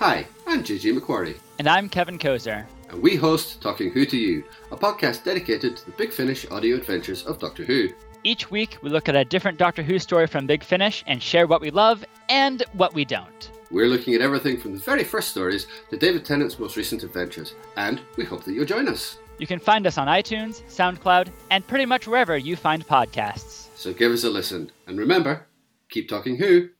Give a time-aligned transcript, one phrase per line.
[0.00, 2.64] Hi, I'm JJ McQuarrie, And I'm Kevin Kozer.
[2.88, 4.42] and we host Talking Who to You,
[4.72, 7.90] a podcast dedicated to the Big Finish audio adventures of Doctor Who.
[8.24, 11.46] Each week, we look at a different Doctor Who story from Big Finish and share
[11.46, 13.50] what we love and what we don't.
[13.70, 17.52] We're looking at everything from the very first stories to David Tennant's most recent adventures,
[17.76, 19.18] and we hope that you'll join us.
[19.36, 23.68] You can find us on iTunes, SoundCloud, and pretty much wherever you find podcasts.
[23.76, 25.46] So give us a listen, and remember,
[25.90, 26.70] keep talking Who.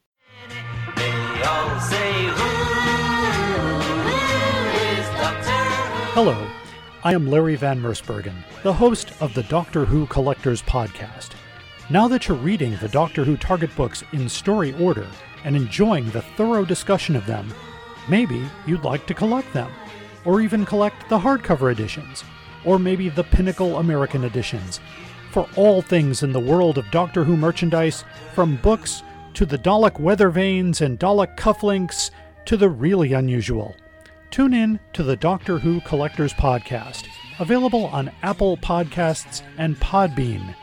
[6.12, 6.45] Hello,
[7.05, 11.30] I am Larry Van Mersbergen, the host of the Doctor Who Collectors Podcast.
[11.88, 15.06] Now that you're reading the Doctor Who Target books in story order
[15.45, 17.55] and enjoying the thorough discussion of them,
[18.09, 19.70] maybe you'd like to collect them,
[20.24, 22.24] or even collect the hardcover editions,
[22.64, 24.80] or maybe the Pinnacle American editions.
[25.30, 28.02] For all things in the world of Doctor Who merchandise,
[28.34, 32.11] from books to the Dalek weather vanes and Dalek cufflinks
[32.47, 33.77] to the really unusual.
[34.31, 37.09] Tune in to the Doctor Who Collectors Podcast,
[37.41, 40.55] available on Apple Podcasts and Podbean.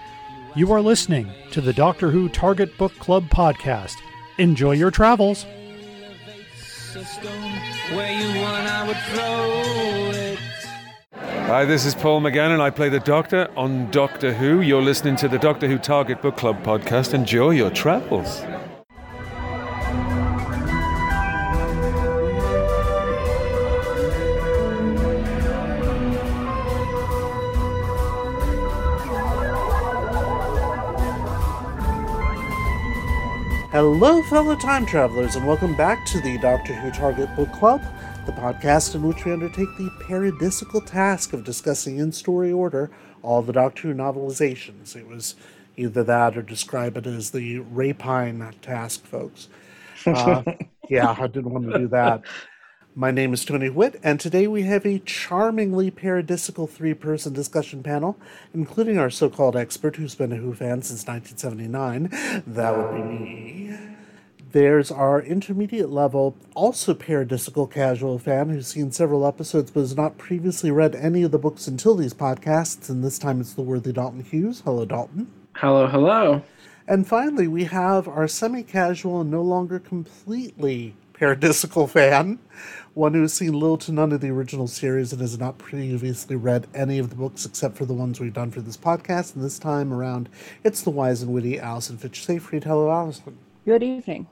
[0.56, 3.96] You are listening to the Doctor Who Target Book Club Podcast.
[4.38, 5.46] Enjoy your travels.
[11.48, 14.62] Hi, this is Paul McGann, and I play the Doctor on Doctor Who.
[14.62, 17.14] You're listening to the Doctor Who Target Book Club podcast.
[17.14, 18.44] Enjoy your travels.
[33.78, 37.80] Hello, fellow time travelers, and welcome back to the Doctor Who Target Book Club,
[38.26, 42.90] the podcast in which we undertake the paradisical task of discussing in story order
[43.22, 44.96] all the Doctor Who novelizations.
[44.96, 45.36] It was
[45.76, 49.48] either that or describe it as the rapine task, folks.
[50.08, 50.42] Uh,
[50.90, 52.24] yeah, I didn't want to do that.
[53.00, 57.84] My name is Tony Witt, and today we have a charmingly paradisical three person discussion
[57.84, 58.18] panel,
[58.56, 62.10] including our so called expert who's been a Who fan since 1979.
[62.48, 63.78] That would be me.
[64.52, 70.18] There's our intermediate level, also paradisical casual fan who's seen several episodes but has not
[70.18, 73.94] previously read any of the books until these podcasts, and this time it's the worthy
[73.94, 74.62] Dalton Hughes.
[74.66, 75.32] Hello, Dalton.
[75.54, 76.42] Hello, hello.
[76.88, 82.40] And finally, we have our semi casual and no longer completely paradisical fan,
[82.98, 86.36] one who has seen little to none of the original series and has not previously
[86.36, 89.36] read any of the books except for the ones we've done for this podcast.
[89.36, 90.30] And this time around,
[90.64, 92.64] it's the wise and witty Alison Fitch Seyfried.
[92.64, 93.38] Hello, Alison.
[93.66, 94.26] Good evening.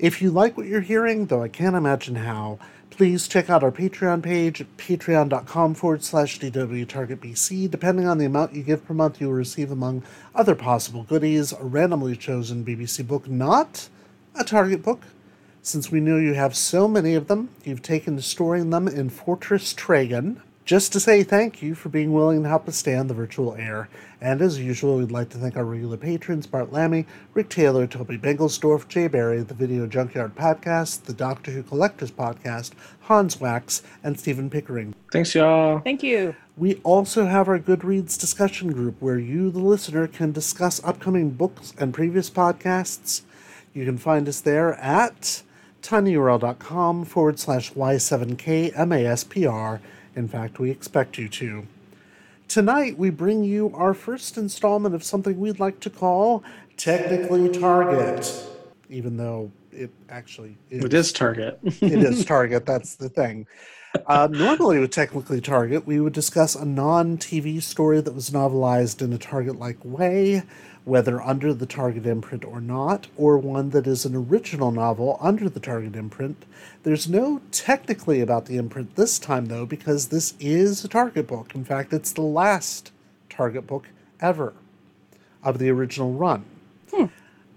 [0.00, 2.58] If you like what you're hearing, though I can't imagine how,
[2.90, 7.70] please check out our Patreon page at patreon.com forward slash DWTargetBC.
[7.70, 10.02] Depending on the amount you give per month, you will receive, among
[10.34, 13.88] other possible goodies, a randomly chosen BBC book, not
[14.34, 15.02] a Target book.
[15.66, 19.08] Since we know you have so many of them, you've taken to storing them in
[19.08, 20.42] Fortress Tragan.
[20.66, 23.54] Just to say thank you for being willing to help us stay on the virtual
[23.54, 23.88] air.
[24.20, 28.18] And as usual, we'd like to thank our regular patrons Bart Lammy, Rick Taylor, Toby
[28.18, 34.20] Bengelsdorf, Jay Barry, the Video Junkyard Podcast, the Doctor Who Collectors Podcast, Hans Wax, and
[34.20, 34.94] Stephen Pickering.
[35.12, 35.78] Thanks, y'all.
[35.78, 36.36] Thank you.
[36.58, 41.72] We also have our Goodreads discussion group where you, the listener, can discuss upcoming books
[41.78, 43.22] and previous podcasts.
[43.72, 45.42] You can find us there at
[45.84, 49.80] tinyurl.com forward slash y7kmaspr.
[50.16, 51.66] In fact, we expect you to.
[52.48, 56.42] Tonight, we bring you our first installment of something we'd like to call
[56.76, 58.32] Technically Target,
[58.88, 60.84] even though it actually is.
[60.84, 61.58] It is Target.
[61.62, 62.66] it is Target.
[62.66, 63.46] That's the thing.
[64.06, 69.02] Uh, normally, with Technically Target, we would discuss a non TV story that was novelized
[69.02, 70.42] in a Target like way,
[70.84, 75.48] whether under the Target imprint or not, or one that is an original novel under
[75.48, 76.44] the Target imprint.
[76.82, 81.54] There's no technically about the imprint this time, though, because this is a Target book.
[81.54, 82.92] In fact, it's the last
[83.30, 83.88] Target book
[84.20, 84.52] ever
[85.42, 86.44] of the original run.
[86.92, 87.06] Hmm.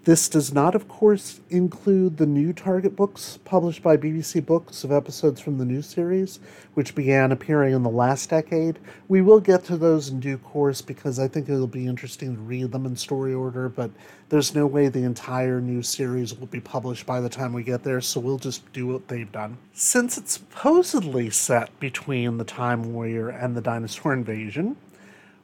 [0.08, 4.92] This does not, of course, include the new Target books published by BBC Books of
[4.94, 6.40] episodes from the new series,
[6.76, 8.80] which began appearing in the last decade.
[9.10, 12.42] We will get to those in due course because I think it'll be interesting to
[12.42, 13.92] read them in story order, but
[14.30, 17.84] there's no way the entire new series will be published by the time we get
[17.84, 19.58] there, so we'll just do what they've done.
[19.74, 24.78] Since it's supposedly set between the Time Warrior and the dinosaur invasion,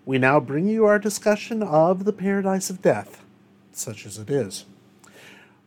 [0.06, 3.23] we now bring you our discussion of the Paradise of Death
[3.78, 4.66] such as it is.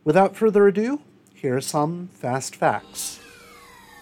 [0.05, 1.01] Without further ado,
[1.35, 3.21] here are some fast facts.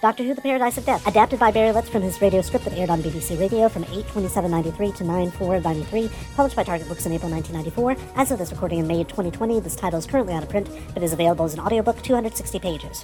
[0.02, 2.74] Doctor Who: The Paradise of Death, adapted by Barry Letts from his radio script that
[2.74, 7.96] aired on BBC Radio from 8/27/93 to 9/4/93, published by Target Books in April 1994.
[8.14, 11.02] As of this recording in May 2020, this title is currently out of print, but
[11.02, 13.02] is available as an audiobook, 260 pages.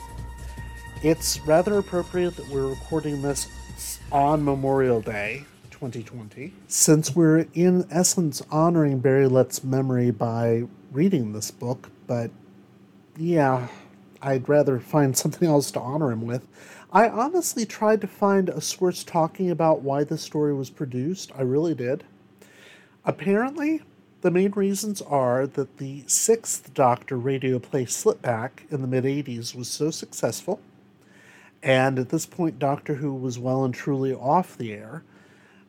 [1.02, 3.49] It's rather appropriate that we're recording this
[4.12, 11.50] on Memorial Day 2020, since we're in essence honoring Barry Lett's memory by reading this
[11.50, 12.31] book, but
[13.16, 13.69] yeah,
[14.22, 16.46] I'd rather find something else to honor him with.
[16.92, 21.31] I honestly tried to find a source talking about why this story was produced.
[21.37, 22.04] I really did.
[23.04, 23.82] Apparently,
[24.22, 29.54] the main reasons are that the sixth Doctor radio play Slipback in the mid 80s
[29.54, 30.60] was so successful,
[31.62, 35.04] and at this point, Doctor Who was well and truly off the air.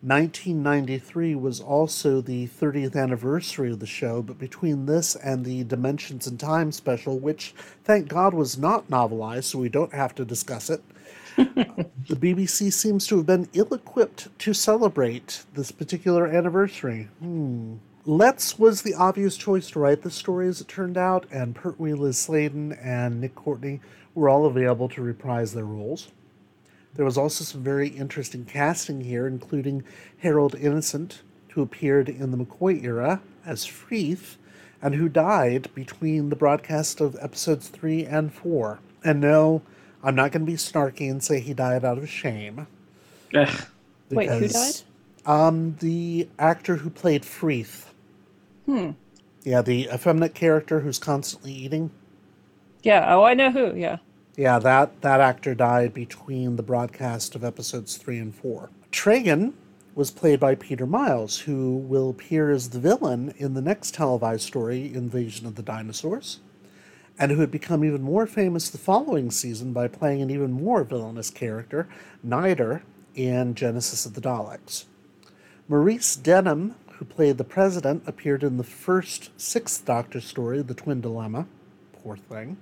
[0.04, 6.26] 1993 was also the 30th anniversary of the show, but between this and the Dimensions
[6.26, 7.54] in Time special, which
[7.84, 10.82] thank God was not novelized, so we don't have to discuss it,
[11.38, 17.08] the BBC seems to have been ill equipped to celebrate this particular anniversary.
[17.20, 17.76] Hmm.
[18.04, 21.94] Letts was the obvious choice to write the story as it turned out, and Pertwee,
[21.94, 23.82] Liz Sladen, and Nick Courtney
[24.16, 26.12] were all available to reprise their roles.
[26.94, 29.84] There was also some very interesting casting here, including
[30.20, 34.36] Harold Innocent, who appeared in the McCoy era as Freeth,
[34.82, 38.80] and who died between the broadcast of episodes 3 and 4.
[39.04, 39.62] And no,
[40.04, 42.68] I'm not going to be snarky and say he died out of shame.
[43.36, 43.62] Ugh.
[44.10, 44.82] Wait, who died?
[45.26, 47.86] Um, the actor who played Freeth.
[48.66, 48.92] Hmm.
[49.44, 51.92] Yeah, the effeminate character who's constantly eating.
[52.84, 53.16] Yeah.
[53.16, 53.76] Oh, I know who.
[53.76, 53.98] Yeah.
[54.38, 58.70] Yeah, that, that actor died between the broadcast of episodes 3 and 4.
[58.92, 59.54] Tragan
[59.94, 64.44] was played by Peter Miles, who will appear as the villain in the next televised
[64.44, 66.40] story, Invasion of the Dinosaurs,
[67.20, 70.86] and who had become even more famous the following season by playing an even more
[70.86, 71.90] villainous character,
[72.26, 72.84] Nyder,
[73.14, 74.86] in Genesis of the Daleks.
[75.68, 81.02] Maurice Denham, who played the president, appeared in the first Sixth Doctor story, The Twin
[81.02, 81.48] Dilemma.
[82.02, 82.56] Poor thing.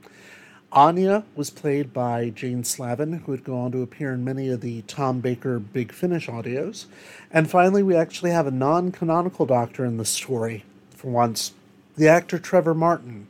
[0.71, 4.61] Anya was played by Jane Slavin, who would go on to appear in many of
[4.61, 6.85] the Tom Baker Big Finish audios.
[7.31, 11.53] And finally, we actually have a non canonical doctor in the story, for once
[11.97, 13.27] the actor Trevor Martin.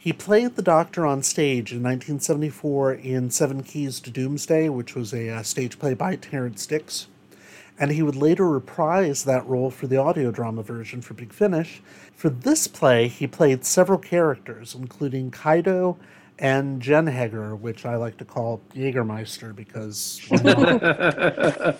[0.00, 5.12] He played the Doctor on stage in 1974 in Seven Keys to Doomsday, which was
[5.12, 7.08] a uh, stage play by Terrance Dicks.
[7.80, 11.82] And he would later reprise that role for the audio drama version for Big Finish.
[12.14, 15.98] For this play, he played several characters, including Kaido
[16.38, 20.20] and Jenhager, which I like to call Jägermeister because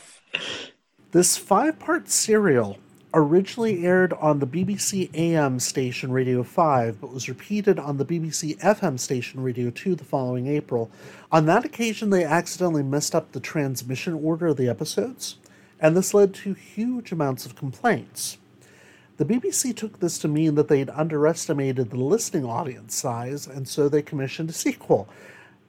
[1.13, 2.79] this five part serial
[3.15, 8.59] originally aired on the BBC AM station Radio 5, but was repeated on the BBC
[8.59, 10.91] FM station Radio 2 the following April.
[11.33, 15.37] On that occasion, they accidentally messed up the transmission order of the episodes,
[15.81, 18.37] and this led to huge amounts of complaints.
[19.19, 23.89] The BBC took this to mean that they'd underestimated the listening audience size, and so
[23.89, 25.09] they commissioned a sequel.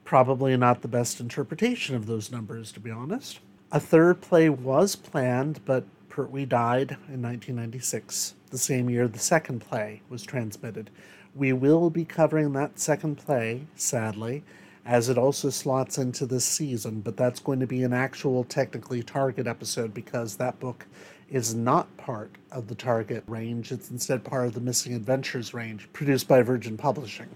[0.04, 3.40] Probably not the best interpretation of those numbers, to be honest.
[3.72, 9.60] A third play was planned, but Pertwee died in 1996, the same year the second
[9.60, 10.88] play was transmitted.
[11.34, 14.44] We will be covering that second play, sadly,
[14.86, 19.02] as it also slots into this season, but that's going to be an actual technically
[19.02, 20.86] Target episode because that book
[21.30, 23.72] is not part of the Target range.
[23.72, 27.28] It's instead part of the Missing Adventures range, produced by Virgin Publishing.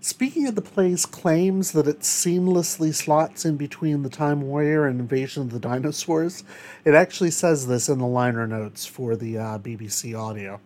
[0.00, 4.98] Speaking of the play's claims that it seamlessly slots in between The Time Warrior and
[4.98, 6.42] Invasion of the Dinosaurs,
[6.84, 10.60] it actually says this in the liner notes for the uh, BBC audio.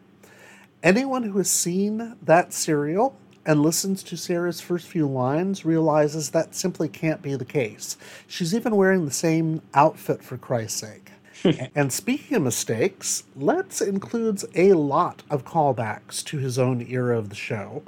[0.82, 6.54] Anyone who has seen that serial and listens to Sarah's first few lines realizes that
[6.54, 7.96] simply can't be the case.
[8.26, 11.10] She's even wearing the same outfit for Christ's sake.
[11.74, 17.28] and speaking of mistakes, Letts includes a lot of callbacks to his own era of
[17.28, 17.82] the show,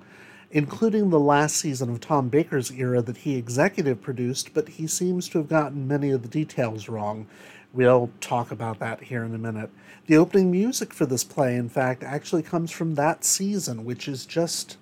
[0.50, 5.28] including the last season of Tom Baker's era that he executive produced, but he seems
[5.28, 7.26] to have gotten many of the details wrong.
[7.72, 9.70] We'll talk about that here in a minute.
[10.06, 14.24] The opening music for this play, in fact, actually comes from that season, which is
[14.24, 14.78] just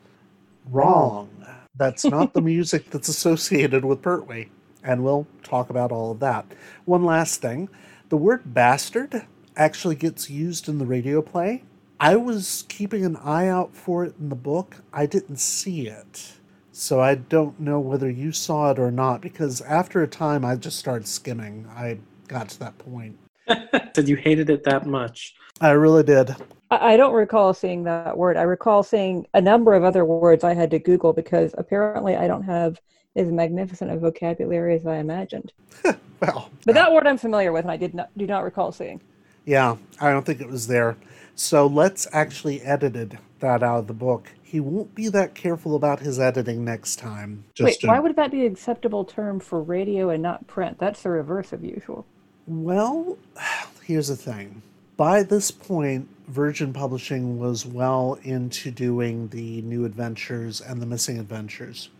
[0.70, 1.30] wrong.
[1.74, 4.46] That's not the music that's associated with Pertwee.
[4.84, 6.46] And we'll talk about all of that.
[6.84, 7.68] One last thing
[8.08, 11.64] the word bastard actually gets used in the radio play.
[11.98, 14.76] I was keeping an eye out for it in the book.
[14.92, 16.34] I didn't see it.
[16.70, 20.56] So I don't know whether you saw it or not because after a time I
[20.56, 21.66] just started skimming.
[21.74, 21.98] I
[22.28, 23.18] got to that point.
[23.94, 25.34] Said you hated it that much.
[25.60, 26.36] I really did.
[26.70, 28.36] I I don't recall seeing that word.
[28.36, 32.26] I recall seeing a number of other words I had to Google because apparently I
[32.26, 32.80] don't have
[33.16, 35.52] as magnificent a vocabulary as I imagined.
[36.18, 39.02] Well, But that word I'm familiar with, and I did not do not recall seeing.
[39.44, 40.96] Yeah, I don't think it was there.
[41.34, 44.32] So Letts actually edited that out of the book.
[44.42, 47.44] he won't be that careful about his editing next time.
[47.60, 50.78] Wait, to- why would that be an acceptable term for radio and not print?
[50.78, 52.06] That's the reverse of usual.
[52.46, 53.18] Well,
[53.82, 54.62] here's the thing.
[54.96, 61.18] By this point, Virgin Publishing was well into doing the New Adventures and the Missing
[61.18, 61.90] Adventures.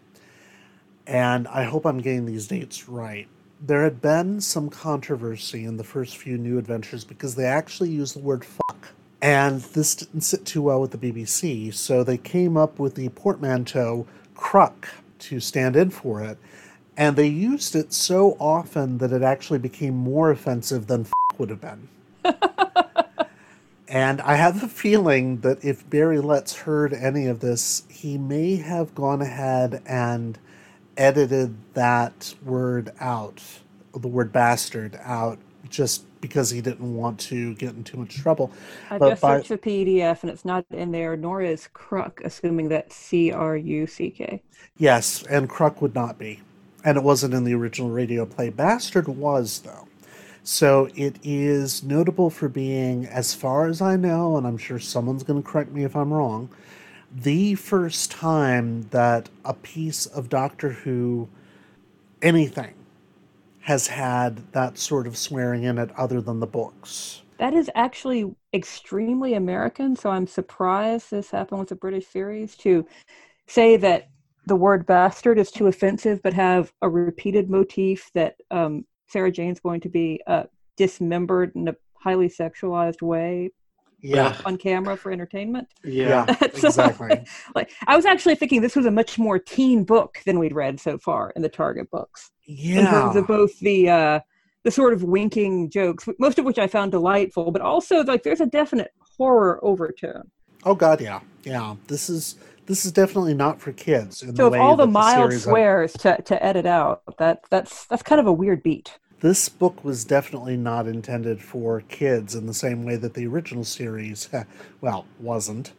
[1.07, 3.29] And I hope I'm getting these dates right.
[3.61, 8.17] There had been some controversy in the first few New Adventures because they actually used
[8.17, 8.89] the word fuck.
[9.23, 13.09] And this didn't sit too well with the BBC, so they came up with the
[13.11, 14.89] portmanteau cruck
[15.21, 16.39] to stand in for it.
[16.97, 21.51] And they used it so often that it actually became more offensive than f- would
[21.51, 21.89] have been.
[23.89, 28.57] and I have a feeling that if Barry Letts heard any of this, he may
[28.57, 30.39] have gone ahead and
[30.97, 33.43] edited that word out,
[33.93, 35.39] the word bastard out,
[35.69, 38.53] just because he didn't want to get in too much trouble.
[38.91, 42.21] I But just by- searched the PDF and it's not in there, nor is Cruck,
[42.25, 44.43] assuming that C R U C K.
[44.79, 46.41] Yes, and Cruck would not be.
[46.85, 48.51] And it wasn't in the original radio play.
[48.51, 49.89] Bastard was, though.
[50.45, 55.25] So it is notable for being, as far as I know, and I'm sure someone's
[55.25, 56.49] going to correct me if I'm wrong,
[57.15, 61.29] the first time that a piece of Doctor Who,
[62.23, 62.75] anything,
[63.61, 67.23] has had that sort of swearing in it other than the books.
[67.39, 72.87] That is actually extremely American, so I'm surprised this happened with a British series to
[73.47, 74.09] say that
[74.47, 79.61] the word bastard is too offensive, but have a repeated motif that um, Sarah Jane's
[79.61, 80.45] going to be uh,
[80.77, 83.51] dismembered in a highly sexualized way
[84.01, 84.37] Yeah.
[84.45, 85.69] on camera for entertainment.
[85.85, 87.25] Yeah, That's- exactly.
[87.55, 90.79] like I was actually thinking this was a much more teen book than we'd read
[90.81, 92.31] so far in the Target books.
[92.45, 94.21] Yeah, In terms of both the uh,
[94.63, 98.41] the sort of winking jokes, most of which I found delightful, but also like there's
[98.41, 100.31] a definite horror overtone.
[100.65, 101.77] Oh God, yeah, yeah.
[101.89, 102.37] This is
[102.67, 104.23] this is definitely not for kids.
[104.23, 107.87] In So the way all the that mild swears to, to edit out, that that's
[107.87, 108.99] that's kind of a weird beat.
[109.21, 113.65] This book was definitely not intended for kids in the same way that the original
[113.65, 114.29] series,
[114.81, 115.73] well, wasn't.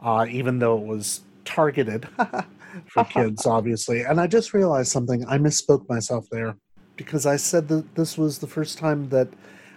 [0.00, 2.08] Uh, even though it was targeted
[2.86, 4.02] for kids, obviously.
[4.02, 5.24] And I just realized something.
[5.28, 6.56] I misspoke myself there
[6.96, 9.28] because I said that this was the first time that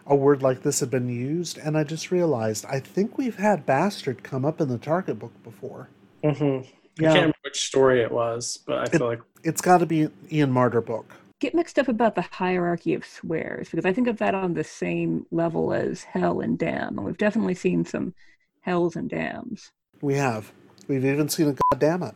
[0.08, 3.66] a word like this had been used, and I just realized I think we've had
[3.66, 5.90] bastard come up in the Target book before.
[6.24, 6.60] hmm
[7.02, 7.08] I Yeah.
[7.08, 10.52] can't remember which story it was, but I feel like It's got to be Ian
[10.52, 11.16] Marter book.
[11.40, 14.64] Get mixed up about the hierarchy of swears because I think of that on the
[14.64, 18.14] same level as hell and damn, and we've definitely seen some
[18.62, 19.72] hells and dams.
[20.02, 20.52] We have.
[20.88, 22.16] We've even seen a goddamn it.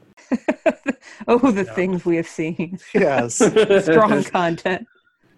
[1.28, 2.80] Oh, the things we have seen.
[2.94, 3.36] Yes.
[3.36, 4.88] Strong content.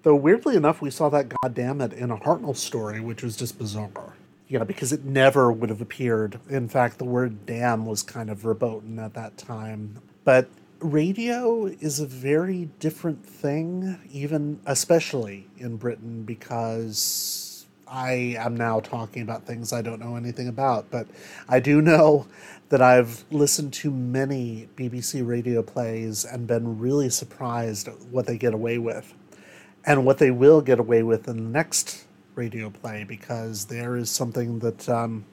[0.04, 3.58] Though weirdly enough, we saw that goddamn it in a Hartnell story, which was just
[3.58, 4.16] bizarre.
[4.48, 6.40] Yeah, because it never would have appeared.
[6.50, 10.02] In fact, the word damn was kind of verboten at that time.
[10.24, 10.50] But
[10.82, 19.22] radio is a very different thing, even especially in Britain, because I am now talking
[19.22, 20.90] about things I don't know anything about.
[20.90, 21.08] But
[21.48, 22.28] I do know
[22.70, 28.38] that I've listened to many BBC radio plays and been really surprised at what they
[28.38, 29.14] get away with
[29.86, 34.10] and what they will get away with in the next radio play because there is
[34.10, 35.26] something that um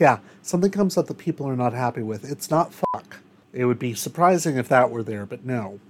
[0.00, 3.18] yeah something comes up that people are not happy with it's not fuck
[3.52, 5.80] it would be surprising if that were there but no.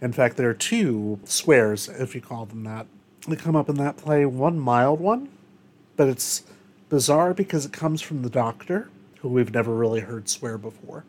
[0.00, 2.86] In fact there are two swears if you call them that
[3.26, 4.24] that come up in that play.
[4.24, 5.28] One mild one
[5.96, 6.44] but it's
[6.88, 8.88] bizarre because it comes from the doctor
[9.20, 11.04] who we've never really heard swear before.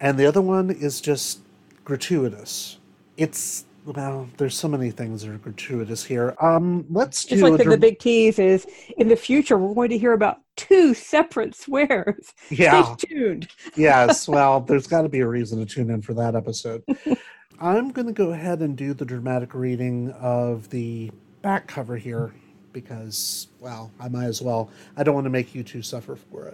[0.00, 1.40] And the other one is just
[1.84, 2.78] gratuitous.
[3.16, 7.60] It's well there's so many things that are gratuitous here um let's Just do like
[7.60, 10.94] a the, the big tease is in the future we're going to hear about two
[10.94, 12.32] separate swears.
[12.50, 12.94] Yeah.
[12.96, 13.48] Stay tuned.
[13.76, 16.82] yes well there's got to be a reason to tune in for that episode
[17.60, 21.10] i'm going to go ahead and do the dramatic reading of the
[21.42, 22.32] back cover here
[22.72, 26.46] because well i might as well i don't want to make you two suffer for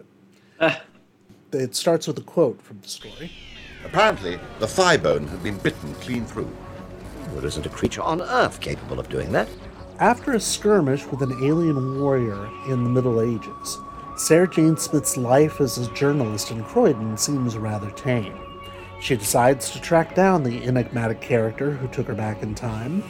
[0.60, 0.80] it
[1.52, 3.30] it starts with a quote from the story
[3.84, 6.50] Apparently, the thigh bone had been bitten clean through.
[7.34, 9.48] There isn't a creature on Earth capable of doing that.
[9.98, 13.78] After a skirmish with an alien warrior in the Middle Ages,
[14.16, 18.36] Sarah Jane Smith's life as a journalist in Croydon seems rather tame.
[19.00, 23.04] She decides to track down the enigmatic character who took her back in time.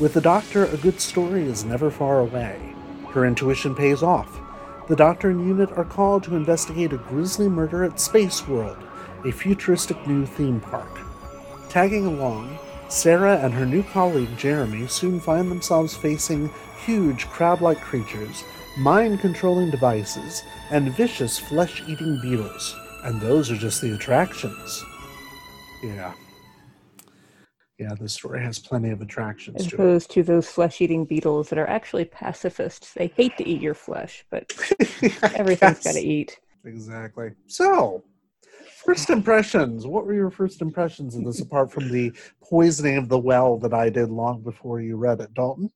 [0.00, 2.74] With the Doctor, a good story is never far away.
[3.10, 4.40] Her intuition pays off.
[4.88, 8.78] The Doctor and Unit are called to investigate a grisly murder at Space World,
[9.24, 10.98] a futuristic new theme park.
[11.68, 16.50] Tagging along, Sarah and her new colleague Jeremy soon find themselves facing
[16.84, 18.42] huge crab like creatures,
[18.78, 22.74] mind controlling devices, and vicious flesh eating beetles.
[23.04, 24.84] And those are just the attractions.
[25.82, 26.14] Yeah.
[27.78, 31.58] Yeah, the story has plenty of attractions As opposed to those flesh eating beetles that
[31.58, 32.92] are actually pacifists.
[32.94, 34.52] They hate to eat your flesh, but
[35.34, 36.40] everything's got to eat.
[36.64, 37.32] Exactly.
[37.46, 38.02] So,
[38.88, 39.86] first impressions.
[39.86, 42.10] What were your first impressions of this apart from the
[42.42, 45.70] poisoning of the well that I did long before you read it, Dalton?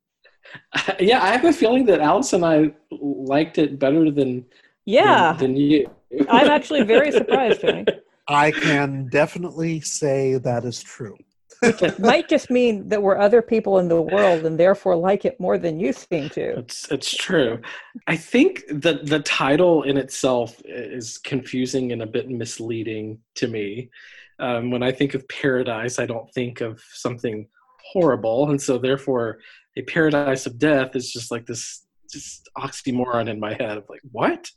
[0.98, 4.46] yeah, I have a feeling that Alex and I liked it better than
[4.86, 5.32] Yeah.
[5.32, 5.90] than, than you.
[6.30, 7.84] I'm actually very surprised, Tony.
[8.28, 11.18] I can definitely say that is true.
[11.62, 15.38] It might just mean that we're other people in the world and therefore like it
[15.38, 16.58] more than you seem to.
[16.58, 17.60] It's it's true.
[18.06, 23.90] I think the the title in itself is confusing and a bit misleading to me.
[24.38, 27.46] Um, when I think of paradise, I don't think of something
[27.92, 29.38] horrible, and so therefore,
[29.76, 34.02] a paradise of death is just like this just oxymoron in my head of like
[34.10, 34.50] what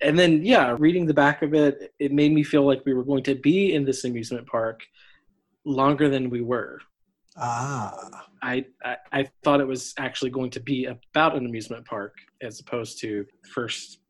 [0.00, 3.04] and then yeah reading the back of it it made me feel like we were
[3.04, 4.80] going to be in this amusement park
[5.64, 6.78] longer than we were
[7.36, 8.26] Ah.
[8.42, 12.60] I, I I thought it was actually going to be about an amusement park as
[12.60, 14.00] opposed to first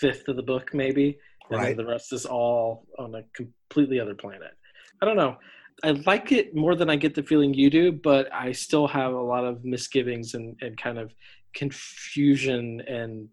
[0.00, 1.18] fifth of the book maybe,
[1.50, 1.76] and Right.
[1.76, 4.52] then the rest is all on a completely other planet.
[5.02, 5.36] I don't know.
[5.82, 9.12] I like it more than I get the feeling you do, but I still have
[9.12, 11.12] a lot of misgivings and, and kind of
[11.54, 13.28] confusion, and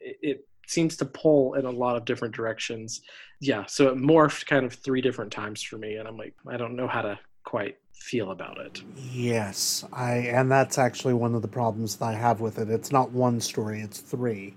[0.00, 3.00] it seems to pull in a lot of different directions.
[3.40, 6.56] Yeah, so it morphed kind of three different times for me, and I'm like, I
[6.56, 8.82] don't know how to quite feel about it.
[8.96, 12.70] Yes, I and that's actually one of the problems that I have with it.
[12.70, 14.54] It's not one story; it's three,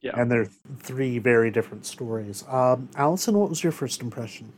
[0.00, 0.12] Yeah.
[0.18, 2.44] and they're three very different stories.
[2.48, 4.52] Um, Allison, what was your first impression?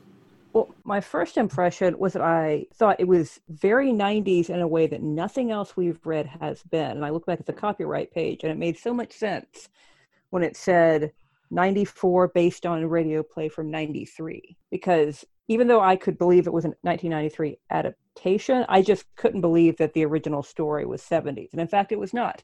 [0.53, 4.87] Well, my first impression was that I thought it was very 90s in a way
[4.87, 6.93] that nothing else we've read has been.
[6.93, 9.69] And I look back at the copyright page and it made so much sense
[10.31, 11.13] when it said
[11.51, 14.57] 94 based on radio play from 93.
[14.71, 19.77] Because even though I could believe it was a 1993 adaptation, I just couldn't believe
[19.79, 21.53] that the original story was 70s.
[21.53, 22.43] And in fact, it was not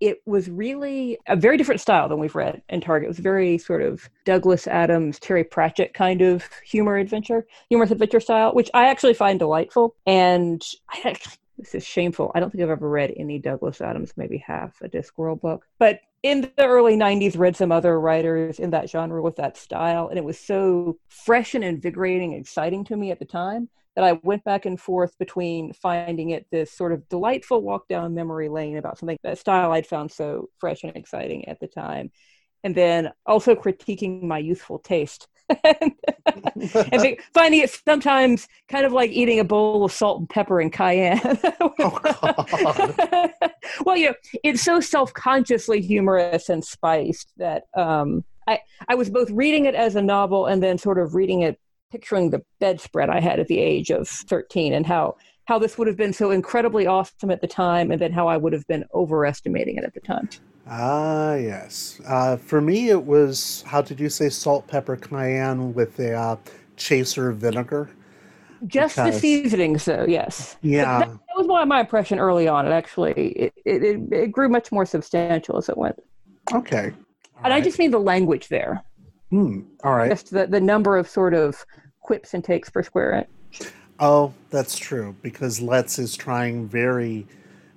[0.00, 3.06] it was really a very different style than we've read in Target.
[3.06, 8.20] It was very sort of Douglas Adams, Terry Pratchett kind of humor adventure, humorous adventure
[8.20, 9.94] style, which I actually find delightful.
[10.06, 11.16] And I
[11.58, 12.32] this is shameful.
[12.34, 15.64] I don't think I've ever read any Douglas Adams, maybe half a Discworld book.
[15.78, 20.08] But in the early 90s, read some other writers in that genre with that style.
[20.08, 24.04] And it was so fresh and invigorating and exciting to me at the time that
[24.04, 28.48] I went back and forth between finding it this sort of delightful walk down memory
[28.48, 32.10] lane about something that style I'd found so fresh and exciting at the time,
[32.64, 35.28] and then also critiquing my youthful taste.
[35.64, 40.72] and finding it sometimes kind of like eating a bowl of salt and pepper and
[40.72, 41.20] cayenne.
[43.84, 49.30] well, you know, it's so self-consciously humorous and spiced that um, I I was both
[49.30, 51.58] reading it as a novel and then sort of reading it
[51.90, 55.86] picturing the bedspread I had at the age of 13 and how how this would
[55.86, 58.84] have been so incredibly awesome at the time and then how I would have been
[58.94, 60.28] overestimating it at the time.
[60.66, 62.00] Ah, yes.
[62.06, 66.36] Uh, for me, it was how did you say salt, pepper, cayenne with a uh,
[66.76, 67.90] chaser vinegar?
[68.66, 70.56] Just the seasoning, so yes.
[70.62, 71.00] Yeah.
[71.00, 72.66] that, that was my, my impression early on.
[72.66, 76.02] It actually it, it, it, grew much more substantial as it went.
[76.52, 76.92] Okay.
[77.42, 78.82] and I just mean the language there.
[79.30, 79.62] Hmm.
[79.82, 80.10] All right.
[80.10, 81.64] Just the, the number of sort of
[82.00, 83.70] quips and takes per square inch.
[83.98, 87.26] Oh, that's true because Letts is trying very,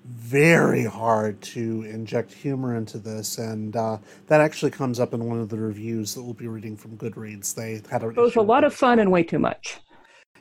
[0.07, 5.39] very hard to inject humor into this, and uh, that actually comes up in one
[5.39, 7.53] of the reviews that we'll be reading from Goodreads.
[7.53, 9.79] They had a Both a lot of fun and way too much.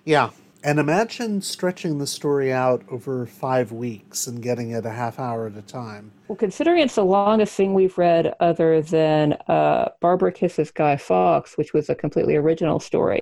[0.05, 0.31] yeah,
[0.63, 5.47] and imagine stretching the story out over five weeks and getting it a half hour
[5.47, 6.13] at a time.
[6.29, 11.57] Well, considering it's the longest thing we've read other than uh, Barbara Kisses Guy Fawkes,
[11.57, 13.21] which was a completely original story,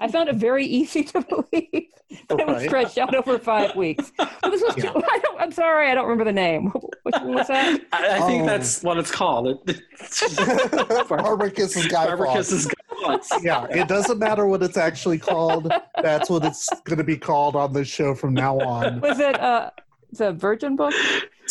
[0.00, 1.90] I found it very easy to believe
[2.28, 4.10] that it was stretched out over five weeks.
[4.16, 6.68] But this was too, I don't, I'm sorry, I don't remember the name.
[7.02, 7.78] Which one was that?
[7.92, 8.46] I, I think Oh.
[8.46, 9.60] that's what it's called.
[9.68, 9.82] It,
[11.10, 12.38] Barbara Kisses Guy Barbara Fawkes.
[12.48, 13.28] Kisses Guy Fawkes.
[13.42, 15.70] yeah, it doesn't matter what it's actually called.
[16.02, 19.02] That's what it's going to be called on this show from now on.
[19.02, 19.70] Was it uh,
[20.12, 20.94] the Virgin book?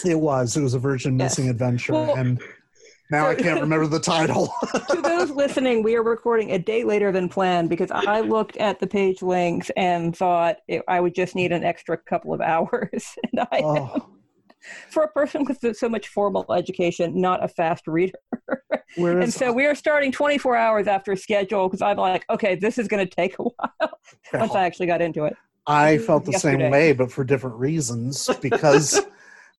[0.03, 0.57] It was.
[0.57, 1.37] It was a Virgin Yes.
[1.37, 2.41] Missing Adventure, Well- and
[3.11, 4.51] now I can't remember the title.
[4.89, 8.79] to those listening, we are recording a day later than planned because I looked at
[8.79, 13.15] the page length and thought it, I would just need an extra couple of hours.
[13.31, 14.09] And I, oh,
[14.89, 18.19] for a person with so much formal education, not a fast reader.
[18.95, 22.77] whereas and so we are starting 24 hours after schedule because I'm like, okay, this
[22.77, 23.99] is going to take a while
[24.33, 25.35] once I actually got into it.
[25.67, 28.29] I felt the same way, but for different reasons.
[28.41, 29.01] Because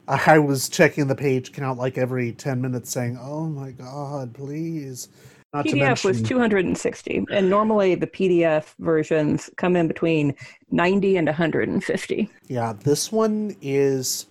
[0.08, 5.08] I was checking the page count like every ten minutes, saying, "Oh my God, please."
[5.52, 10.34] Not to PDF was 260, and normally the PDF versions come in between
[10.70, 12.30] 90 and 150.
[12.48, 14.26] Yeah, this one is.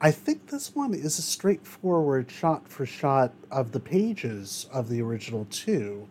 [0.00, 5.02] I think this one is a straightforward shot for shot of the pages of the
[5.02, 6.08] original two,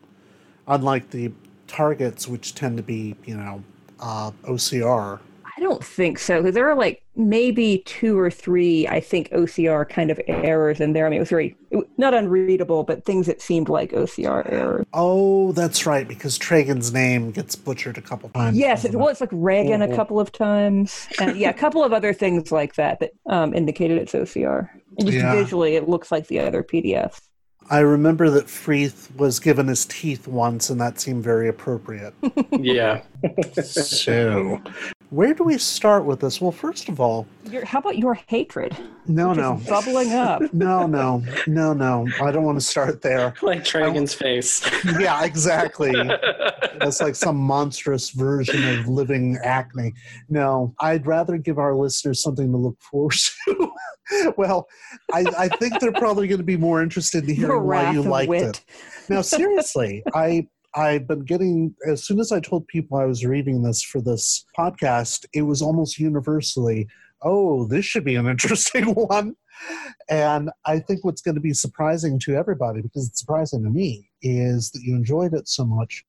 [0.67, 1.31] unlike the
[1.67, 3.63] targets, which tend to be, you know,
[4.01, 5.19] uh, OCR.
[5.45, 6.51] I don't think so.
[6.51, 11.05] There are like maybe two or three, I think, OCR kind of errors in there.
[11.05, 11.57] I mean, it was very,
[11.97, 14.85] not unreadable, but things that seemed like OCR errors.
[14.93, 18.55] Oh, that's right, because Tragan's name gets butchered a couple times.
[18.57, 19.95] Yes, it was like Reagan a Mhm.
[19.95, 21.07] couple of times.
[21.19, 24.69] And yeah, a couple of other things like that that um, indicated it's OCR.
[24.99, 25.33] And just Yeah.
[25.35, 27.19] visually, it looks like the other PDF.
[27.69, 32.13] I remember that Freeth was given his teeth once, and that seemed very appropriate.
[32.51, 33.01] yeah.
[33.63, 34.61] so,
[35.09, 36.41] where do we start with this?
[36.41, 38.75] Well, first of all, Your, how about your hatred?
[39.07, 40.41] no, Just no, bubbling up.
[40.53, 42.07] no, no, no, no.
[42.21, 43.33] I don't want to start there.
[43.41, 44.69] Like Tragan's face.
[44.99, 45.93] Yeah, exactly.
[46.79, 49.93] That's like some monstrous version of living acne.
[50.29, 53.15] No, I'd rather give our listeners something to look forward
[53.45, 53.71] to.
[54.37, 54.67] well,
[55.13, 58.01] I, I think they're probably going to be more interested in The hearing why you
[58.01, 58.43] liked wit.
[58.43, 58.65] it.
[59.09, 63.63] Now, seriously, I I've been getting as soon as I told people I was reading
[63.63, 66.87] this for this podcast, it was almost universally,
[67.23, 69.35] oh, this should be an interesting one.
[70.07, 74.11] And I think what's going to be surprising to everybody, because it's surprising to me,
[74.21, 76.05] is that you enjoyed it so much.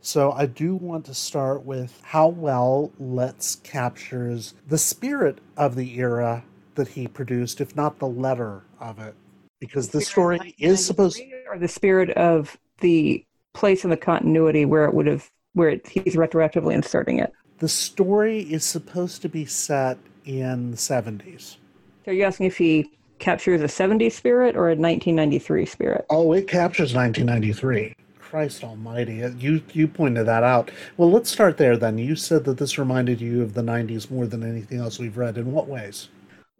[0.00, 5.96] So I do want to start with how well Letts captures the spirit of the
[6.00, 6.42] era
[6.74, 9.14] that he produced, if not the letter of it.
[9.60, 14.84] Because the story is supposed or the spirit of the place in the continuity where
[14.84, 17.32] it would have where it, he's retroactively inserting it.
[17.58, 21.56] the story is supposed to be set in the 70s.
[22.04, 26.06] So are you asking if he captures a 70s spirit or a 1993 spirit?
[26.10, 27.94] Oh, it captures 1993.
[28.18, 29.22] Christ almighty.
[29.22, 30.70] uh, You you pointed that out.
[30.96, 31.98] Well, let's start there then.
[31.98, 35.36] You said that this reminded you of the 90s more than anything else we've read.
[35.36, 36.08] In what ways?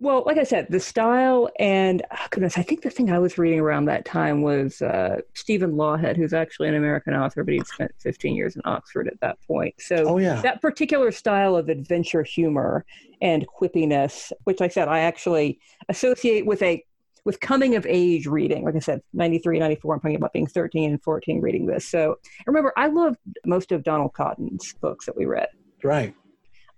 [0.03, 3.39] Well, like I said, the style and oh, goodness, I think the thing I was
[3.39, 7.69] reading around that time was uh, Stephen Lawhead, who's actually an American author, but he'd
[7.69, 9.77] spent 15 years in Oxford at that point.
[9.79, 10.43] So Oh, yeah.
[10.43, 12.85] that particular style of adventure humor
[13.21, 16.85] and quippiness, which I said I actually associate with a
[17.25, 18.65] with coming of age reading.
[18.65, 21.87] Like I said, 93, 94, I'm talking about being 13 and 14 reading this.
[21.87, 22.17] So
[22.49, 25.47] remember, I loved most of Donald Cotton's books that we read.
[25.85, 26.13] Right.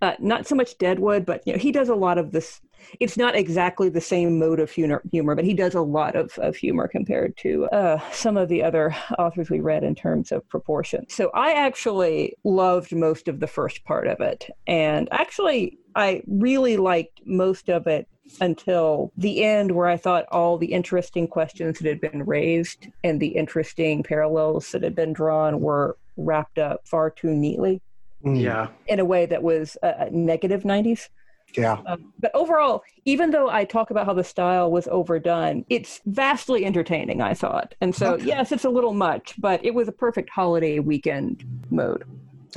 [0.05, 2.61] Uh, not so much Deadwood, but you know he does a lot of this.
[2.99, 6.37] It's not exactly the same mode of humor, humor but he does a lot of,
[6.37, 10.47] of humor compared to uh, some of the other authors we read in terms of
[10.47, 11.09] proportion.
[11.09, 16.77] So I actually loved most of the first part of it, and actually I really
[16.77, 18.07] liked most of it
[18.39, 23.19] until the end, where I thought all the interesting questions that had been raised and
[23.19, 27.81] the interesting parallels that had been drawn were wrapped up far too neatly
[28.25, 28.69] Yeah.
[28.87, 31.09] in a way that was uh, negative 90s.
[31.55, 31.81] Yeah.
[31.85, 36.65] Um, but overall, even though I talk about how the style was overdone, it's vastly
[36.65, 37.75] entertaining, I thought.
[37.81, 42.03] And so, yes, it's a little much, but it was a perfect holiday weekend mode.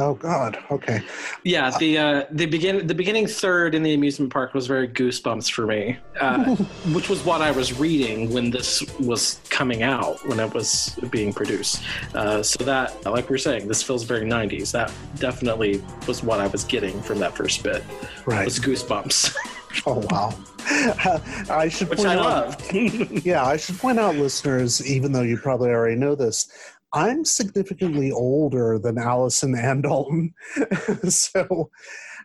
[0.00, 0.58] Oh God.
[0.70, 1.02] Okay.
[1.44, 5.50] Yeah, the uh, the begin the beginning third in the amusement park was very goosebumps
[5.50, 6.54] for me, uh,
[6.92, 11.32] which was what I was reading when this was coming out when it was being
[11.32, 11.82] produced.
[12.14, 14.70] Uh, so that, like we are saying, this feels very '90s.
[14.72, 17.82] That definitely was what I was getting from that first bit.
[18.24, 18.42] Right.
[18.42, 19.34] It was goosebumps,
[19.86, 20.34] Oh wow.
[21.50, 23.24] I should which point I out.
[23.24, 26.48] yeah, I should point out, listeners, even though you probably already know this,
[26.92, 30.32] I'm significantly older than Allison and Dalton.
[31.08, 31.70] so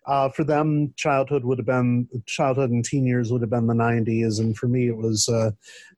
[0.06, 3.74] uh, for them, childhood would have been, childhood and teen years would have been the
[3.74, 4.40] 90s.
[4.40, 5.52] And for me, it was uh,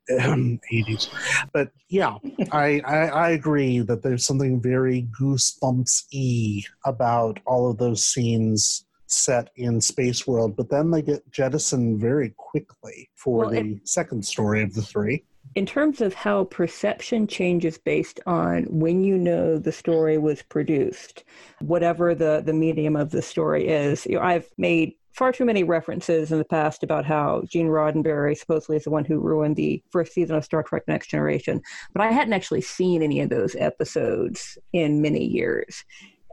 [0.10, 1.08] 80s.
[1.52, 2.16] But yeah,
[2.52, 8.84] I, I, I agree that there's something very goosebumps y about all of those scenes
[9.08, 13.88] set in Space World, but then they get jettisoned very quickly for Well, the it-
[13.88, 15.24] second story of the three.
[15.56, 21.24] In terms of how perception changes based on when you know the story was produced,
[21.60, 25.64] whatever the, the medium of the story is, you know, I've made far too many
[25.64, 29.82] references in the past about how Gene Roddenberry supposedly is the one who ruined the
[29.88, 31.62] first season of Star Trek Next Generation,
[31.94, 35.84] but I hadn't actually seen any of those episodes in many years.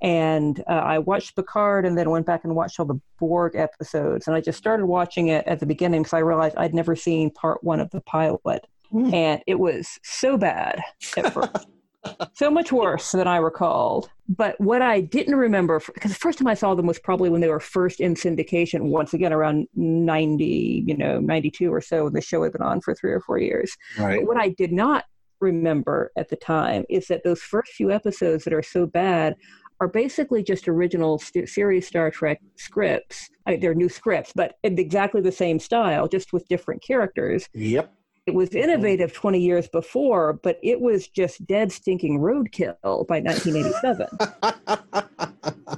[0.01, 4.27] And uh, I watched Picard and then went back and watched all the Borg episodes.
[4.27, 7.31] And I just started watching it at the beginning because I realized I'd never seen
[7.31, 8.67] part one of the pilot.
[8.93, 9.13] Hmm.
[9.13, 10.81] And it was so bad
[11.17, 11.67] at first.
[12.33, 14.09] so much worse than I recalled.
[14.29, 17.41] But what I didn't remember, because the first time I saw them was probably when
[17.41, 22.21] they were first in syndication, once again around 90, you know, 92 or so, the
[22.21, 23.75] show had been on for three or four years.
[23.97, 24.19] Right.
[24.19, 25.05] But what I did not
[25.39, 29.35] remember at the time is that those first few episodes that are so bad
[29.79, 33.29] are basically just original st- series Star Trek scripts.
[33.45, 37.49] I mean, they're new scripts, but in exactly the same style, just with different characters.
[37.53, 37.91] Yep.
[38.25, 38.69] It was mm-hmm.
[38.69, 44.07] innovative 20 years before, but it was just dead stinking roadkill by 1987.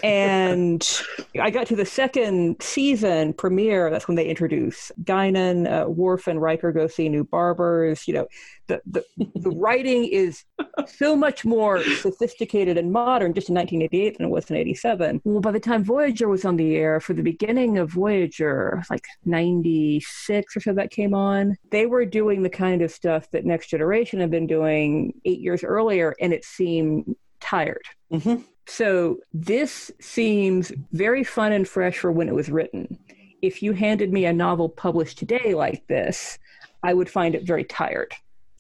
[0.04, 1.02] and
[1.40, 3.90] I got to the second season premiere.
[3.90, 8.08] That's when they introduce Guinan, uh, Worf, and Riker go see new barbers.
[8.08, 8.28] You know,
[8.68, 10.44] the, the, the writing is
[10.88, 15.22] so much more sophisticated and modern just in 1988 than it was in 87.
[15.24, 19.06] Well, by the time Voyager was on the air, for the beginning of Voyager, like
[19.26, 23.68] 96 or so that came on, they were doing the kind of stuff that Next
[23.68, 27.84] Generation had been doing eight years earlier, and it seemed tired.
[28.12, 28.44] Mm-hmm.
[28.68, 32.98] So this seems very fun and fresh for when it was written.
[33.42, 36.38] If you handed me a novel published today like this,
[36.84, 38.14] I would find it very tired.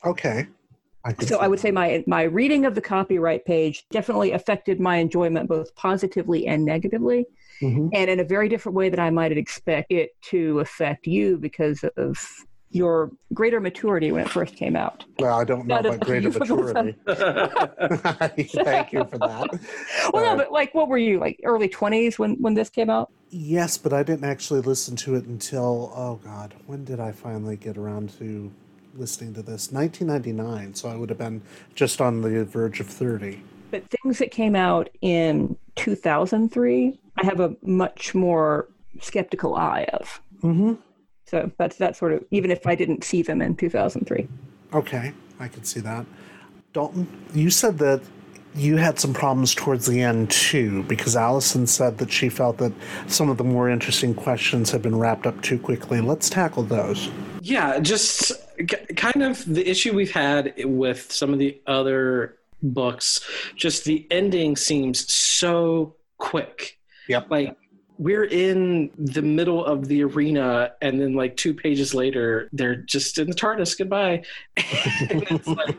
[0.06, 0.48] Okay.
[1.04, 4.98] I so I would say my my reading of the copyright page definitely affected my
[4.98, 7.26] enjoyment both positively and negatively,
[7.62, 7.90] Mhm.
[7.94, 11.84] and in a very different way than I might expect it to affect you because
[11.98, 12.20] of
[12.72, 15.04] your greater maturity when it first came out.
[15.20, 18.54] Well, I don't know Not about greater you were the maturity.
[18.64, 19.48] Thank you for that.
[20.14, 22.90] Well, Uh, no, but like, what were you like early twenties when when this came
[22.90, 23.12] out?
[23.30, 27.58] Yes, but I didn't actually listen to it until oh god, when did I finally
[27.58, 28.52] get around to
[28.96, 29.72] listening to this?
[29.72, 30.74] 1999.
[30.76, 31.42] So I would have been
[31.76, 33.42] just on the verge of 30.
[33.70, 38.68] But things that came out in 2003, I have a much more
[39.00, 40.22] skeptical eye of.
[40.44, 40.74] Mm-hmm.
[41.32, 44.28] So that's that sort of even if I didn't see them in 2003.
[44.74, 46.06] Okay, I can see that.
[46.74, 48.02] Dalton, you said that
[48.54, 52.74] you had some problems towards the end too, because Allison said that she felt that
[53.08, 56.02] some of the more interesting questions had been wrapped up too quickly.
[56.02, 57.10] Let's tackle those.
[57.40, 58.34] Yeah, just
[58.68, 63.22] k- kind of the issue we've had with some of the other books.
[63.56, 66.78] Just the ending seems so quick.
[67.08, 67.32] Yep.
[67.32, 67.58] Like
[68.02, 73.20] we're in the middle of the arena, and then like two pages later, they're just
[73.20, 73.78] in the TARDIS.
[73.78, 74.24] Goodbye.
[74.58, 75.78] and it's like,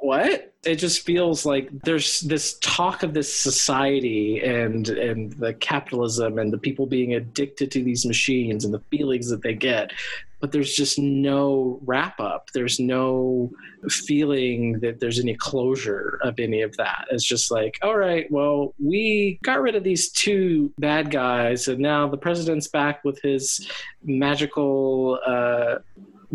[0.00, 0.52] what?
[0.64, 6.52] It just feels like there's this talk of this society and and the capitalism and
[6.52, 9.92] the people being addicted to these machines and the feelings that they get
[10.40, 12.48] but there's just no wrap up.
[12.54, 13.50] There's no
[13.88, 17.06] feeling that there's any closure of any of that.
[17.10, 21.78] It's just like, all right, well, we got rid of these two bad guys, and
[21.80, 23.68] now the president's back with his
[24.02, 25.76] magical uh,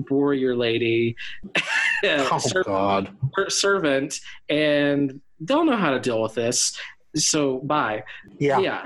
[0.09, 1.15] warrior lady,
[2.03, 3.09] Oh, ser- God.
[3.35, 6.77] ser- servant, and they'll know how to deal with this.
[7.15, 8.03] So bye.
[8.37, 8.59] Yeah.
[8.59, 8.85] Yeah.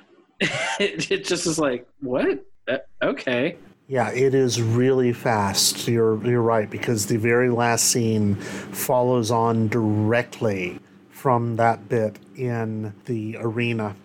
[0.79, 2.45] it, it just is like, what?
[2.67, 3.57] Uh, okay.
[3.89, 5.87] Yeah, it is really fast.
[5.87, 12.93] You're you're right because the very last scene follows on directly from that bit in
[13.05, 13.95] the arena.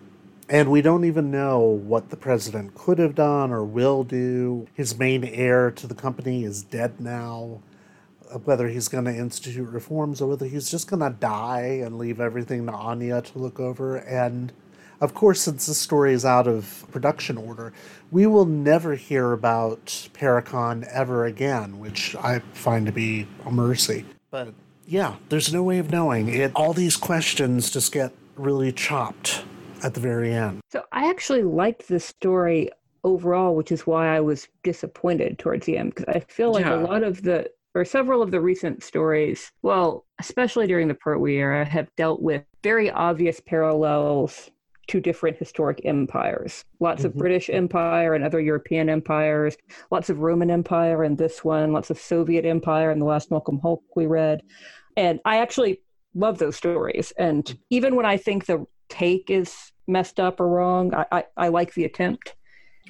[0.49, 4.67] And we don't even know what the president could have done or will do.
[4.73, 7.61] His main heir to the company is dead now.
[8.33, 11.99] Uh, Whether he's going to institute reforms or whether he's just going to die and
[11.99, 13.97] leave everything to Anya to look over.
[13.97, 14.51] And
[15.01, 17.73] of course, since the story is out of production order,
[18.11, 24.05] we will never hear about Parakon ever again, which I find to be a mercy.
[24.31, 24.53] But
[24.87, 26.29] yeah, there's no way of knowing.
[26.29, 29.43] It all these questions just get really chopped
[29.83, 30.61] at the very end.
[30.69, 32.69] So I actually liked the story
[33.03, 36.81] overall, which is why I was disappointed towards the end because I feel like Yeah.
[36.81, 41.35] a lot of the or several of the recent stories, well, especially during the Pertwee
[41.35, 44.49] era, have dealt with very obvious parallels
[44.87, 46.63] to different historic empires.
[46.79, 47.17] Lots of Mhm.
[47.17, 49.57] British Empire and other European empires,
[49.91, 53.59] lots of Roman Empire and this one, lots of Soviet Empire in the last Malcolm
[53.59, 54.41] Hulke we read.
[54.97, 55.81] And I actually
[56.13, 57.11] love those stories.
[57.17, 61.47] And even when I think the take is messed up or wrong, I, I, I
[61.49, 62.35] like the attempt.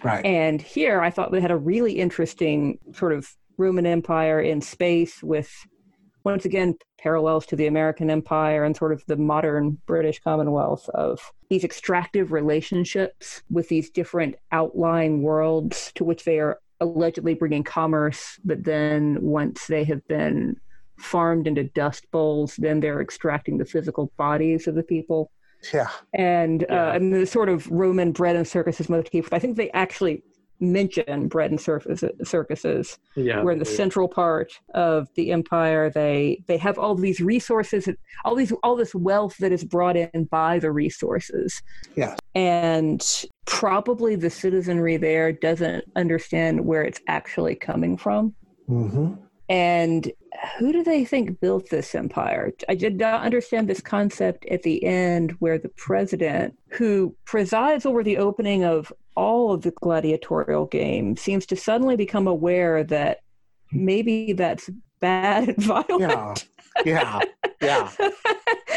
[0.04, 0.26] Right.
[0.26, 3.28] And here I thought they had a really interesting sort of
[3.58, 5.50] Roman Empire in space with,
[6.26, 11.32] once again, parallels to the American Empire and sort of the modern British Commonwealth of
[11.50, 18.40] these extractive relationships with these different outlying worlds to which they are allegedly bringing commerce,
[18.44, 20.58] but then once they have been
[20.98, 25.32] farmed into dust bowls, then they're extracting the physical bodies of the people
[25.74, 25.90] Yeah.
[26.14, 29.32] and uh, and the sort of Roman bread and circuses motif.
[29.32, 30.24] I think they actually
[30.60, 32.98] mention bread and circus, circuses.
[33.16, 33.42] Yeah.
[33.44, 37.88] where in the central part of the empire they they have all these resources,
[38.24, 41.62] all these all this wealth that is brought in by the resources,
[41.96, 42.16] Yeah.
[42.34, 48.34] and probably the citizenry there doesn't understand where it's actually coming from.
[48.70, 49.14] Mm-hmm.
[49.48, 50.12] And
[50.58, 52.52] who do they think built this empire?
[52.68, 58.04] I did not understand this concept at the end where the president, who presides over
[58.04, 63.20] the opening of all of the gladiatorial games, seems to suddenly become aware that
[63.72, 66.02] maybe that's bad and violent.
[66.02, 66.34] Yeah.
[66.86, 67.20] Yeah.
[67.62, 67.92] Yeah.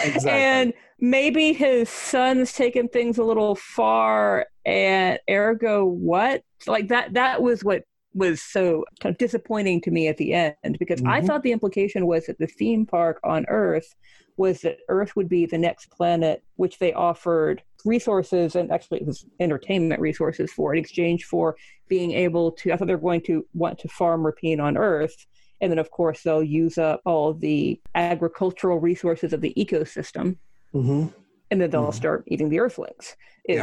[0.05, 0.31] Exactly.
[0.31, 7.43] and maybe his son's taken things a little far and ergo what like that that
[7.43, 7.83] was what
[8.15, 11.27] was so kind of disappointing to me at the end because I Mhm.
[11.27, 13.95] thought the implication was that the theme park on Earth
[14.37, 19.07] was that Earth would be the next planet which they offered resources and actually it
[19.07, 21.57] was entertainment resources for in exchange for
[21.89, 25.27] being able to I thought they were going to want to farm rapine on Earth.
[25.61, 30.37] And then of course they'll use up all the agricultural resources of the ecosystem.
[30.73, 31.07] Hmm
[31.51, 33.17] and then they'll start eating the earthlings.
[33.49, 33.57] Is,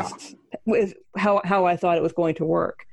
[0.65, 0.75] Yeah.
[0.75, 2.83] is how, how i thought it was going to work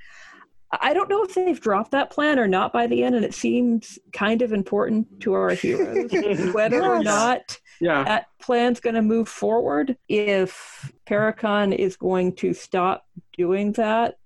[0.81, 3.35] i don't know if they've dropped that plan or not by the end and it
[3.35, 6.11] seems kind of important to our heroes
[6.55, 8.05] whether or not Yeah.
[8.05, 9.97] that plan's going to move forward.
[10.09, 13.07] If Parakon is going to stop
[13.37, 14.17] doing that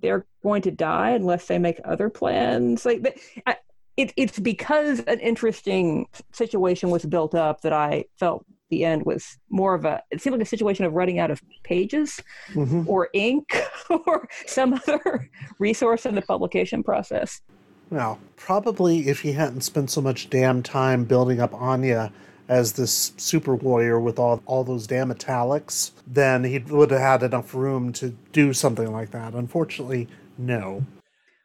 [0.00, 2.84] they're going to die unless they make other plans.
[2.84, 3.56] Like th- I-
[3.96, 9.36] it, it's because an interesting situation was built up that i felt the end was
[9.50, 12.18] more of a it seemed like a situation of running out of pages
[12.52, 13.62] hmm or ink
[14.06, 17.42] or some other resource in the publication process
[17.90, 22.10] Well, probably if he hadn't spent so much damn time building up Anya
[22.48, 27.22] as this super warrior with all, all those damn italics, then he would have had
[27.22, 29.34] enough room to do something like that.
[29.34, 30.08] Unfortunately,
[30.38, 30.84] no.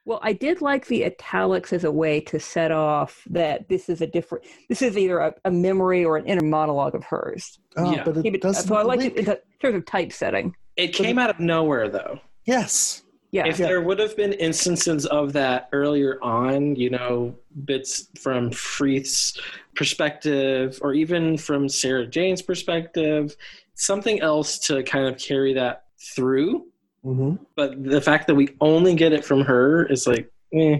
[0.07, 3.99] Well, I did like the italics as a way to set off that this is
[3.99, 4.45] a different.
[4.69, 7.59] This is either a, a memory or an inner monologue of hers.
[7.75, 8.05] Oh, Yeah.
[8.05, 8.69] but it Even- uh, doesn't.
[8.69, 10.55] so I like it in terms of typesetting.
[10.77, 12.21] It came out of nowhere though.
[12.45, 13.03] Yes.
[13.31, 18.51] Yeah, if there would have been instances of that earlier on, you know, bits from
[18.51, 19.37] Freeth's
[19.75, 23.35] perspective or even from Sarah Jane's perspective,
[23.75, 25.83] something else to kind of carry that
[26.15, 26.67] through.
[27.03, 30.79] Hmm But the fact that we only get it from her is like, eh.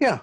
[0.00, 0.20] Yeah.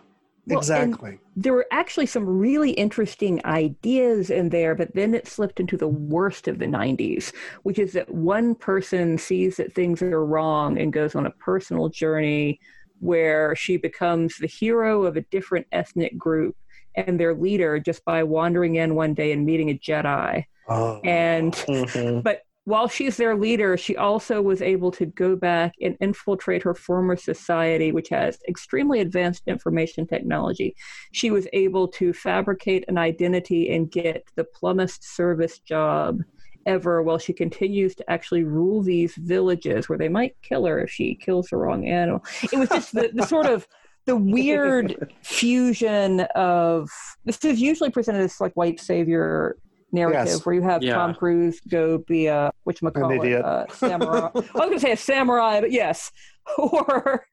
[0.48, 1.20] Well, exactly.
[1.36, 5.88] there were actually some really interesting ideas in there, but then it slipped into the
[5.88, 10.92] worst of the 90s, which is that one person sees that things are wrong and
[10.92, 12.60] goes on a personal journey
[13.00, 16.56] where she becomes the hero of a different ethnic group
[16.96, 20.46] and their leader just by wandering in one day and meeting a Jedi.
[20.68, 21.00] Oh.
[21.04, 22.24] And mhm.
[22.24, 26.76] but while she's their leader, she also was able to go back and infiltrate her
[26.76, 30.76] former society, which has extremely advanced information technology.
[31.12, 36.20] She was able to fabricate an identity and get the plumbest service job
[36.68, 40.92] ever while she continues to actually rule these villages where they might kill her if
[40.92, 42.24] she kills the wrong animal.
[42.44, 43.68] It was just the, the sort of
[44.06, 46.90] the weird fusion of
[47.26, 49.58] this is usually presented as like white savior
[49.92, 50.46] narrative Yes.
[50.46, 50.96] where you have Yeah.
[50.96, 53.44] Tom Cruise go be a which An idiot.
[53.44, 54.30] uh, samurai.
[54.36, 56.12] I was going to say a samurai, but yes.
[56.58, 57.26] Or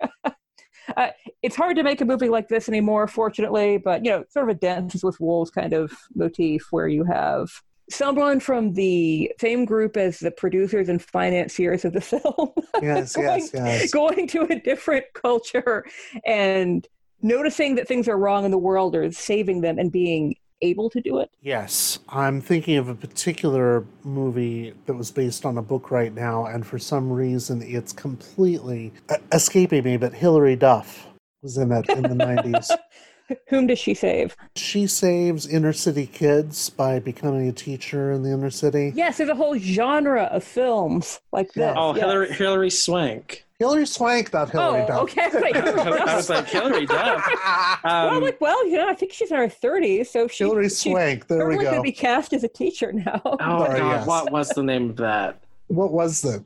[0.97, 1.09] uh,
[1.43, 3.79] it's hard to make a movie like this anymore, fortunately.
[3.79, 7.49] But you know, sort of a dances with wolves kind of motif where you have
[7.91, 12.51] someone from the same group as the producers and financiers of the film
[12.83, 13.91] Yes, going, yes, yes.
[13.91, 15.87] going to a different culture
[16.27, 16.87] and
[17.23, 21.01] noticing that things are wrong in the world or saving them and being able to
[21.01, 21.31] do it.
[21.41, 26.47] Yes, I'm thinking of a particular movie that was based on a book right now,
[26.47, 29.97] and for some reason it's completely uh, escaping me.
[29.97, 31.07] But Hilary Duff
[31.43, 32.71] was in it in the 90s.
[33.49, 34.35] Whom does she save?
[34.57, 38.93] She saves inner city kids by becoming a teacher in the inner city.
[38.95, 41.75] Yes, there's a whole genre of films like this.
[41.77, 42.05] Oh, yes.
[42.05, 43.45] Hilary, Hilary Swank.
[43.59, 45.01] Hilary Swank, not Hilary Oh, Duff.
[45.03, 45.29] okay.
[45.35, 47.27] Wait, I was like, Hilary Duff.
[47.85, 50.65] well, Um, like, well, you know, I think she's in her 30s, so she, Hilary
[50.67, 51.27] she's Swank.
[51.27, 51.73] There we totally go.
[51.73, 53.21] could be cast as a teacher now.
[53.25, 54.07] oh, Sorry, God, yes.
[54.07, 55.41] what was the name of that?
[55.67, 56.45] What was the?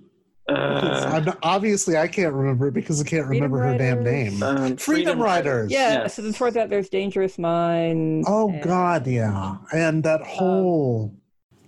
[0.49, 4.03] Uh, I'm not- obviously, I can't remember it because I can't Freedom remember her damn
[4.03, 4.43] name.
[4.43, 5.71] um, Freedom Riders.
[5.71, 6.15] yeah, Yes.
[6.15, 8.27] so before that, there's Dangerous Minds.
[8.29, 11.15] Oh and- God, yeah, and that whole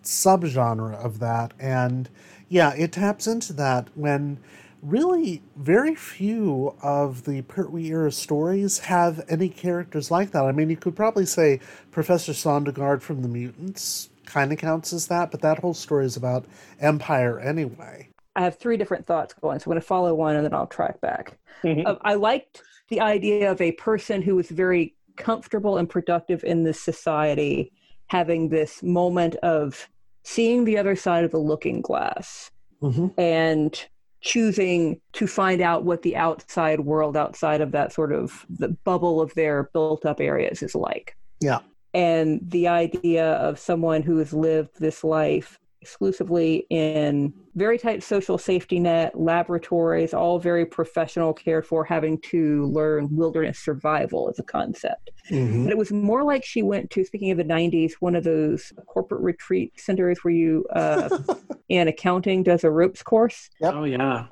[0.03, 2.09] subgenre of that, and
[2.49, 4.39] yeah, it taps into that when
[4.85, 10.45] really very few of the Pertwee era stories have any characters like that.
[10.45, 11.61] I mean, you could probably say
[11.91, 16.16] Professor Sondergaard from The Mutants kind of counts as that, but that whole story is
[16.16, 16.45] about
[16.80, 18.09] Empire anyway.
[18.37, 20.66] I have three different thoughts going, so I'm going to follow one and then I'll
[20.66, 21.39] track back.
[21.62, 21.87] Mhm.
[21.87, 26.64] Uh, I liked the idea of a person who was very comfortable and productive in
[26.64, 27.72] this society
[28.09, 29.89] having this moment of
[30.24, 33.87] seeing the other side of the looking glass hmm and
[34.25, 39.20] choosing to find out what the outside world outside of that sort of the bubble
[39.20, 41.14] of their built up areas is like.
[41.41, 41.61] Yeah.
[41.93, 48.39] And the idea of someone who has lived this life exclusively in very tight social
[48.39, 54.43] safety net, laboratories, all very professional, cared for, having to learn wilderness survival as a
[54.43, 55.11] concept.
[55.30, 55.64] Mhm.
[55.64, 58.72] But it was more like she went to, speaking of the 90s, one of those
[58.87, 61.11] corporate retreat centers where you, uh,
[61.68, 63.51] in accounting, does a ropes course.
[63.62, 64.24] Oh yeah.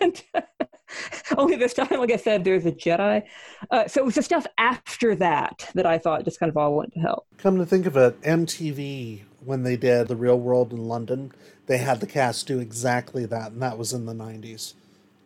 [0.00, 0.20] And
[1.36, 3.22] only this time, like I said, there's a Jedi.
[3.70, 6.74] Uh, so it was the stuff after that that I thought just kind of all
[6.74, 7.26] went to hell.
[7.38, 11.32] Come to think of it, MTV, when they did The Real World in London,
[11.66, 14.74] they had the cast do exactly that, and that was in the 90s.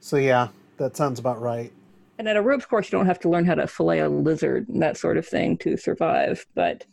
[0.00, 1.72] So, yeah, that sounds about right.
[2.18, 4.68] And at a ropes course, you don't have to learn how to fillet a lizard
[4.68, 6.46] and that sort of thing to survive.
[6.54, 6.84] But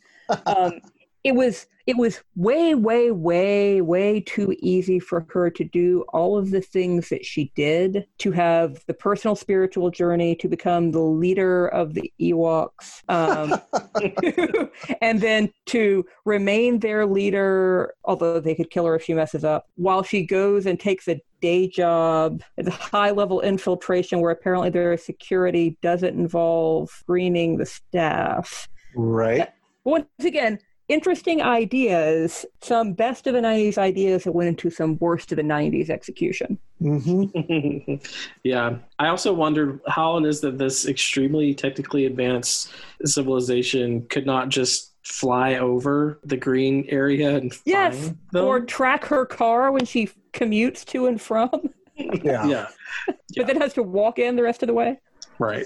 [0.46, 0.80] um,
[1.24, 6.38] it was it was way, way, way, way too easy for her to do all
[6.38, 11.02] of the things that she did to have the personal spiritual journey to become the
[11.02, 13.60] leader of the Ewoks, um,
[15.02, 19.66] and then to remain their leader, although they could kill her if she messes up,
[19.76, 24.70] while she goes and takes a day job at a high level infiltration where apparently
[24.70, 28.70] their security doesn't involve screening the staff.
[28.96, 29.50] Right.
[29.84, 30.60] Once again,
[30.92, 35.42] interesting ideas, some best of the 90s ideas that went into some worst of the
[35.44, 36.60] 90s execution.
[36.82, 37.96] Mm-hmm.
[38.44, 38.78] yeah.
[39.00, 42.74] I also wondered how it is that this extremely technically advanced
[43.06, 49.26] civilization could not just fly over the green area and Yes, find or track her
[49.26, 51.50] car when she commutes to and from,
[51.96, 52.46] Yeah.
[52.46, 52.68] yeah.
[53.36, 55.00] but then has to walk in the rest of the way.
[55.40, 55.66] Right.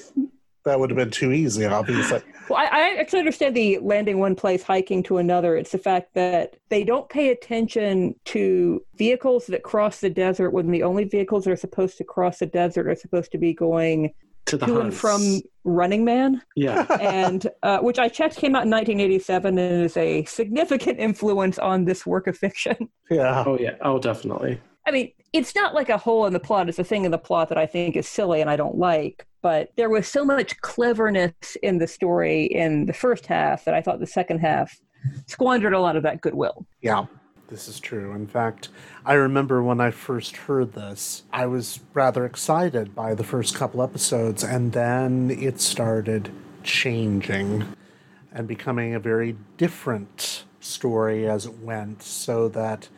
[0.66, 2.22] That would have been too easy, obviously.
[2.48, 5.58] Well, I, I actually understand the landing one place, hiking to another.
[5.58, 10.70] It's the fact that they don't pay attention to vehicles that cross the desert when
[10.70, 14.14] the only vehicles that are supposed to cross the desert are supposed to be going
[14.46, 16.40] To the to and from Running Man.
[16.56, 16.86] Yeah.
[17.02, 21.86] and uh, which I checked came out in 1987 and is a significant influence on
[21.86, 22.90] this work of fiction.
[23.10, 23.44] Yeah.
[23.44, 23.78] Oh yeah.
[23.82, 24.62] Oh definitely.
[24.86, 26.70] I mean, it's not like a hole in the plot.
[26.70, 29.26] It's a thing in the plot that I think is silly and I don't like.
[29.46, 33.82] But there was so much cleverness in the story in the first half that I
[33.84, 34.82] thought the second half
[35.28, 36.66] squandered a lot of that goodwill.
[36.82, 37.06] Yeah,
[37.50, 38.14] this is true.
[38.14, 38.70] In fact,
[39.06, 43.84] I remember when I first heard this, I was rather excited by the first couple
[43.84, 46.32] episodes, and then it started
[46.64, 47.66] changing
[48.32, 52.90] and becoming a very different story as it went, so that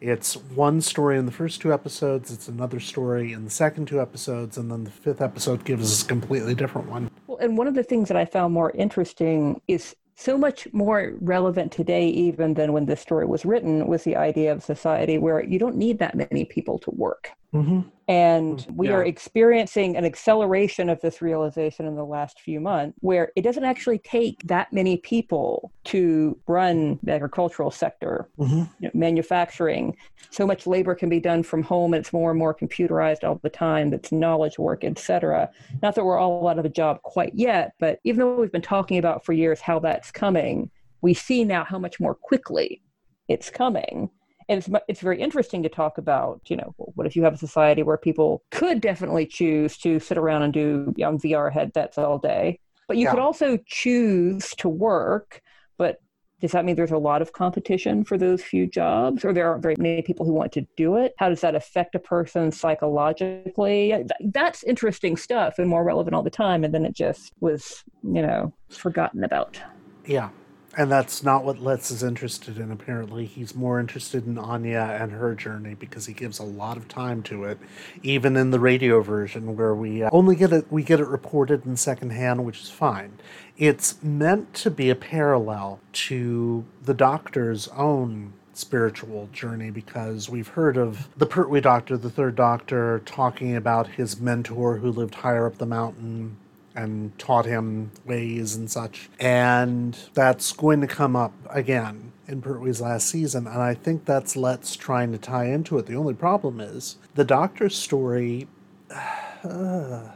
[0.00, 4.00] it's one story in the first two episodes, it's another story in the second two
[4.00, 7.10] episodes, and then the fifth episode gives us a completely different one.
[7.26, 11.14] Well, and one of the things that I found more interesting is so much more
[11.20, 15.42] relevant today, even than when this story was written, was the idea of society where
[15.42, 17.30] you don't need that many people to work.
[17.54, 17.80] Mm-hmm.
[18.08, 18.94] And we Yeah.
[18.96, 23.64] are experiencing an acceleration of this realization in the last few months where it doesn't
[23.64, 28.58] actually take that many people to run the agricultural sector, Mm-hmm.
[28.80, 29.96] you know, manufacturing.
[30.30, 33.40] So much labor can be done from home and it's more and more computerized all
[33.42, 33.88] the time.
[33.90, 35.48] That's knowledge work, etc.
[35.80, 38.60] Not that we're all out of a job quite yet, but even though we've been
[38.60, 42.82] talking about for years how that's coming, we see now how much more quickly
[43.28, 44.10] it's coming
[44.48, 47.38] and it's, it's very interesting to talk about you know what if you have a
[47.38, 51.98] society where people could definitely choose to sit around and do you know, vr headsets
[51.98, 53.10] all day but you Yeah.
[53.10, 55.40] could also choose to work
[55.78, 55.98] but
[56.40, 59.62] does that mean there's a lot of competition for those few jobs or there aren't
[59.62, 64.04] very many people who want to do it how does that affect a person psychologically
[64.32, 68.20] that's interesting stuff and more relevant all the time and then it just was you
[68.22, 69.60] know forgotten about
[70.06, 70.28] Yeah.
[70.76, 73.26] And that's not what Letts is interested in, apparently.
[73.26, 77.22] He's more interested in Anya and her journey because he gives a lot of time
[77.24, 77.58] to it,
[78.02, 81.64] even in the radio version where we uh, only get it we get it reported
[81.64, 83.18] in secondhand, which is fine.
[83.56, 90.76] It's meant to be a parallel to the doctor's own spiritual journey because we've heard
[90.76, 95.58] of the Pertwee Doctor, the third doctor, talking about his mentor who lived higher up
[95.58, 96.36] the mountain
[96.74, 99.08] and taught him ways and such.
[99.20, 104.36] And that's going to come up again in Pertwee's last season, and I think that's
[104.36, 105.86] Letts trying to tie into it.
[105.86, 108.48] The only problem is the Doctor's story.
[108.90, 108.94] uh,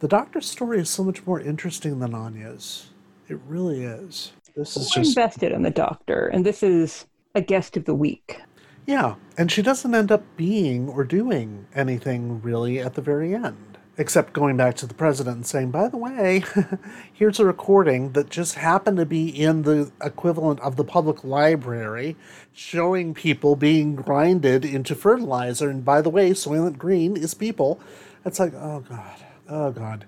[0.00, 2.90] the Doctor's story is so much more interesting than Anya's.
[3.28, 4.32] It really is.
[4.56, 7.94] This is We're just invested in the doctor and this is a guest of the
[7.94, 8.40] week
[8.88, 13.77] yeah, and she doesn't end up being or doing anything really at the very end.
[13.98, 16.44] Except going back to the president and saying, by the way,
[17.12, 22.16] here's a recording that just happened to be in the equivalent of the public library
[22.52, 25.68] showing people being grinded into fertilizer.
[25.68, 27.80] And by the way, Soylent Green is people.
[28.24, 29.16] It's like, oh God,
[29.48, 30.04] oh God.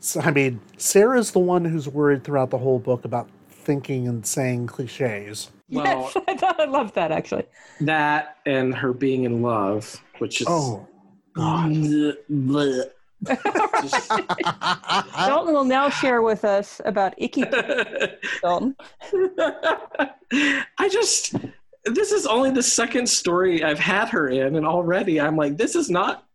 [0.00, 4.26] So, I mean, Sarah's the one who's worried throughout the whole book about thinking and
[4.26, 5.50] saying cliches.
[5.68, 5.84] Well,
[6.14, 7.44] yes, I thought I loved that actually.
[7.82, 10.86] that and her being in love, which is Oh,
[11.34, 11.72] God.
[11.72, 12.16] Mm,
[15.26, 17.44] Dalton will now share with us about Icky
[18.42, 18.76] Dalton.
[20.78, 21.34] I just
[21.84, 25.74] this is only the second story I've had her in, and already I'm like, this
[25.74, 26.26] is not.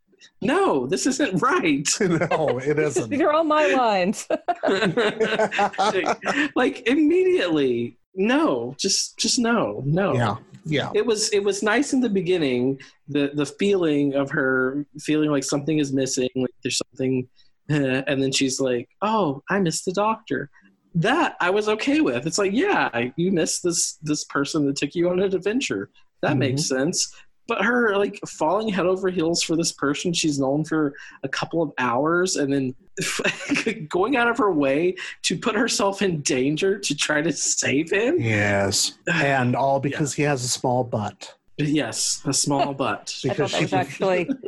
[0.41, 1.87] No, this isn't right.
[1.99, 3.09] no, it isn't.
[3.09, 4.27] These are all my lines.
[6.55, 10.13] like immediately, no, just just no, no.
[10.13, 10.35] Yeah,
[10.65, 10.91] yeah.
[10.93, 15.43] It was it was nice in the beginning, the the feeling of her feeling like
[15.43, 17.27] something is missing, like there's something,
[17.69, 20.49] and then she's like, "Oh, I missed the doctor."
[20.95, 22.25] That I was okay with.
[22.25, 25.89] It's like, yeah, you missed this this person that took you on an adventure.
[26.21, 26.77] That makes mm-hmm.
[26.77, 27.13] sense.
[27.49, 30.93] But her like falling head over heels for this person she's known for
[31.23, 32.75] a couple of hours, and then
[33.89, 38.19] going out of her way to put herself in danger to try to save him.
[38.19, 38.93] Yes.
[39.11, 41.35] And all because he has a small butt.
[41.57, 43.17] Yes, a small butt.
[43.23, 44.29] because thought that was actually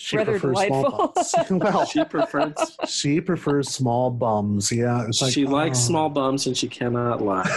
[0.00, 1.08] She rather prefers small delightful.
[1.08, 1.34] butts.
[1.50, 4.70] well, she prefers she prefers small bums.
[4.70, 5.88] Yeah, it's like she likes oh.
[5.88, 7.50] small bums and she cannot lie.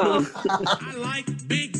[0.00, 1.76] Um, I like big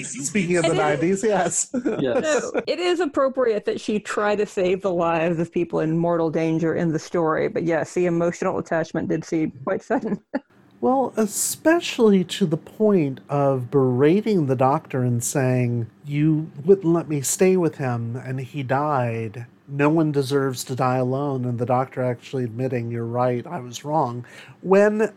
[0.00, 1.70] in your face, you Speaking of the nineties, yes.
[1.74, 6.30] No, it is appropriate that she try to save the lives of people in mortal
[6.30, 10.20] danger in the story, but yes, the emotional attachment did seem quite sudden.
[10.82, 17.20] Well, especially to the point of berating the doctor and saying, You wouldn't let me
[17.20, 19.44] stay with him and he died.
[19.68, 21.44] No one deserves to die alone.
[21.44, 24.24] And the doctor actually admitting, You're right, I was wrong.
[24.62, 25.12] When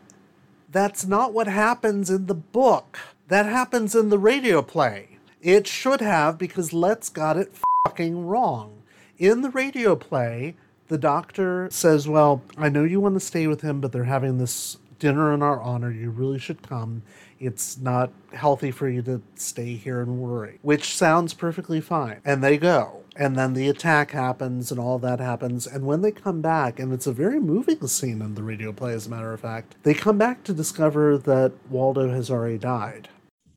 [0.69, 5.17] that's not what happens in the book, that happens in the radio play.
[5.41, 7.53] It should have because Letts got it
[7.85, 8.83] fucking wrong.
[9.17, 10.55] In the radio play,
[10.87, 14.37] the doctor says, Well, I know you want to stay with him, but they're having
[14.37, 15.91] this dinner in our honor.
[15.91, 17.03] You really should come.
[17.39, 22.21] It's not healthy for you to stay here and worry, which sounds perfectly fine.
[22.23, 23.01] And they go.
[23.15, 25.67] And then the attack happens and all that happens.
[25.67, 28.93] And when they come back, and it's a very moving scene in the radio play,
[28.93, 33.09] as a matter of fact, they come back to discover that Waldo has already died.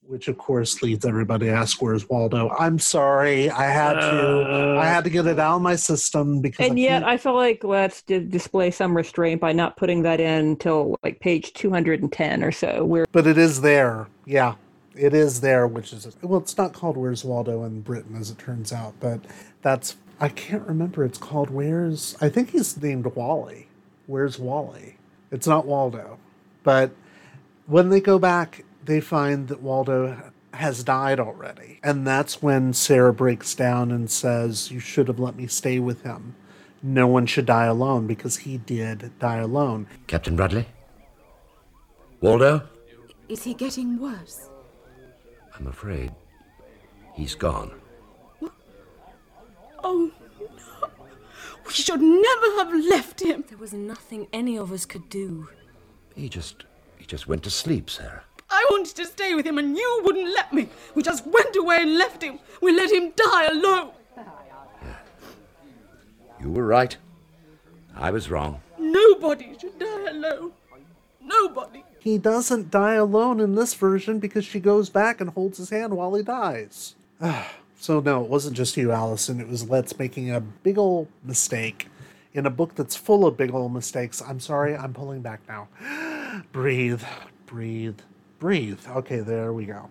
[0.08, 4.86] Which of course leads everybody to ask, "Where's Waldo?" I'm sorry, I had to, I
[4.86, 6.66] had to get it out of my system because.
[6.66, 10.20] and I yet, I feel like Letts d- display some restraint by not putting that
[10.20, 12.84] in until like page 210 or so.
[12.84, 14.06] Where But it is there.
[14.24, 14.54] Yeah.
[14.94, 18.38] It is there, which is well, it's not called Where's Waldo in Britain, as it
[18.38, 19.20] turns out, but
[19.60, 21.04] that's I can't remember.
[21.04, 23.68] It's called Where's I think he's named Wally.
[24.06, 24.96] Where's Wally?
[25.30, 26.18] It's not Waldo.
[26.62, 26.92] But
[27.66, 31.80] when they go back, they find that Waldo has died already.
[31.82, 36.02] And that's when Sarah breaks down and says, You should have let me stay with
[36.02, 36.34] him.
[36.82, 39.86] No one should die alone because he did die alone.
[40.06, 40.66] Captain Bradley?
[42.20, 42.62] Waldo?
[43.28, 44.48] Is he getting worse?
[45.58, 46.12] I'm afraid
[47.14, 47.72] he's gone.
[49.82, 50.10] Oh,
[50.40, 50.88] no.
[51.66, 53.44] We should never have left him.
[53.48, 55.48] There was nothing any of us could do.
[56.14, 56.64] He just
[56.96, 58.22] he just went to sleep, Sarah.
[58.66, 60.68] I wanted to stay with him and you wouldn't let me.
[60.94, 62.40] We just went away and left him.
[62.60, 63.90] We let him die alone.
[66.40, 66.96] You were right.
[67.94, 68.60] I was wrong.
[68.78, 70.52] Nobody should die alone.
[71.22, 71.84] Nobody.
[71.98, 75.96] He doesn't die alone in this version because she goes back and holds his hand
[75.96, 76.94] while he dies.
[77.20, 77.52] Ah.
[77.78, 79.40] so, no, it wasn't just you, Allison.
[79.40, 81.88] It was Letts making a big ol' mistake
[82.34, 84.22] in a book that's full of big ol' mistakes.
[84.22, 85.68] I'm sorry, I'm pulling back now.
[86.52, 87.02] breathe,
[87.46, 87.98] breathe,
[88.46, 88.78] breathe.
[88.88, 89.90] Okay, there we go.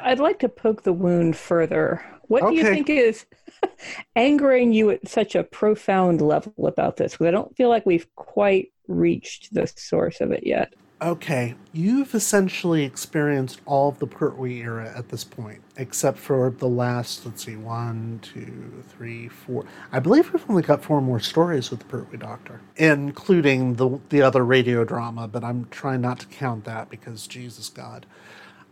[0.00, 2.02] I'd like to poke the wound further.
[2.28, 3.26] What do you think is
[4.16, 7.12] angering you at such a profound level about this?
[7.12, 10.72] Because I don't feel like we've quite reached the source of it yet.
[11.02, 16.68] Okay, you've essentially experienced all of the Pertwee era at this point, except for the
[16.68, 19.64] last, let's see, one, two, three, four.
[19.92, 24.20] I believe we've only got four more stories with the Pertwee Doctor, including the the
[24.20, 28.04] other radio drama, but I'm trying not to count that because Jesus God.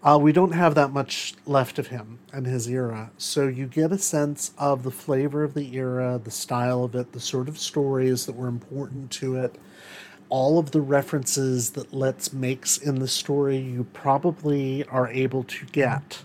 [0.03, 3.11] Uh, we don't have that much left of him and his era.
[3.17, 7.13] So you get a sense of the flavor of the era, the style of it,
[7.13, 9.57] the sort of stories that were important to it
[10.29, 15.65] all of the references that Letts makes in the story, you probably are able to
[15.67, 16.23] get.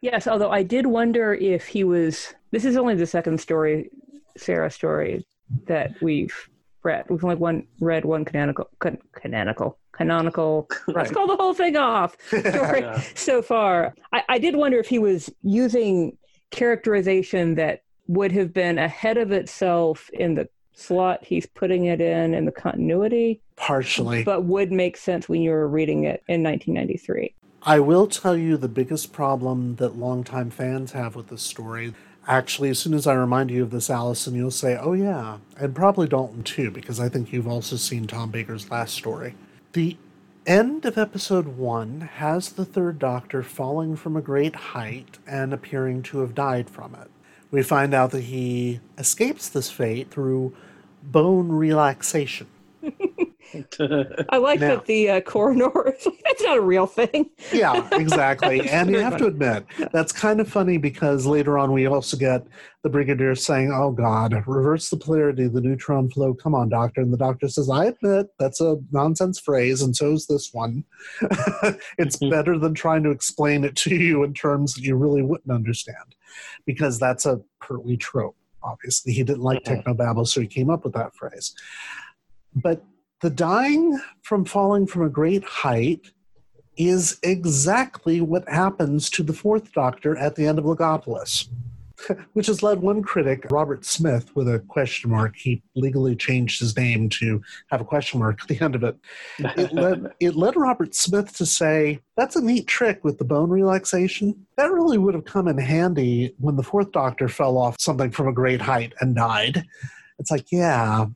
[0.00, 2.34] Yes, although I did wonder if he was.
[2.50, 3.90] This is only the second story,
[4.36, 5.26] Sarah story,
[5.66, 6.34] that we've
[6.82, 7.04] read.
[7.08, 10.68] We've only one read one canonical, can, canonical, canonical.
[10.88, 12.16] Let's call the whole thing off.
[12.28, 13.00] Story Yeah.
[13.14, 13.94] so far.
[14.12, 16.16] I, I did wonder if he was using
[16.50, 20.48] characterization that would have been ahead of itself in the
[20.80, 24.24] slot he's putting it in in the continuity, Partially.
[24.24, 27.34] but would make sense when you were reading it in 1993.
[27.62, 31.92] I will tell you the biggest problem that longtime fans have with this story.
[32.26, 35.38] Actually, as soon as I remind you of this, Allison, you'll say, oh, yeah.
[35.58, 39.34] And probably Dalton, too, because I think you've also seen Tom Baker's last story.
[39.72, 39.96] The
[40.46, 46.02] end of episode one has the third doctor falling from a great height and appearing
[46.04, 47.10] to have died from it.
[47.50, 50.54] We find out that he escapes this fate through
[51.02, 52.46] bone relaxation.
[53.80, 57.30] I like Now- that the uh, coroner it's not a real thing.
[57.52, 58.60] Yeah, exactly.
[58.70, 62.46] and you have to admit, that's kind of funny because later on we also get
[62.82, 66.32] the Brigadier saying, Oh God, reverse the polarity of the neutron flow.
[66.32, 67.00] Come on, Doctor.
[67.00, 70.84] And the doctor says, I admit that's a nonsense phrase, and so is this one.
[71.98, 75.50] it's better than trying to explain it to you in terms that you really wouldn't
[75.50, 76.14] understand
[76.66, 78.36] because that's a Pertwee trope.
[78.62, 81.54] Obviously, he didn't like techno technobabble, so he came up with that phrase.
[82.54, 82.84] But
[83.20, 86.10] the dying from falling from a great height
[86.76, 91.48] is exactly what happens to the fourth doctor at the end of Logopolis,
[92.32, 95.36] which has led one critic, Robert Smith, with a question mark.
[95.36, 98.96] He legally changed his name to have a question mark at the end of it.
[99.38, 103.50] It led, it led Robert Smith to say, That's a neat trick with the bone
[103.50, 104.46] relaxation.
[104.56, 108.28] That really would have come in handy when the fourth doctor fell off something from
[108.28, 109.64] a great height and died.
[110.18, 111.06] It's like, yeah.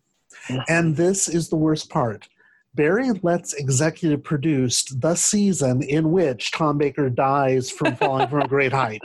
[0.69, 2.29] And this is the worst part.
[2.75, 8.49] Barry Letts executive produced the season in which Tom Baker dies from falling from a
[8.49, 9.01] great height.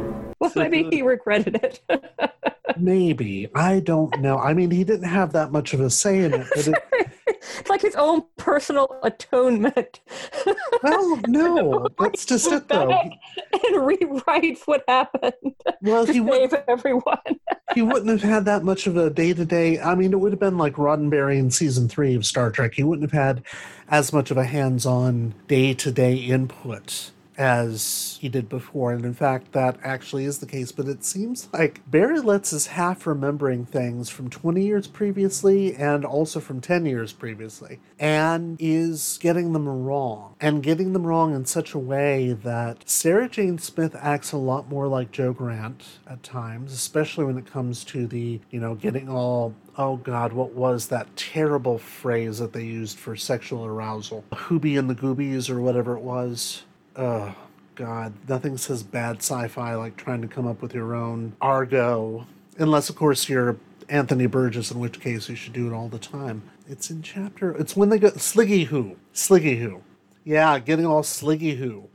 [0.56, 1.82] Well, maybe he regretted it.
[2.78, 3.48] Maybe.
[3.56, 4.38] I don't know.
[4.40, 6.48] I mean, he didn't have that much of a say in it.
[6.56, 6.84] But it
[7.28, 10.00] it's like his own personal atonement.
[10.46, 11.88] well, oh, no.
[12.00, 12.90] That's just it, though.
[12.92, 15.34] and rewrites what happened
[15.82, 17.40] Well, he would- save everyone.
[17.76, 19.80] he wouldn't have had that much of a day to day.
[19.80, 22.74] I mean, it would have been like Roddenberry in season three of Star Trek.
[22.76, 23.44] He wouldn't have had
[23.90, 28.92] as much of a hands on day to day input as he did before.
[28.92, 30.72] And in fact, that actually is the case.
[30.72, 36.06] But it seems like Barry Letts is half remembering things from 20 years previously and
[36.06, 40.36] also from 10 years previously and is getting them wrong.
[40.40, 44.70] And getting them wrong in such a way that Sarah Jane Smith acts a lot
[44.70, 49.10] more like Jo Grant at times, especially when it comes to the, you know, getting
[49.10, 54.24] all oh god, what was that terrible phrase that they used for sexual arousal?
[54.32, 56.64] Hoobie and the Goobies or whatever it was.
[56.96, 57.36] Oh
[57.76, 62.26] god, nothing says bad sci-fi like trying to come up with your own argot.
[62.58, 63.58] Unless of course you're
[63.90, 66.44] Anthony Burgess, in which case you should do it all the time.
[66.68, 68.98] It's in chapter it's when they go Sliggy Who.
[69.14, 69.82] Sliggy Who.
[70.24, 71.90] Yeah, getting all sliggy who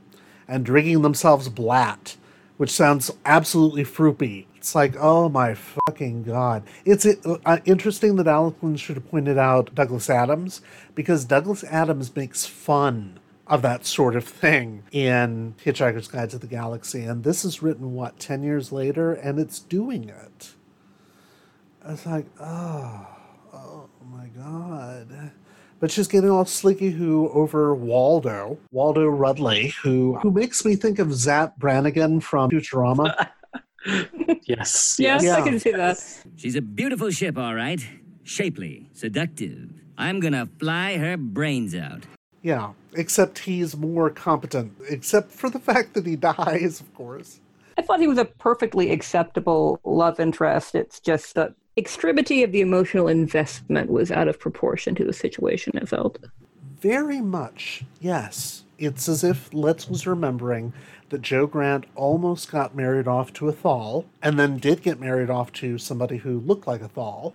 [0.47, 2.15] and drinking themselves blat,
[2.57, 4.47] which sounds absolutely fruity.
[4.55, 6.63] It's like, oh my fucking god!
[6.85, 10.61] It's uh, interesting that Alec should have pointed out Douglas Adams
[10.93, 13.19] because Douglas Adams makes fun
[13.49, 17.93] of that sort of thing in Hitchhiker's Guide to the Galaxy, and this is written
[17.93, 20.53] what ten years later, and it's doing it.
[21.85, 23.07] It's like, oh,
[23.53, 25.31] oh my god.
[25.79, 30.99] But she's getting all slicky who over Waldo, Waldo Rudley, who who makes me think
[30.99, 33.29] of Zapp Brannigan from Futurama.
[34.45, 34.97] yes.
[34.99, 35.97] Yes, I can see that.
[36.35, 37.85] She's a beautiful ship, all right.
[38.23, 39.71] Shapely, seductive.
[39.97, 42.03] I'm gonna fly her brains out.
[42.41, 47.39] Yeah, except he's more competent, except for the fact that he dies, of course.
[47.77, 50.75] I thought he was a perfectly acceptable love interest.
[50.75, 55.77] It's just the extremity of the emotional investment was out of proportion to the situation
[55.77, 56.17] it felt.
[56.81, 58.63] Very much, yes.
[58.77, 60.73] It's as if Letts was remembering
[61.09, 65.29] that Jo Grant almost got married off to a Thal, and then did get married
[65.29, 67.33] off to somebody who looked like a Thal,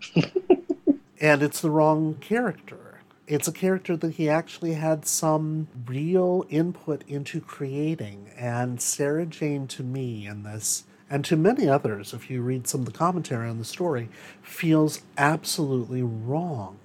[1.21, 2.84] and it's the wrong character.
[3.27, 9.66] It's a character that he actually had some real input into creating, and Sarah Jane
[9.68, 13.49] to me in this, and to many others, if you read some of the commentary
[13.49, 14.11] on the story,
[14.43, 16.79] feels absolutely wrong.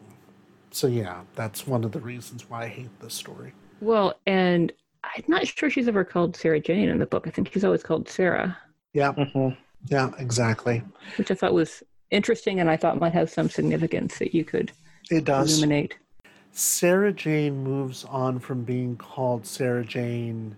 [0.71, 3.53] So, yeah, that's one of the reasons why I hate this story.
[3.81, 4.71] Well, and
[5.03, 7.27] I'm not sure she's ever called Sarah Jane in the book.
[7.27, 8.57] I think she's always called Sarah,
[8.93, 9.13] Yeah.
[9.13, 9.59] Mm-hmm.
[9.87, 10.83] Yeah, exactly.
[11.17, 14.71] which I thought was interesting and I thought might have some significance that you could
[15.09, 15.51] It does.
[15.57, 15.95] illuminate.
[16.51, 20.57] Sarah Jane moves on from being called Sarah Jane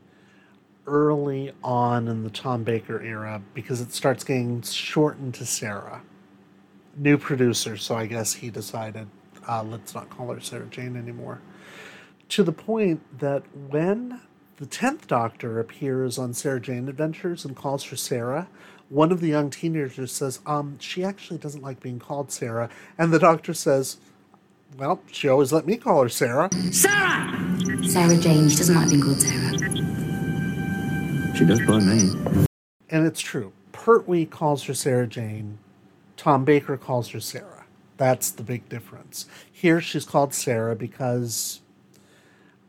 [0.87, 6.01] early on in the Tom Baker era because it starts getting shortened to Sarah.
[6.97, 9.07] New producer, so I guess he decided
[9.47, 11.41] uh, let's not call her Sarah Jane anymore.
[12.29, 14.21] To the point that when
[14.57, 18.47] the 10th Doctor appears on Sarah Jane Adventures and calls her Sarah,
[18.89, 22.69] one of the young teenagers says, um, she actually doesn't like being called Sarah.
[22.97, 23.97] And the doctor says,
[24.77, 26.49] well, she always let me call her Sarah.
[26.71, 27.57] Sarah!
[27.83, 28.49] Sarah Jane.
[28.49, 29.57] She doesn't like being called Sarah.
[31.35, 32.45] She does by me.
[32.89, 33.53] And it's true.
[33.71, 35.57] Pertwee calls her Sarah Jane.
[36.17, 37.65] Tom Baker calls her Sarah.
[37.97, 39.25] That's the big difference.
[39.51, 41.61] Here she's called Sarah because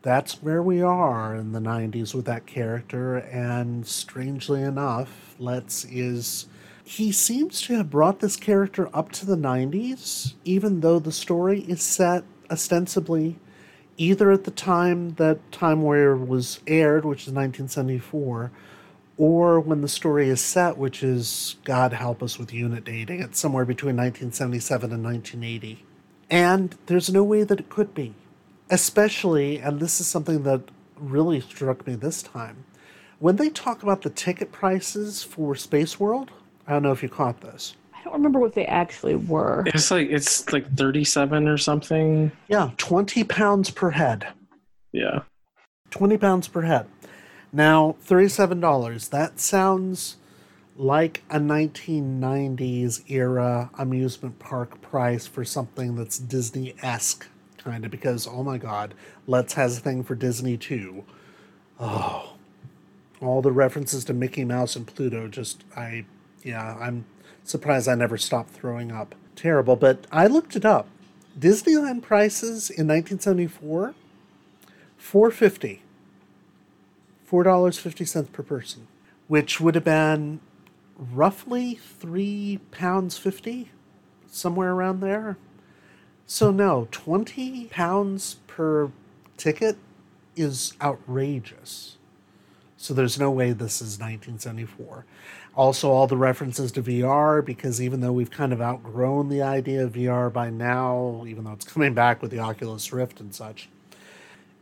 [0.01, 3.17] that's where we are in the 90s with that character.
[3.17, 6.47] And strangely enough, Letts is.
[6.83, 11.61] He seems to have brought this character up to the 90s, even though the story
[11.61, 13.39] is set ostensibly
[13.97, 18.51] either at the time that Time Warrior was aired, which is 1974,
[19.17, 23.21] or when the story is set, which is God help us with unit dating.
[23.21, 25.85] It's somewhere between 1977 and 1980.
[26.29, 28.15] And there's no way that it could be.
[28.69, 30.61] Especially, and this is something that
[30.97, 32.65] really struck me this time,
[33.19, 36.31] when they talk about the ticket prices for Space World,
[36.67, 37.75] I don't know if you caught this.
[37.93, 39.63] I don't remember what they actually were.
[39.67, 42.31] It's like it's like thirty-seven or something.
[42.47, 44.27] Yeah, 20 pounds per head.
[44.91, 45.21] Yeah.
[45.91, 46.87] 20 pounds per head.
[47.51, 49.09] Now, $37.
[49.09, 50.17] That sounds
[50.75, 58.27] like a 1990s era amusement park price for something that's Disney esque, kind of, because,
[58.27, 58.95] oh my god,
[59.27, 61.03] Letts has a thing for Disney too.
[61.79, 62.33] Oh,
[63.21, 66.05] all the references to Mickey Mouse and Pluto just, I,
[66.43, 67.05] yeah, I'm
[67.43, 69.15] surprised I never stopped throwing up.
[69.35, 70.87] Terrible, but I looked it up.
[71.39, 73.95] Disneyland prices in 1974
[74.97, 75.81] 450
[77.29, 78.87] $4.50 per person,
[79.27, 80.39] which would have been
[80.95, 83.71] roughly three pounds fifty,
[84.27, 85.37] somewhere around there.
[86.27, 88.91] So no, twenty pounds per
[89.37, 89.77] ticket
[90.35, 91.97] is outrageous.
[92.77, 95.05] So there's no way this is 1974.
[95.55, 99.83] Also, all the references to VR, because even though we've kind of outgrown the idea
[99.83, 103.69] of VR by now, even though it's coming back with the Oculus Rift and such,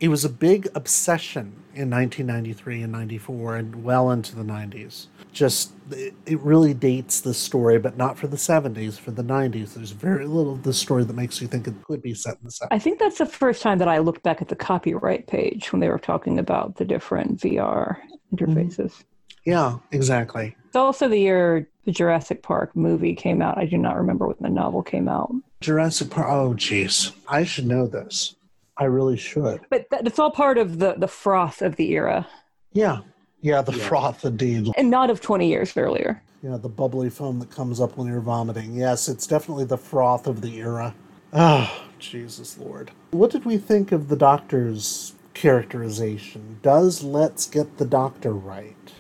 [0.02, 5.06] it was a big obsession in 1993 and 94 and well into the 90s.
[5.32, 9.76] Just, it, it really dates the story, but not for the 70s, for the 90s.
[9.76, 12.46] There's very little of the story that makes you think it could be set in
[12.46, 12.68] the 70s.
[12.72, 15.80] I think that's the first time that I looked back at the copyright page when
[15.80, 17.98] they were talking about the different VR
[18.36, 18.36] mm-hmm.
[18.36, 19.04] interfaces.
[19.46, 20.56] Yeah, exactly.
[20.72, 23.58] It's also the year the Jurassic Park movie came out.
[23.58, 25.30] I do not remember when the novel came out.
[25.60, 27.12] Jurassic Park, oh, jeez.
[27.28, 28.38] I should know this.
[28.78, 29.60] I really should.
[29.70, 32.26] But that, it's all part of the, the froth of the era,
[32.72, 33.00] Yeah.
[33.42, 34.72] Yeah, the froth indeed.
[34.78, 36.24] and not of 20 years earlier.
[36.42, 38.74] Yeah, the bubbly foam that comes up when you're vomiting.
[38.74, 40.96] Yes, it's definitely the froth of the era.
[41.34, 42.92] Oh, Jesus Lord.
[43.10, 46.60] What did we think of the doctor's characterization?
[46.62, 48.94] Does Letts Get the Doctor right?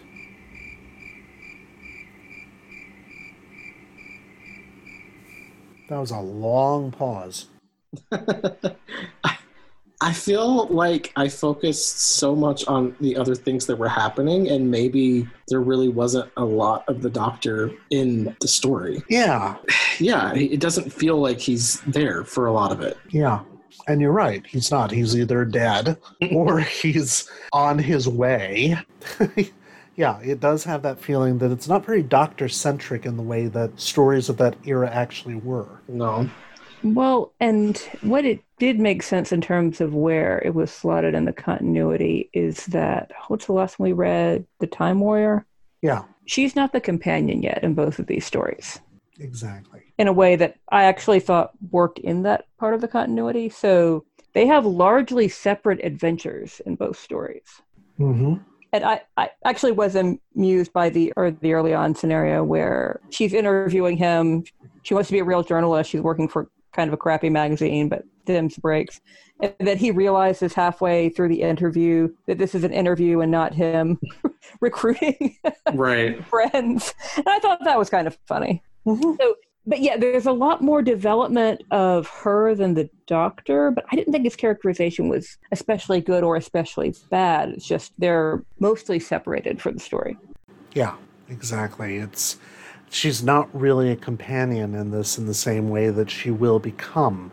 [5.92, 7.48] That was a long pause.
[8.14, 14.72] I feel like I focused so much on the other things that were happening, and
[14.72, 19.04] maybe there really wasn't a lot of the doctor in the story.
[19.10, 19.58] Yeah.
[20.00, 22.98] Yeah, it doesn't feel like he's there for a lot of it.
[23.10, 23.42] Yeah.
[23.88, 24.44] And you're right.
[24.48, 24.90] He's not.
[24.90, 25.98] He's either dead
[26.32, 28.80] or he's on his way.
[30.02, 33.46] yeah, it does have that feeling that it's not very doctor centric in the way
[33.46, 35.82] that stories of that era actually were.
[35.88, 36.28] No.
[36.84, 41.26] Well, and what it did make sense in terms of where it was slotted in
[41.26, 44.48] the continuity is that what's the last one we read?
[44.60, 45.46] The Time Warrior?
[45.84, 48.80] Yeah, She's not the companion yet in both of these stories
[49.20, 49.82] exactly.
[49.98, 53.50] in a way that I actually thought worked in that part of the continuity.
[53.50, 57.62] So they have largely separate adventures in both stories.
[58.00, 58.36] Mm-hmm.
[58.74, 63.34] And I, I actually was amused by the or the early on scenario where she's
[63.34, 64.46] interviewing him.
[64.84, 65.90] She wants to be a real journalist.
[65.90, 69.02] She's working for kind of a crappy magazine, but Dims breaks.
[69.42, 73.54] And then he realizes halfway through the interview that this is an interview and not
[73.54, 74.00] him
[74.62, 75.38] recruiting
[75.74, 76.24] Right.
[76.30, 76.94] friends.
[77.18, 78.64] And I thought that was kind of funny.
[78.86, 79.14] Mm-hmm.
[79.20, 83.96] So, but yeah, there's a lot more development of her than the doctor, but I
[83.96, 87.50] didn't think his characterization was especially good or especially bad.
[87.50, 90.18] It's just they're mostly separated for the story.
[90.74, 90.96] Yeah,
[91.30, 91.98] exactly.
[91.98, 92.38] It's
[92.90, 97.32] she's not really a companion in this in the same way that she will become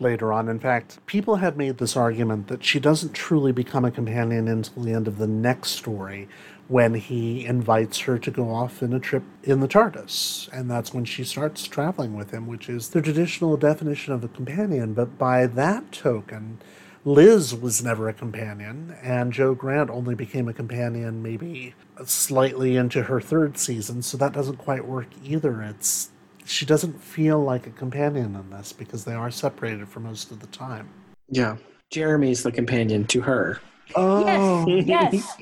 [0.00, 0.48] later on.
[0.48, 4.82] In fact, people have made this argument that she doesn't truly become a companion until
[4.82, 6.28] the end of the next story
[6.68, 10.48] when he invites her to go off in a trip in the TARDIS.
[10.52, 14.28] And that's when she starts traveling with him, which is the traditional definition of a
[14.28, 14.94] companion.
[14.94, 16.58] But by that token,
[17.04, 21.74] Liz was never a companion, and Jo Grant only became a companion maybe
[22.06, 25.60] slightly into her third season, so that doesn't quite work either.
[25.62, 26.10] It's
[26.46, 30.40] she doesn't feel like a companion in this because they are separated for most of
[30.40, 30.88] the time.
[31.28, 31.56] Yeah.
[31.90, 33.60] Jeremy's the companion to her.
[33.96, 35.36] Oh, Yes,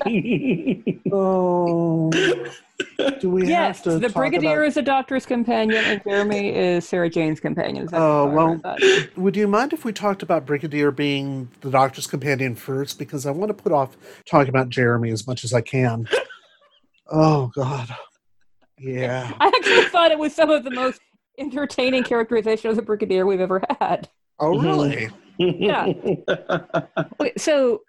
[1.11, 2.11] oh.
[3.19, 3.77] Do we yes.
[3.77, 7.39] have to The talk Brigadier about- is a doctor's companion, and Jeremy is Sarah Jane's
[7.39, 7.87] companion.
[7.93, 8.59] Oh well,
[9.15, 12.99] would you mind if we talked about Brigadier being the Doctor's companion first?
[12.99, 13.95] Because I want to put off
[14.29, 16.07] talking about Jeremy as much as I can.
[17.11, 17.95] Oh God,
[18.79, 19.31] yeah.
[19.39, 20.99] I actually thought it was some of the most
[21.37, 24.09] entertaining characterization of the Brigadier we've ever had.
[24.39, 24.95] Oh really?
[25.07, 25.15] Mm-hmm.
[25.37, 25.93] Yeah.
[27.37, 27.81] So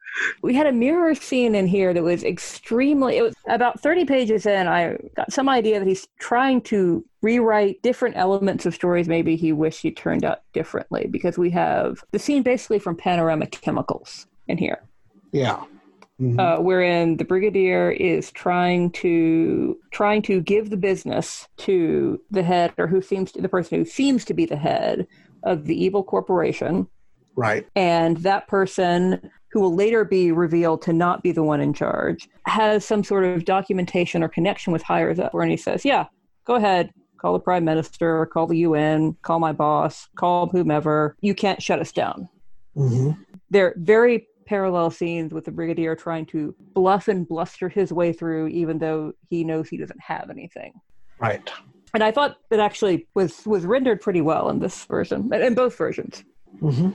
[0.43, 3.17] we had a mirror scene in here that was extremely.
[3.17, 4.69] It was about thirty pages in.
[4.69, 9.09] I got some idea that he's trying to rewrite different elements of stories.
[9.09, 13.47] Maybe he wished he turned out differently because we have the scene basically from Panorama
[13.47, 14.85] Chemicals in here.
[15.33, 15.65] Yeah.
[16.39, 22.73] uh, wherein the brigadier is trying to trying to give the business to the head
[22.79, 25.09] or who seems to the person who seems to be the head
[25.43, 26.87] of the evil corporation
[27.37, 27.67] Right.
[27.75, 32.29] and that person who will later be revealed to not be the one in charge
[32.47, 36.07] has some sort of documentation or connection with higher up wherein he says yeah
[36.45, 41.17] go ahead call the prime minister call the un call my boss call whomever.
[41.21, 42.29] You can't shut us down.
[42.75, 43.13] Hmm
[43.51, 48.49] they're very parallel scenes with the brigadier trying to bluff and bluster his way through
[48.49, 50.73] even though he knows he doesn't have anything.
[51.21, 51.49] Right.
[51.95, 55.77] and i thought it actually was was rendered pretty well in this version in both
[55.77, 56.25] versions.
[56.61, 56.91] Hmm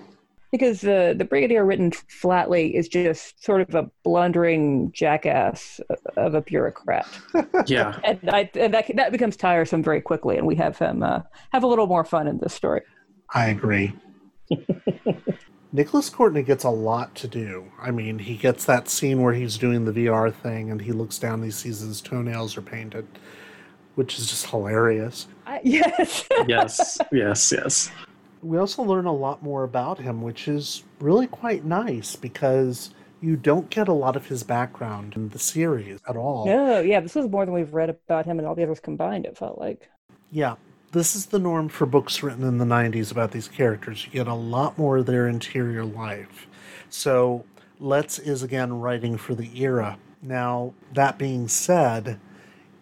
[0.52, 5.80] because the the brigadier written flatly is just sort of a blundering jackass
[6.18, 7.08] of a bureaucrat
[7.68, 8.00] Yeah.
[8.04, 11.22] and I, and that that becomes tiresome very quickly and we have him uh,
[11.52, 12.82] have a little more fun in this story
[13.34, 13.94] I agree.
[15.72, 17.72] Nicholas Courtney gets a lot to do.
[17.80, 21.20] I mean, he gets that scene where he's doing the VR thing and he looks
[21.20, 23.08] down and he sees his toenails are painted,
[23.94, 25.28] which is just hilarious.
[25.46, 26.98] I, yes Yes.
[27.12, 27.52] Yes.
[27.52, 27.92] Yes.
[28.42, 33.36] We also learn a lot more about him, which is really quite nice because you
[33.36, 36.46] don't get a lot of his background in the series at all.
[36.46, 39.26] no yeah this was more than we've read about him and all the others combined
[39.26, 39.90] it felt like
[40.32, 40.56] Yeah,
[40.92, 44.06] this is the norm for books written in the 90s about these characters.
[44.06, 46.48] You get a lot more of their interior life.
[46.90, 47.46] So,
[47.80, 49.98] Letts is again writing for the era.
[50.22, 52.20] Now, that being said,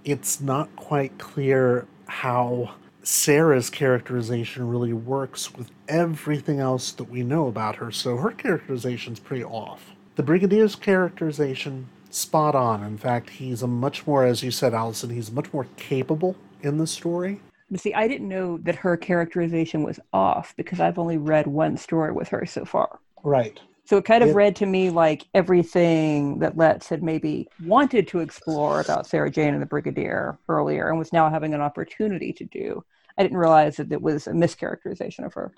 [0.04, 2.76] it's not quite clear how
[3.10, 7.90] Sarah's characterization really works with everything else that we know about her.
[7.90, 9.94] So, her characterization's pretty off.
[10.18, 12.84] The Brigadier's characterization, spot on.
[12.84, 16.80] In fact, he's a much more, as you said, Allison, he's much more capable in
[16.80, 17.40] the story.
[17.72, 21.78] But see, I didn't know that her characterization was off because I've only read one
[21.78, 23.00] story with her so far.
[23.24, 23.58] Right.
[23.86, 28.06] So it kind of It- read to me like everything that Letts had maybe wanted
[28.10, 32.34] to explore about Sarah Jane and the Brigadier earlier and was now having an opportunity
[32.34, 32.84] to do.
[33.18, 35.52] I didn't realize that it was a mischaracterization of her.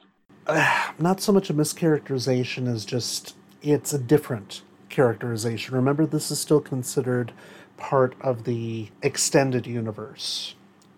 [0.99, 5.76] not so much a mischaracterization as just it's a different characterization.
[5.76, 7.32] Remember, this is still considered
[7.78, 10.55] part of the extended universe,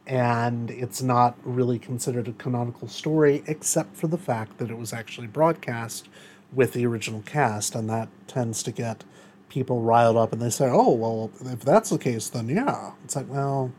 [0.07, 4.93] and it's not really considered a canonical story except for the fact that it was
[4.93, 6.07] actually broadcast
[6.53, 9.03] with the original cast, and that tends to get
[9.49, 12.91] people riled up and they say, oh, well, if that's the case, then yeah.
[13.03, 13.71] It's like, well,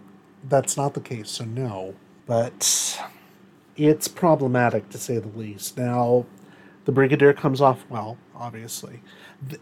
[0.48, 1.94] that's not the case, so no.
[2.26, 3.00] But
[3.76, 5.76] it's problematic to say the least.
[5.76, 6.26] Now,
[6.84, 9.02] the Brigadier comes off well, obviously.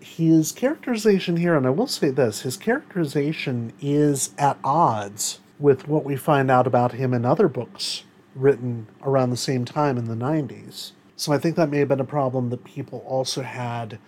[0.00, 6.04] His characterization here, and I will say this, his characterization is at odds with what
[6.04, 8.04] we find out about him in other books
[8.34, 10.92] written around the same time in the 90s.
[11.16, 13.98] So I think that may have been a problem that people also had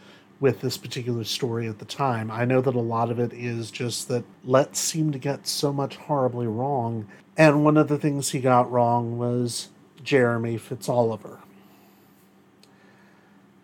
[0.43, 2.29] with this particular story at the time.
[2.29, 5.73] I know that a lot of it is just that Letts seemed to get so
[5.73, 9.69] much horribly wrong, and one of the things he got wrong was
[10.03, 11.39] Jeremy Fitzoliver.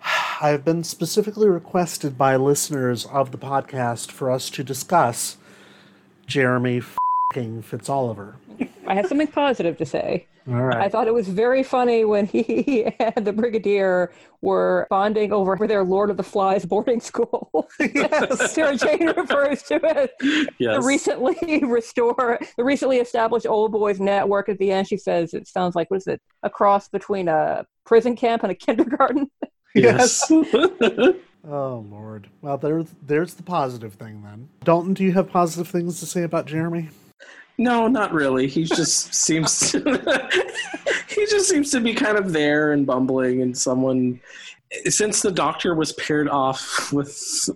[0.40, 5.36] I've been specifically requested by listeners of the podcast for us to discuss
[6.28, 6.80] Jeremy
[7.34, 8.36] Fitzoliver.
[8.86, 10.28] I have something positive to say.
[10.48, 10.78] All right.
[10.78, 15.84] I thought it was very funny when he and the Brigadier were bonding over their
[15.84, 17.68] Lord of the Flies boarding school.
[17.80, 18.52] Yes.
[18.52, 20.12] Sarah Jane refers to it.
[20.58, 20.76] Yes.
[20.76, 24.48] The recently restore the recently established old boys network.
[24.48, 26.20] At the end, she says it sounds like what is it?
[26.42, 29.30] A cross between a prison camp and a kindergarten.
[29.74, 30.30] Yes.
[30.30, 32.28] oh Lord.
[32.42, 34.48] Well, there's there's the positive thing then.
[34.64, 36.90] Dalton, do you have positive things to say about Jeremy?
[37.58, 38.46] No, not really.
[38.46, 44.20] He just seems he just seems to be kind of there and bumbling and someone
[44.86, 47.48] since the doctor was paired off with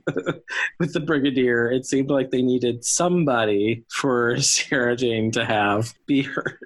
[0.79, 6.23] with the brigadier, it seemed like they needed somebody for Sarah Jane to have be
[6.23, 6.59] her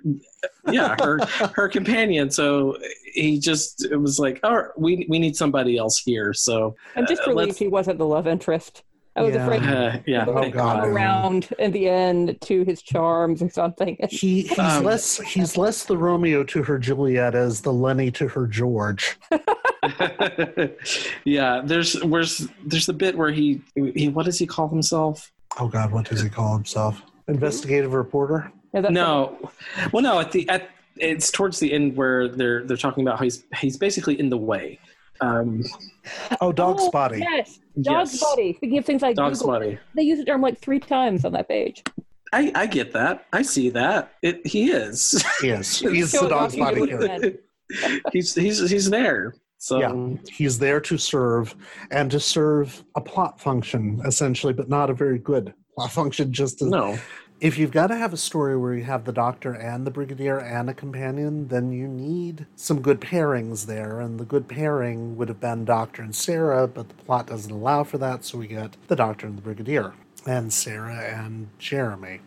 [0.70, 1.18] yeah, her
[1.54, 2.30] her companion.
[2.30, 2.76] So
[3.12, 7.22] he just it was like, "Oh, we we need somebody else here." So I'm just
[7.22, 8.82] uh, relieved he wasn't the love interest.
[9.16, 9.44] I was Yeah.
[9.44, 10.86] afraid Uh, yeah, he would come God.
[10.88, 13.96] around in the end to his charms or something.
[14.10, 18.28] He he's Um, less he's less the Romeo to her Juliet as the Lenny to
[18.28, 19.16] her George.
[21.24, 25.32] yeah, there's where's there's the bit where he he what does he call himself?
[25.58, 27.00] Oh God, what does he call himself?
[27.28, 28.52] Investigative reporter.
[28.74, 29.38] no,
[29.92, 30.20] well, no.
[30.20, 33.76] At the at it's towards the end where they're they're talking about how he's he's
[33.76, 34.78] basically in the way.
[35.20, 35.62] Um,
[36.40, 37.18] oh, dog Oh, spotty.
[37.20, 38.12] Yes, dog Yes.
[38.20, 38.54] spotty.
[38.54, 39.78] Speaking of things like Dog Google, spotty.
[39.94, 41.82] they use the term like three times on that page.
[42.32, 43.26] I I get that.
[43.32, 44.12] I see that.
[44.22, 45.22] It he is.
[45.42, 47.36] Yes, he's the dog spotty
[48.12, 49.34] he's he's he's there.
[49.58, 51.54] So Yeah, he's there to serve
[51.90, 56.32] and to serve a plot function essentially, but not a very good plot function.
[56.32, 56.98] Just as, no.
[57.38, 60.38] If you've got to have a story where you have the doctor and the brigadier
[60.38, 64.00] and a companion, then you need some good pairings there.
[64.00, 67.84] And the good pairing would have been Doctor and Sarah, but the plot doesn't allow
[67.84, 69.92] for that, so we get the doctor and the brigadier,
[70.26, 72.20] and Sarah and Jeremy.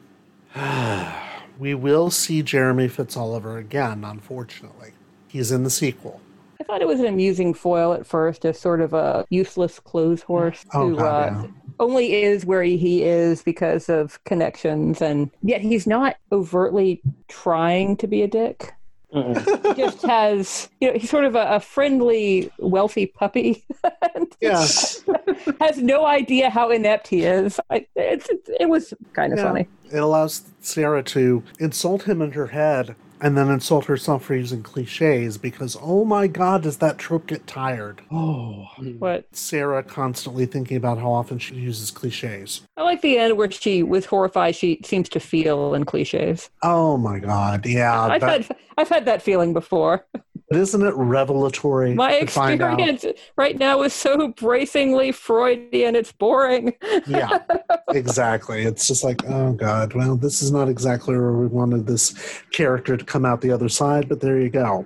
[1.60, 4.92] we will see Jeremy Fitzoliver again, unfortunately.
[5.28, 6.22] He's in the sequel.
[6.62, 10.22] I thought it was an amusing foil at first, as sort of a useless clothes
[10.22, 11.48] horse Oh, who God, uh, yeah.
[11.80, 18.08] Only is where he is because of connections, and yet he's not overtly trying to
[18.08, 18.74] be a dick.
[19.12, 23.64] he just has, you know, he's sort of a, a friendly, wealthy puppy.
[24.42, 24.60] Yeah.
[25.60, 27.60] has no idea how inept he is.
[27.70, 29.46] I, it's, it, it was kind of Yeah.
[29.46, 29.68] funny.
[29.92, 34.64] It allows Sarah to insult him in her head and then insult herself for using
[34.64, 38.02] cliches because, oh my God, does that trope get tired?
[38.12, 38.68] Oh.
[38.78, 39.00] Mm.
[39.00, 39.26] What?
[39.36, 42.62] Sarah constantly thinking about how often she uses cliches.
[42.78, 46.50] I like the end where she, with horrified, she seems to feel in cliches.
[46.64, 47.66] Oh my God.
[47.66, 48.02] Yeah.
[48.02, 50.06] I've that- had I've had that feeling before.
[50.50, 52.80] but isn't it revelatory My to find out?
[52.80, 55.96] experience right now is so bracingly Freudian.
[55.96, 56.74] It's boring.
[57.08, 57.40] Yeah,
[57.90, 58.64] exactly.
[58.64, 62.98] It's just like, oh God, well, this is not exactly where we wanted this character
[62.98, 64.86] to come out the other side, but there you go.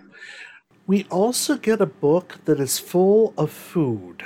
[0.86, 4.24] We also get a book that is full of food.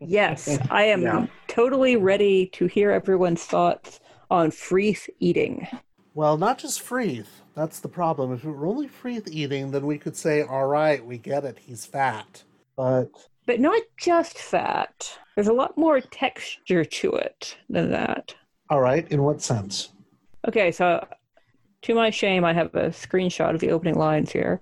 [0.00, 1.26] Yes, I am Yeah.
[1.46, 4.00] totally ready to hear everyone's thoughts
[4.30, 5.66] on Freeth eating.
[6.14, 7.28] Well, not just Freeth.
[7.58, 8.32] That's the problem.
[8.32, 11.58] If it were only Freeth eating, then we could say, all right, we get it,
[11.58, 12.44] he's fat.
[12.76, 13.10] But
[13.46, 15.18] But not just fat.
[15.34, 18.32] There's a lot more texture to it than that.
[18.70, 19.88] all right, in what sense?
[20.46, 21.04] Okay, so
[21.82, 24.60] to my shame, I have a screenshot of the opening lines here.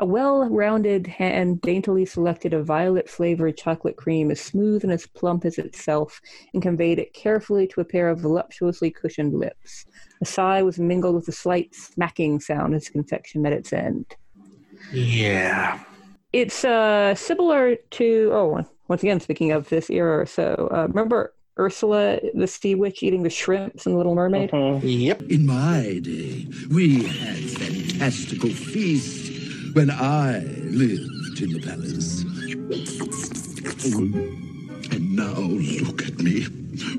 [0.00, 5.06] A well rounded hand daintily selected a violet flavored chocolate cream as smooth and as
[5.06, 6.22] plump as itself
[6.54, 9.84] and conveyed it carefully to a pair of voluptuously cushioned lips.
[10.22, 14.06] A sigh was mingled with a slight smacking sound as confection met its end.
[14.90, 15.78] Yeah.
[16.32, 21.34] It's uh, similar to, oh, once again, speaking of this era or so, uh, remember
[21.58, 24.50] Ursula, the sea witch, eating the shrimps in The Little Mermaid?
[24.82, 25.22] Yep.
[25.22, 29.39] In my day, we had fantastical feasts
[29.72, 32.22] when I lived in the palace.
[34.92, 35.32] And now
[35.86, 36.46] look at me,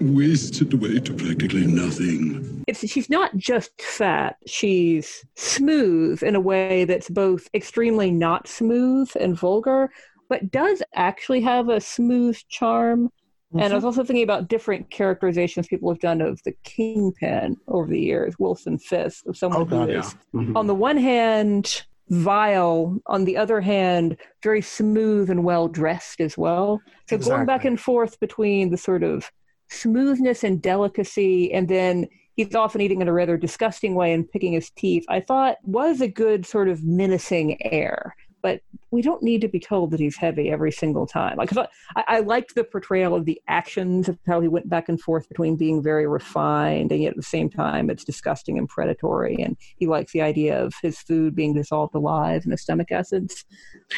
[0.01, 2.63] wasted away to practically nothing.
[2.67, 9.11] it's she's not just fat she's smooth in a way that's both extremely not smooth
[9.19, 9.89] and vulgar
[10.30, 13.09] but does actually have a smooth charm
[13.57, 17.89] and i was also thinking about different characterizations people have done of the kingpin over
[17.89, 19.99] the years wilson fisk of someone Oh, God, who yeah.
[19.99, 20.55] is Mhm.
[20.55, 26.38] on the one hand vile on the other hand very smooth and well dressed as
[26.38, 26.82] well.
[27.09, 29.32] So going back and forth between the sort of
[29.70, 32.05] smoothness and delicacy and then
[32.36, 36.01] he's often eating in a rather disgusting way and picking his teeth i thought was
[36.01, 38.62] a good sort of menacing air but
[38.92, 41.38] we don't need to be told that he's heavy every single time.
[41.38, 41.68] Like, I,
[42.08, 45.56] I liked the portrayal of the actions of how he went back and forth between
[45.56, 49.42] being very refined and yet at the same time it's disgusting and predatory.
[49.42, 53.46] And he likes the idea of his food being dissolved alive in the stomach acids.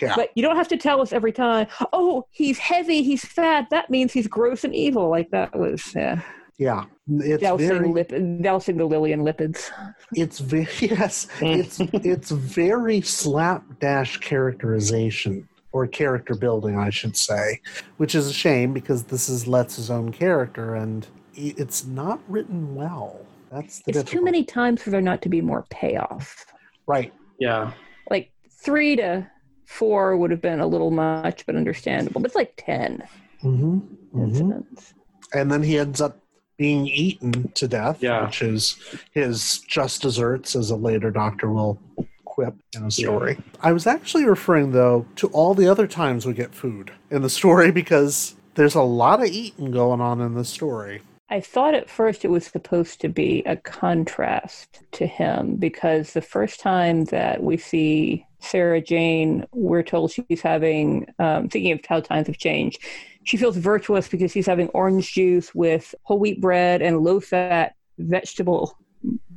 [0.01, 0.15] Yeah.
[0.15, 3.69] But you don't have to tell us every time, oh, he's heavy, he's fat.
[3.71, 5.09] That means he's gross and evil.
[5.09, 6.21] Like that was, yeah.
[6.59, 9.71] Yeah, it's dousing, very lip, dousing the lily in lipids.
[10.15, 17.59] it's very yes it's it's very slapdash characterization or character building i should say
[17.97, 23.25] which is a shame because this is Letts own character and it's not written well
[23.51, 26.45] that's the It's too many times for there not to be more payoff.
[26.87, 27.71] right Yeah.
[28.09, 29.29] Like three to
[29.65, 32.21] four would have been a little much, but understandable.
[32.21, 33.03] But it's like 10
[33.41, 33.79] hmm
[34.15, 34.93] incidents.
[35.33, 36.22] and then he ends up
[36.63, 38.23] being eaten to death Yeah.
[38.25, 38.77] which is
[39.11, 41.77] his just desserts as a later doctor will
[42.23, 43.37] quip in a story.
[43.61, 47.29] I was actually referring though to all the other times we get food in the
[47.41, 51.01] story because there's a lot of eating going on in the story.
[51.29, 56.21] I thought at first it was supposed to be a contrast to him because the
[56.21, 61.99] first time that we see Sarah Jane, we're told she's having, um, thinking of how
[62.01, 62.77] times have changed,
[63.23, 67.75] she feels virtuous because she's having orange juice with whole wheat bread and low fat
[67.97, 68.77] vegetable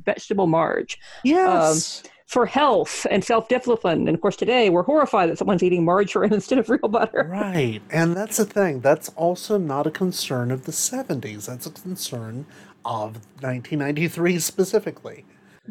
[0.05, 0.97] vegetable marge.
[1.23, 2.03] Yes.
[2.03, 4.05] Um, for health and self discipline.
[4.07, 7.27] And of course, today we're horrified that someone's eating margarine instead of real butter.
[7.29, 7.81] Right.
[7.89, 8.81] And that's the thing.
[8.81, 11.45] That's also not a concern of the 70s.
[11.45, 12.45] That's a concern
[12.85, 15.25] of 1993 specifically.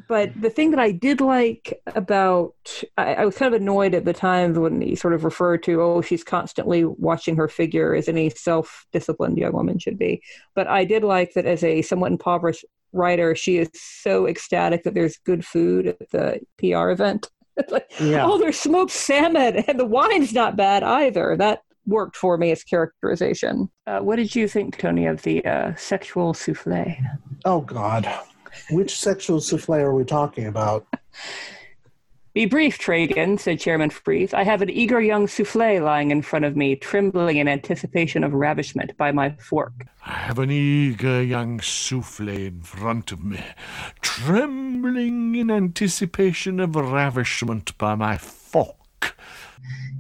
[0.09, 2.55] But the thing that I did like about,
[2.99, 5.80] I, I was kind of annoyed at the times when he sort of referred to,
[5.82, 10.22] oh, she's constantly watching her figure as any self disciplined young woman should be.
[10.55, 14.94] But I did like that as a somewhat impoverished writer, she is so ecstatic that
[14.94, 17.28] there's good food at the PR event.
[17.70, 18.26] Like, Yeah.
[18.26, 21.36] oh, there's smoked salmon and the wine's not bad either.
[21.38, 23.70] That worked for me as characterization.
[23.86, 26.94] Uh, what did you think, Tony, of the uh, sexual souffle?
[27.47, 28.07] Oh, God.
[28.70, 30.86] Which sexual souffle are we talking about?
[32.36, 34.34] Be brief, Tragan, said Chairman Freeth.
[34.34, 38.34] I have an eager young souffle lying in front of me, trembling in anticipation of
[38.34, 39.72] ravishment by my fork.
[40.04, 43.42] I have an eager young souffle in front of me,
[44.02, 48.76] trembling in anticipation of ravishment by my fork.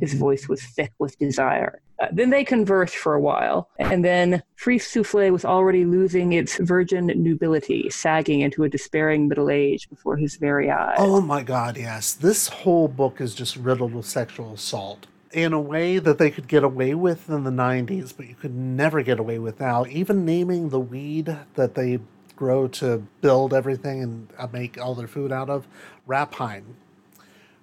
[0.00, 1.80] His voice was thick with desire.
[1.98, 6.58] Uh, then they conversed for a while, and then Free Souffle was already losing its
[6.58, 10.96] virgin nubility, sagging into a despairing middle age before his very eyes.
[10.98, 12.12] Oh my God, yes.
[12.12, 16.48] This whole book is just riddled with sexual assault in a way that they could
[16.48, 19.84] get away with in the 90s, but you could never get away with now.
[19.86, 21.98] Even naming the weed that they
[22.36, 25.66] grow to build everything and uh, make all their food out of,
[26.06, 26.76] rapine,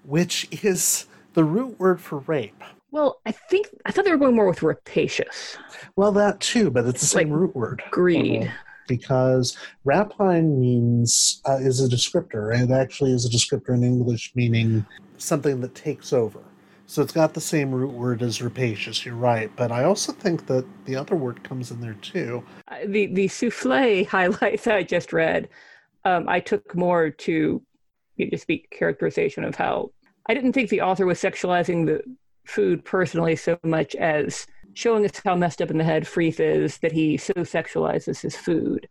[0.03, 2.63] which is the root word for rape.
[2.91, 5.57] Well, I think I thought they were going more with rapacious.
[5.95, 7.83] Well, that too, but it's the same root word.
[7.91, 8.47] Greed.
[8.47, 8.51] Uh,
[8.87, 12.53] Because rapine means uh, is a descriptor.
[12.53, 14.85] It actually is a descriptor in English, meaning
[15.17, 16.39] something that takes over.
[16.85, 19.05] So it's got the same root word as rapacious.
[19.05, 22.43] You're right, but I also think that the other word comes in there too.
[22.67, 25.49] Uh, the the souffle highlights I just read,
[26.05, 27.63] um, I took more to
[28.17, 29.91] you know, just be characterization of how
[30.27, 32.01] I didn't think the author was sexualizing the
[32.45, 36.77] food personally so much as showing us how messed up in the head Freeth is
[36.79, 38.87] that he so sexualizes his food.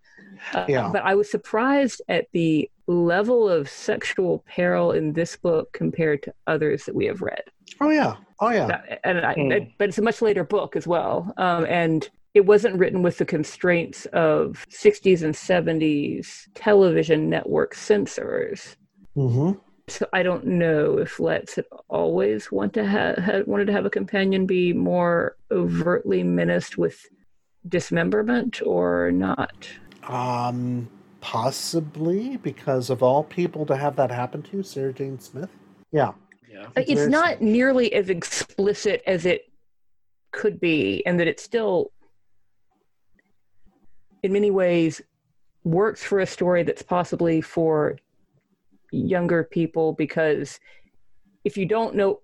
[0.55, 0.91] Uh, Yeah.
[0.93, 6.35] But I was surprised at the level of sexual peril in this book compared to
[6.47, 7.43] others that we have read.
[7.81, 8.81] Oh yeah, oh yeah.
[9.05, 9.53] And I, Hmm.
[9.53, 13.19] it- but it's a much later book as well, um, and it wasn't written with
[13.19, 18.77] the constraints of 60s and 70s television network censors.
[19.17, 19.59] Mm-hmm.
[19.89, 23.85] So I don't know if Letts had always want to have had wanted to have
[23.85, 27.09] a companion be more overtly menaced with
[27.69, 29.69] dismemberment or not.
[30.05, 30.89] Um,
[31.21, 35.51] possibly because of all people to have that happen to, Sarah Jane Smith.
[35.91, 36.13] Yeah.
[36.51, 36.67] Yeah.
[36.77, 39.51] Like, it's not nearly as explicit as it
[40.33, 41.93] could be, and that it still,
[44.23, 45.01] in many ways,
[45.65, 47.97] works for a story that's possibly for
[48.97, 50.61] younger people because
[51.45, 52.21] if you don't know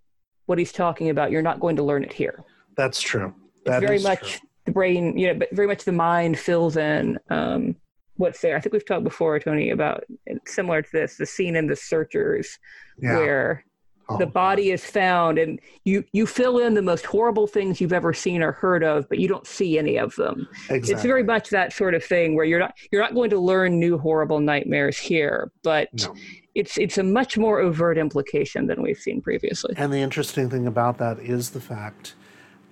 [0.47, 2.45] what he's talking about, you're not going to learn it here.
[2.77, 3.35] That's true.
[3.57, 4.49] It's That very is much true.
[4.67, 7.75] the brain, you know, but very much the mind fills in um,
[8.17, 8.57] what's there.
[8.57, 10.05] I think we've talked before, Tony, about
[10.47, 12.59] similar to this, the scene in The Searchers,
[13.01, 13.17] Yeah.
[13.19, 13.65] where
[14.11, 17.93] Oh, the body is found and you you fill in the most horrible things you've
[17.93, 21.51] ever seen or heard of but you don't see any of them it's very much
[21.51, 24.97] that sort of thing where you're not you're not going to learn new horrible nightmares
[24.97, 26.15] here but No.
[26.59, 29.75] It's it's a much more overt implication than we've seen previously.
[29.77, 32.15] And the interesting thing about that is the fact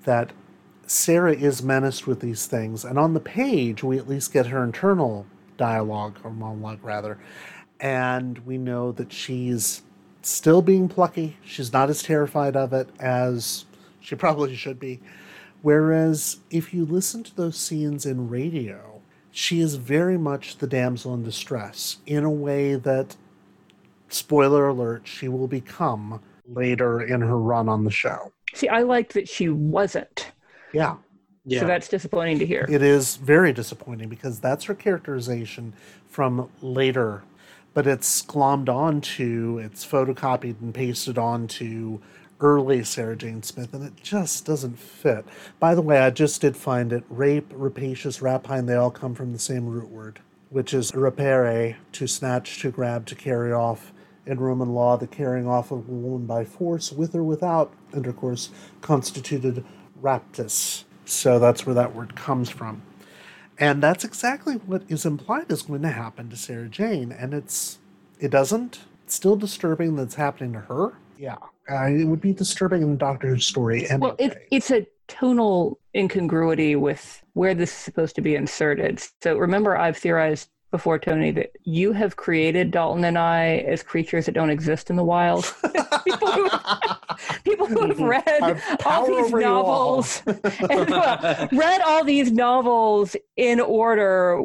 [0.04, 0.32] that
[0.86, 4.62] Sarah is menaced with these things, and on the page we at least get her
[4.62, 5.26] internal
[5.56, 7.18] dialogue or monologue rather,
[7.80, 9.82] and we know that she's
[10.22, 11.36] still being plucky.
[11.44, 13.64] She's not as terrified of it as
[14.00, 15.00] she probably should be.
[15.62, 19.00] Whereas if you listen to those scenes in radio,
[19.30, 23.16] she is very much the damsel in distress in a way that,
[24.08, 28.32] spoiler alert, she will become later in her run on the show.
[28.54, 30.30] See, I liked that she wasn't.
[30.72, 30.96] Yeah.
[31.44, 31.60] Yeah.
[31.60, 32.66] So that's disappointing to hear.
[32.68, 35.74] It is very disappointing because that's her characterization
[36.08, 37.22] from later,
[37.72, 42.00] but it's glommed onto, it's photocopied and pasted onto
[42.40, 45.24] early Sarah Jane Smith, and it just doesn't fit.
[45.60, 49.32] By the way, I just did find it rape, rapacious, rapine, they all come from
[49.32, 50.20] the same root word,
[50.50, 53.92] which is rapere, to snatch, to grab, to carry off.
[54.26, 58.50] In Roman law, the carrying off of a woman by force, with or without intercourse,
[58.80, 59.64] constituted
[60.02, 60.84] raptus.
[61.04, 62.82] So that's where that word comes from.
[63.58, 67.12] And that's exactly what is implied is going to happen to Sarah Jane.
[67.12, 67.78] And it's
[68.18, 68.80] it doesn't.
[69.04, 70.94] It's still disturbing that it's happening to her.
[71.16, 71.36] Yeah.
[71.70, 73.86] Uh, it would be disturbing in the Doctor's story.
[73.88, 79.02] And Well, it, it's a tonal incongruity with where this is supposed to be inserted.
[79.22, 84.26] So remember, I've theorized before, Tony, that you have created Dalton and I as creatures
[84.26, 85.44] that don't exist in the wild.
[86.04, 86.50] people, who,
[87.44, 90.38] people who have read all these novels, and,
[90.92, 94.42] uh, read all these novels in order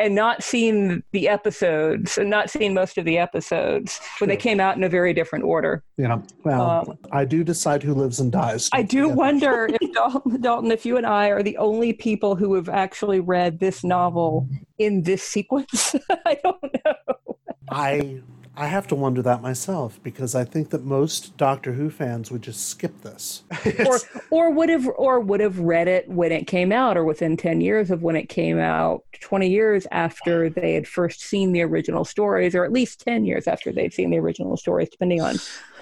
[0.00, 4.58] and not seen the episodes and not seen most of the episodes when they came
[4.58, 5.82] out in a very different order.
[5.96, 6.18] yeah.
[6.44, 8.68] Well, Um, I do decide who lives and dies.
[8.72, 12.54] I do wonder if Dalton, Dalton, if you and I are the only people who
[12.54, 14.48] have actually read this novel
[14.78, 15.94] in this sequence.
[16.26, 17.36] I don't know.
[17.70, 18.20] I
[18.56, 22.42] I have to wonder that myself because I think that most Doctor Who fans would
[22.42, 23.42] just skip this.
[23.86, 23.98] or
[24.30, 27.60] or would have or would have read it when it came out or within 10
[27.60, 32.04] years of when it came out 20 years after they had first seen the original
[32.04, 35.36] stories or at least 10 years after they'd seen the original stories depending on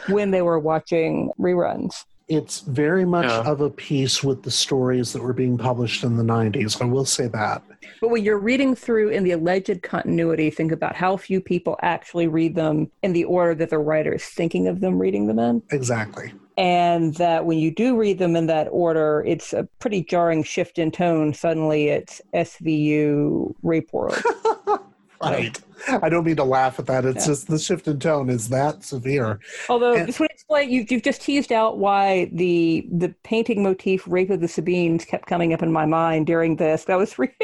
[0.09, 3.51] when they were watching reruns It's very much Yeah.
[3.51, 6.81] of a piece with the stories that were being published in the 90s.
[6.81, 7.63] I will say that.
[8.01, 12.27] but when you're reading through in the alleged continuity think about how few people actually
[12.29, 15.63] read them in the order that the writer is thinking of them reading them in
[15.71, 16.33] Exactly.
[16.59, 20.79] and that when you do read them in that order, it's a pretty jarring shift
[20.79, 21.33] in tone.
[21.33, 24.21] Suddenly, it's SVU rape world.
[25.21, 25.59] Right.
[26.03, 27.05] I don't mean to laugh at that.
[27.05, 27.33] It's Yeah.
[27.33, 29.41] just the shift in tone is that severe.
[29.69, 34.05] Although And- this would explain you've, you've just teased out why the the painting motif
[34.07, 36.85] "Rape of the Sabines" kept coming up in my mind during this.
[36.89, 37.35] I was reading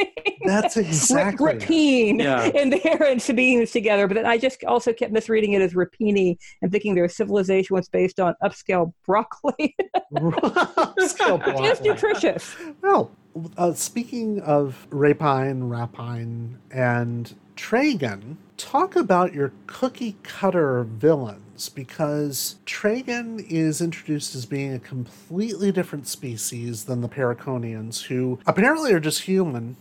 [0.45, 1.53] That's exactly.
[1.55, 2.51] Rapine Yeah.
[2.55, 6.37] and there and Sabines together, but then I just also kept misreading it as Rapini
[6.63, 9.77] and thinking their civilization was based on upscale broccoli.
[10.15, 11.69] upscale broccoli.
[11.69, 12.55] Just nutritious.
[12.83, 13.11] Well,
[13.57, 23.45] uh, speaking of rapine, rapine, and Tragan, talk about your cookie cutter villains because Tragan
[23.49, 29.23] is introduced as being a completely different species than the Parakonians, who apparently are just
[29.23, 29.77] human.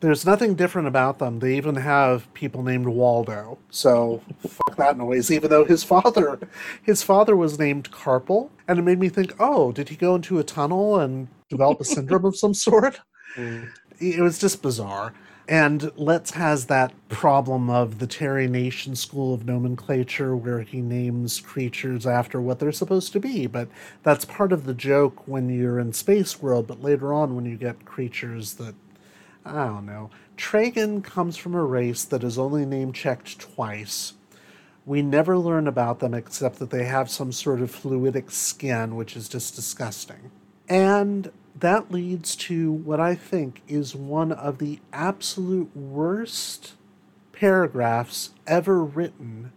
[0.00, 1.38] There's nothing different about them.
[1.38, 3.56] They even have people named Waldo.
[3.70, 5.30] So fuck that noise.
[5.30, 6.38] Even though his father,
[6.82, 10.38] his father was named Carpel, and it made me think, oh, did he go into
[10.38, 13.00] a tunnel and develop a syndrome of some sort?
[13.36, 13.70] Mm.
[13.98, 15.14] It was just bizarre.
[15.46, 21.40] And Letts has that problem of the Terry Nation school of nomenclature where he names
[21.40, 23.46] creatures after what they're supposed to be.
[23.46, 23.68] But
[24.02, 26.66] that's part of the joke when you're in Space World.
[26.66, 28.74] But later on, when you get creatures that,
[29.44, 30.08] I don't know.
[30.38, 34.14] Tragan comes from a race that is only name checked twice.
[34.86, 39.14] We never learn about them except that they have some sort of fluidic skin, which
[39.14, 40.30] is just disgusting.
[40.68, 46.74] And that leads to what I think is one of the absolute worst
[47.32, 49.52] paragraphs ever written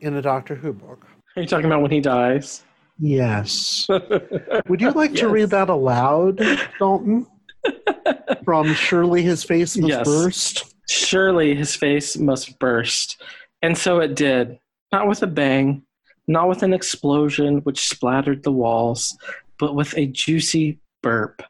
[0.00, 1.06] in a Doctor Who book.
[1.36, 2.64] Are you talking about when he dies?
[2.98, 3.86] Yes.
[4.68, 6.40] Would you like to read that aloud,
[6.78, 7.26] Dalton?
[8.44, 10.04] From Surely His Face Must Yes.
[10.06, 10.74] Burst?
[10.88, 13.22] Surely his face must burst.
[13.62, 14.58] And so it did.
[14.92, 15.82] Not with a bang,
[16.28, 19.16] not with an explosion which splattered the walls,
[19.58, 21.42] but with a juicy burp,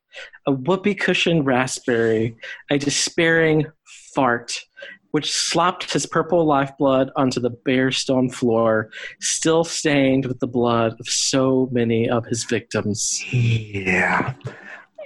[0.46, 2.36] a whoopee cushion raspberry,
[2.70, 3.64] a despairing
[4.14, 4.60] fart,
[5.12, 8.90] which slopped his purple lifeblood onto the bare stone floor,
[9.20, 13.24] still stained with the blood of so many of his victims.
[13.32, 14.34] Yeah.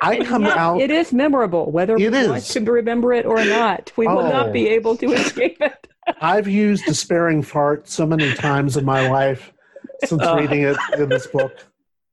[0.00, 0.80] I come Yeah, out.
[0.80, 2.48] It is memorable, whether It we want is.
[2.50, 3.92] to remember it or not.
[3.96, 4.30] We will Oh.
[4.30, 5.86] not be able to escape it.
[6.22, 9.52] I've used despairing fart so many times in my life
[10.06, 10.36] since Uh.
[10.38, 11.52] reading it in this book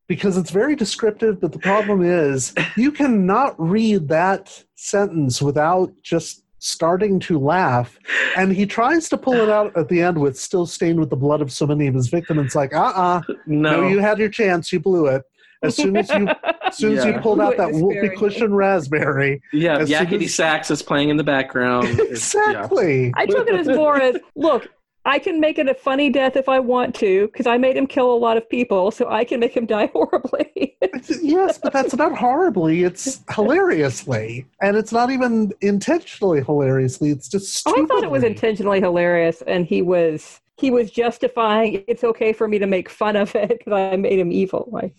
[0.07, 1.39] because it's very descriptive.
[1.41, 7.97] But the problem is, you cannot read that sentence without just starting to laugh.
[8.35, 11.15] And he tries to pull it out at the end with still stained with the
[11.15, 12.41] blood of so many of his victims.
[12.43, 13.87] It's like, uh uh No.
[13.87, 15.23] you had your chance, you blew it.
[15.61, 16.27] As soon as you,
[16.63, 20.35] as soon as you pulled out that Blew whoopee cushion raspberry, Yeah, as Yakety as-
[20.35, 21.87] Sax is playing in the background.
[21.99, 22.49] It's- yeah.
[22.51, 23.11] exactly.
[23.15, 24.67] I took it as more as look,
[25.05, 27.85] I can make it a funny death if I want to, because I made him
[27.87, 30.75] kill a lot of people, so I can make him die horribly.
[31.21, 32.83] yes, but that's not horribly.
[32.83, 37.11] It's hilariously, and it's not even intentionally hilariously.
[37.11, 37.67] It's just.
[37.67, 42.31] Oh, I thought it was intentionally hilarious, and he was he was justifying it's okay
[42.33, 44.71] for me to make fun of it because I made him evil.
[44.81, 44.91] I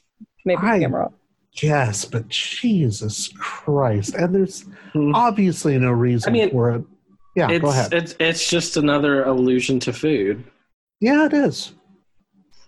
[0.45, 1.15] made I- I'm wrong.
[1.63, 4.67] Yes, but Jesus Christ, and there's
[5.15, 6.37] obviously no reason Hmm.
[6.37, 6.83] I mean, for it.
[7.37, 7.93] Yeah, it's, go ahead.
[7.93, 10.43] It's it's just another allusion to food.
[11.01, 11.73] yeah, it is.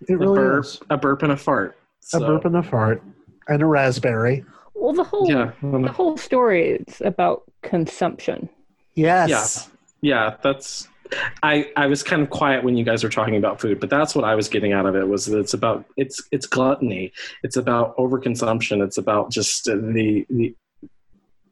[0.07, 0.81] It a really burp, is.
[0.91, 1.77] a burp and a fart.
[2.15, 3.03] A burp and a fart,
[3.49, 4.45] and a raspberry.
[4.75, 5.51] Well, the whole Yeah.
[5.63, 8.49] the whole story is about consumption.
[8.95, 9.29] Yes.
[9.31, 9.73] Yeah.
[10.01, 10.87] Yeah, that's.
[11.43, 14.15] I I was kind of quiet when you guys were talking about food, but that's
[14.15, 15.09] what I was getting out of it.
[15.09, 17.13] Was that it's about it's it's gluttony.
[17.43, 18.85] It's about overconsumption.
[18.85, 20.55] It's about just the the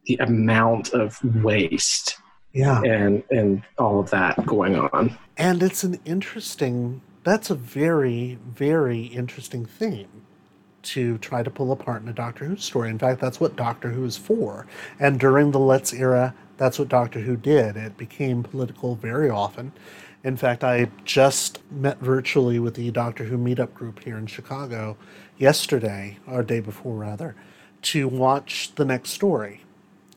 [0.05, 2.19] the amount of waste
[2.57, 2.81] Yeah.
[2.83, 5.17] and and all of that going on.
[5.37, 10.09] And it's an interesting, that's a very, very interesting theme
[10.83, 12.89] to try to pull apart in a Doctor Who story.
[12.89, 14.67] In fact, that's what Doctor Who is for.
[14.99, 17.77] And during the Letts era, that's what Doctor Who did.
[17.77, 19.73] It became political very often.
[20.25, 24.97] In fact, I just met virtually with the Doctor Who meetup group here in Chicago
[25.37, 27.37] yesterday, or day before rather,
[27.83, 29.61] to watch the next story.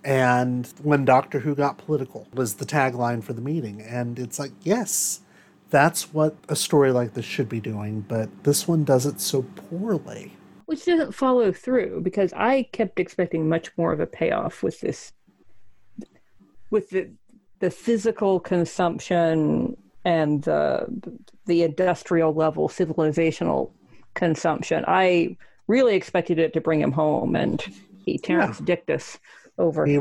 [0.04, 3.82] And when Doctor Who got political was the tagline for the meeting.
[3.82, 5.22] And it's like, yes,
[5.70, 9.44] that's what a story like this should be doing, but this one does it so
[9.44, 10.34] poorly.
[10.66, 15.14] Which doesn't follow through because I kept expecting much more of a payoff with this
[16.70, 17.10] with the
[17.60, 20.86] the physical consumption and the
[21.48, 23.72] the industrial level civilizational
[24.14, 24.86] consumption.
[24.88, 27.64] I really expected it to bring him home and
[28.06, 29.18] he Terrence Dictus
[29.60, 29.86] over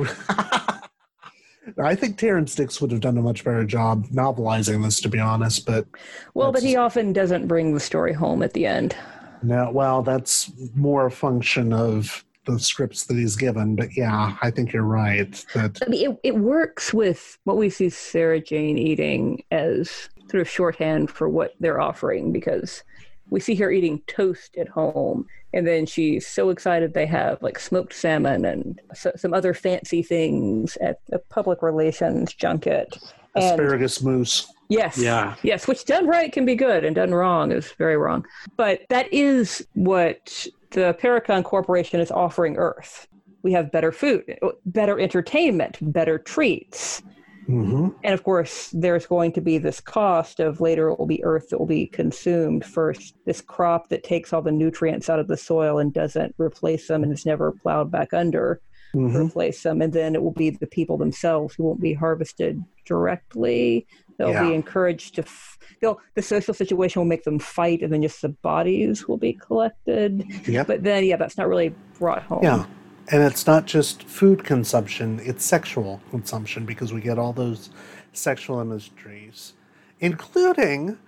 [1.76, 5.18] I think Terrance Dicks would have done a much better job novelizing this, to be
[5.18, 5.66] honest.
[5.66, 5.86] But
[6.32, 8.97] Well, but he often doesn't bring the story home at the end.
[9.43, 13.76] no, well, that's more a function of the scripts that he's given.
[13.76, 15.32] But yeah, I think you're right.
[15.55, 20.40] That I mean, it, it works with what we see Sarah Jane eating as sort
[20.40, 22.82] of shorthand for what they're offering because
[23.30, 27.59] we see her eating toast at home and then she's so excited they have like
[27.59, 32.98] smoked salmon and so, some other fancy things at the public relations junket.
[33.34, 34.52] And asparagus mousse.
[34.68, 34.98] Yes.
[34.98, 35.34] Yeah.
[35.42, 38.26] Yes, which done right can be good and done wrong is very wrong.
[38.56, 43.09] But that is what the Parakon Corporation is offering Earth.
[43.42, 47.02] We have better food, better entertainment, better treats.
[47.49, 47.89] Mm-hmm.
[48.05, 51.49] And of course, there's going to be this cost of later it will be Earth
[51.49, 53.15] that will be consumed first.
[53.25, 57.03] This crop that takes all the nutrients out of the soil and doesn't replace them
[57.03, 58.61] and is never plowed back under
[58.95, 59.27] Mhm.
[59.27, 59.83] replace them.
[59.83, 63.87] And then it will be the people themselves who won't be harvested directly.
[64.19, 64.49] They'll Yeah.
[64.49, 65.23] be encouraged to.
[65.23, 69.16] F- they'll, the social situation will make them fight, and then just the bodies will
[69.19, 70.25] be collected.
[70.47, 70.66] Yep.
[70.66, 72.41] But then, yeah, that's not really brought home.
[72.43, 72.65] Yeah.
[73.10, 77.70] And it's not just food consumption, it's sexual consumption because we get all those
[78.12, 79.55] sexual imageries,
[80.01, 80.98] including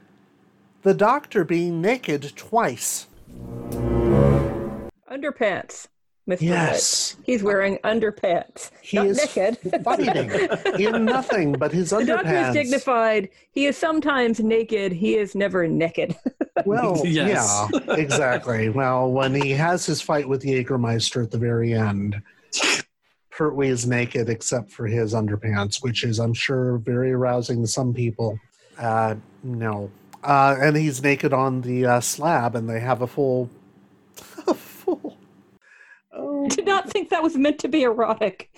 [0.83, 3.07] the doctor being naked twice.
[5.11, 5.89] Underpants.
[6.29, 6.41] Mr.
[6.43, 7.17] Yes.
[7.25, 8.71] He's wearing underpants.
[8.81, 9.59] He Not is naked.
[9.85, 10.31] fighting
[10.79, 11.99] in nothing but his underpants.
[12.01, 13.29] The doctor is dignified.
[13.51, 14.93] He is sometimes naked.
[14.93, 16.17] He is never naked.
[16.65, 18.69] Well, yeah, exactly.
[18.69, 22.21] Well, when he has his fight with Jägermeister at the very end,
[23.31, 27.95] Pertwee is naked except for his underpants, which is, I'm sure, very arousing to some
[27.95, 28.39] people.
[28.79, 29.91] Uh, no.
[30.23, 33.49] Uh, and he's naked on the uh, slab, and they have a full.
[34.47, 35.17] A full.
[36.21, 38.51] Oh, Did not think that was meant to be erotic.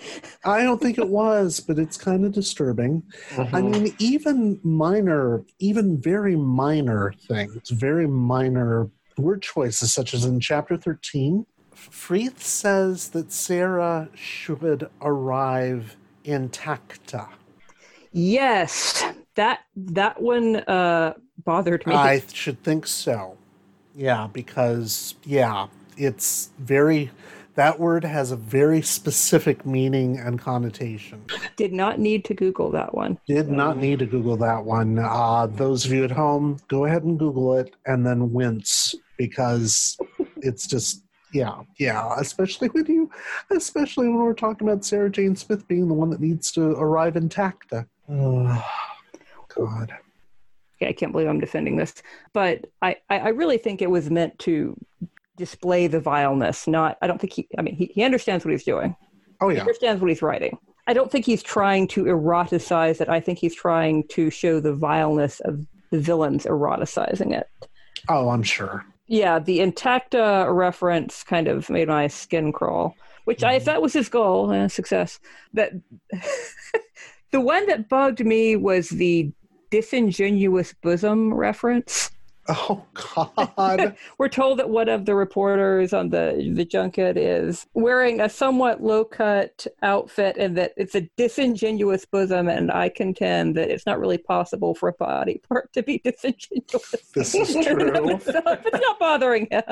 [0.43, 3.03] I don't think it was, but it's kind of disturbing.
[3.31, 3.71] I Mhm.
[3.71, 10.75] mean, even minor, even very minor things, very minor word choices, such as in chapter
[10.75, 15.95] 13, Freeth says that Sarah should arrive
[16.25, 17.29] intacta.
[18.11, 19.03] Yes,
[19.35, 21.13] that that one uh,
[21.43, 21.95] bothered me.
[21.95, 23.37] I should think so.
[23.95, 25.67] Yeah, because, yeah,
[25.97, 27.11] it's very,
[27.55, 31.23] That word has a very specific meaning and connotation.
[31.55, 33.19] Did not need to Google that one.
[33.27, 34.97] Did not need to Google that one.
[34.97, 39.97] Uh, those of you at home, go ahead and Google it and then wince because
[40.37, 42.15] it's just, yeah, yeah.
[42.17, 43.11] Especially when you,
[43.51, 47.15] especially when we're talking about Sarah Jane Smith being the one that needs to arrive
[47.15, 47.71] intact.
[48.09, 48.65] Oh,
[49.55, 49.93] God.
[50.81, 51.93] I can't believe I'm defending this,
[52.33, 54.77] but I, I I really think it was meant to
[55.37, 56.67] display the vileness.
[56.67, 57.47] Not, I don't think he.
[57.57, 58.95] I mean, he, he understands what he's doing.
[59.41, 59.61] Oh He yeah.
[59.61, 60.57] understands what he's writing.
[60.87, 63.09] I don't think he's trying to eroticize it.
[63.09, 67.47] I think he's trying to show the vileness of the villains eroticizing it.
[68.09, 68.85] Oh, I'm sure.
[69.07, 72.95] Yeah, the Intacta reference kind of made my skin crawl,
[73.25, 75.19] which I, if that was his goal, eh, success.
[75.53, 75.73] That
[77.31, 79.31] the one that bugged me was the
[79.71, 82.11] disingenuous bosom reference.
[82.49, 82.83] Oh
[83.15, 83.95] God!
[84.17, 88.83] We're told that one of the reporters on the the junket is wearing a somewhat
[88.83, 92.49] low cut outfit, and that it's a disingenuous bosom.
[92.49, 97.11] And I contend that it's not really possible for a body part to be disingenuous.
[97.13, 98.19] This is true.
[98.19, 99.63] it's not bothering him.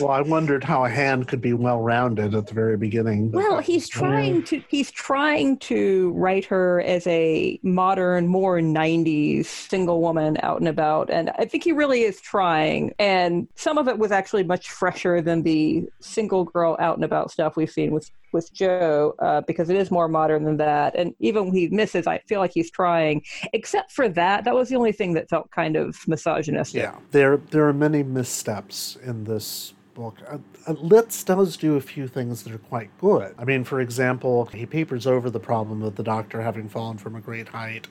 [0.00, 3.30] Well, I wondered how a hand could be well rounded at the very beginning.
[3.30, 10.00] Well, he's trying to he's trying to write her as a modern, more '90s single
[10.00, 12.92] woman out and about, and I think he really is trying.
[12.98, 17.30] And some of it was actually much fresher than the single girl out and about
[17.30, 20.94] stuff we've seen with with Jo, uh, because it is more modern than that.
[20.94, 23.22] And even when he misses, I feel like he's trying.
[23.54, 26.82] Except for that, that was the only thing that felt kind of misogynistic.
[26.82, 30.16] Yeah, there there are many missteps in this book.
[30.28, 33.34] Uh, uh, Letts does do a few things that are quite good.
[33.38, 37.16] I mean, for example, he papers over the problem of the doctor having fallen from
[37.16, 37.88] a great height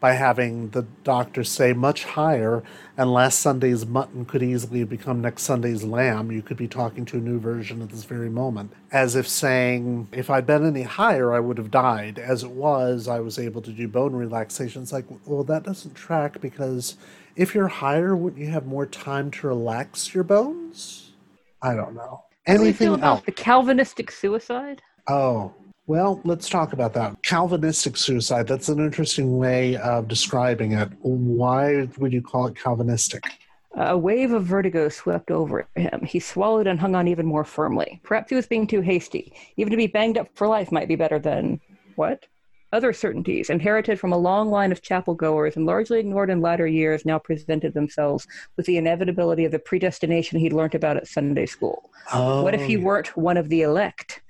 [0.00, 2.62] by having the doctor say much higher,
[2.96, 6.30] and last Sunday's mutton could easily become next Sunday's lamb.
[6.30, 8.72] You could be talking to a new version at this very moment.
[8.92, 12.18] As if saying, if I'd been any higher, I would have died.
[12.18, 14.82] As it was, I was able to do bone relaxation.
[14.82, 16.96] It's like, well, that doesn't track because
[17.34, 21.10] if you're higher, wouldn't you have more time to relax your bones?
[21.60, 22.24] I don't know.
[22.46, 23.24] How do we feel Anything about else?
[23.26, 24.80] the Calvinistic suicide?
[25.08, 25.52] Oh,
[25.88, 27.20] well, let's talk about that.
[27.22, 30.90] Calvinistic suicide, that's an interesting way of describing it.
[31.00, 33.24] Why would you call it Calvinistic?
[33.74, 36.02] A wave of vertigo swept over him.
[36.04, 38.00] He swallowed and hung on even more firmly.
[38.02, 39.32] Perhaps he was being too hasty.
[39.56, 41.60] Even to be banged up for life might be better than
[41.96, 42.26] what?
[42.70, 46.66] Other certainties, inherited from a long line of chapel goers and largely ignored in latter
[46.66, 48.26] years, now presented themselves
[48.58, 51.90] with the inevitability of the predestination he'd learnt about at Sunday school.
[52.12, 54.20] what if he Oh, weren't one of the elect?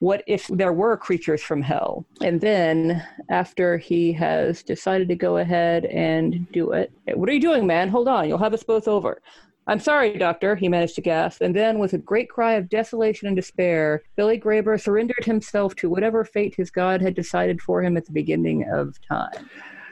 [0.00, 2.04] What if there were creatures from hell?
[2.22, 7.40] And then, after he has decided to go ahead and do it, what are you
[7.40, 7.88] doing, man?
[7.90, 9.20] Hold on, you'll have us both over.
[9.66, 11.42] I'm sorry, Doctor, he managed to gasp.
[11.42, 15.90] And then, with a great cry of desolation and despair, Billy Grebber surrendered himself to
[15.90, 19.50] whatever fate his God had decided for him at the beginning of time.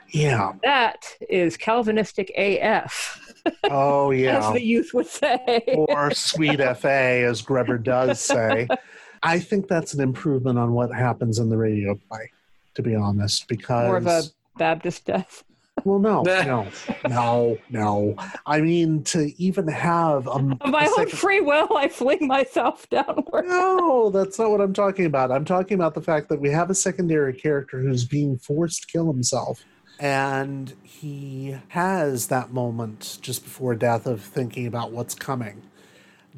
[0.09, 0.55] Yeah.
[0.65, 3.21] That is Calvinistic AF,
[3.65, 4.39] Oh, yeah.
[4.49, 5.63] as the youth would say.
[5.77, 8.67] or sweet FA, as Grebber does say.
[9.23, 12.31] I think that's an improvement on what happens in the radio play,
[12.75, 13.87] to be honest, because.
[13.87, 14.23] More of a
[14.57, 15.45] Baptist death.
[15.85, 16.67] Well, no, no,
[17.09, 18.17] no, no.
[18.47, 22.89] I mean, to even have a, Of my a own free will, I fling myself
[22.91, 23.47] downward.
[23.47, 25.31] No, that's not what I'm talking about.
[25.31, 28.87] I'm talking about the fact that we have a secondary character who's being forced to
[28.89, 29.65] kill himself.
[30.01, 35.63] And he has that moment just before death of thinking about what's coming.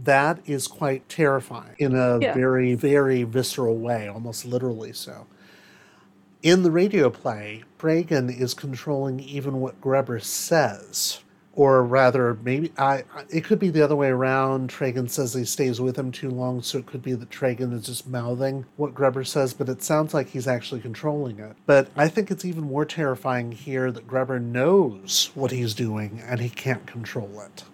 [0.04, 2.34] That is quite terrifying in a Yeah.
[2.34, 5.26] very, very visceral way, almost literally so.
[6.42, 11.20] In the radio play, Tragan is controlling even what Grebber says.
[11.52, 14.70] Or rather, maybe I, it could be the other way around.
[14.70, 17.84] Tragan says he stays with him too long, so it could be that Tragan is
[17.84, 21.56] just mouthing what Grebber says, but it sounds like he's actually controlling it.
[21.66, 26.40] But I think it's even more terrifying here that Grebber knows what he's doing and
[26.40, 27.64] he can't control it.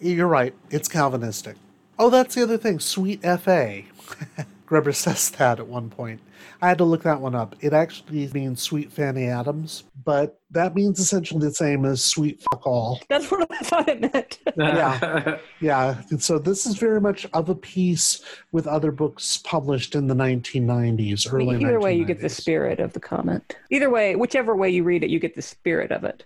[0.00, 1.56] You're right, it's Calvinistic.
[2.00, 3.82] Oh, that's the other thing, sweet FA.
[4.66, 6.18] Grebber says that at one point.
[6.62, 7.56] I had to look that one up.
[7.60, 12.66] It actually means sweet Fanny Adams, but that means essentially the same as sweet fuck
[12.66, 13.00] all.
[13.10, 14.38] That's what I thought it meant.
[14.56, 16.02] yeah, yeah.
[16.08, 20.14] And So this is very much of a piece with other books published in the
[20.14, 23.56] 1990s, I mean, early either way, you get the spirit of the comment.
[23.68, 26.24] Either way, whichever way you read it, you get the spirit of it.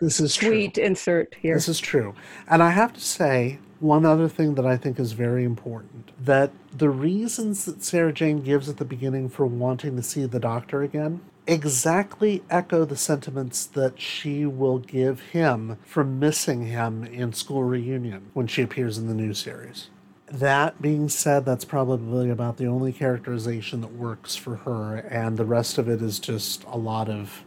[0.00, 0.50] This is true.
[0.50, 1.54] Sweet insert here.
[1.54, 2.14] This is true.
[2.50, 6.52] And I have to say, one other thing that I think is very important that
[6.72, 10.82] the reasons that Sarah Jane gives at the beginning for wanting to see the doctor
[10.82, 17.62] again exactly echo the sentiments that she will give him for missing him in school
[17.62, 19.90] reunion when she appears in the new series.
[20.32, 25.44] That being said, that's probably about the only characterization that works for her, and the
[25.44, 27.44] rest of it is just a lot of.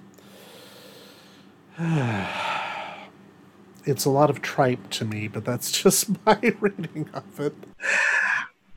[3.88, 7.56] it's a lot of tripe to me, but that's just my reading of it.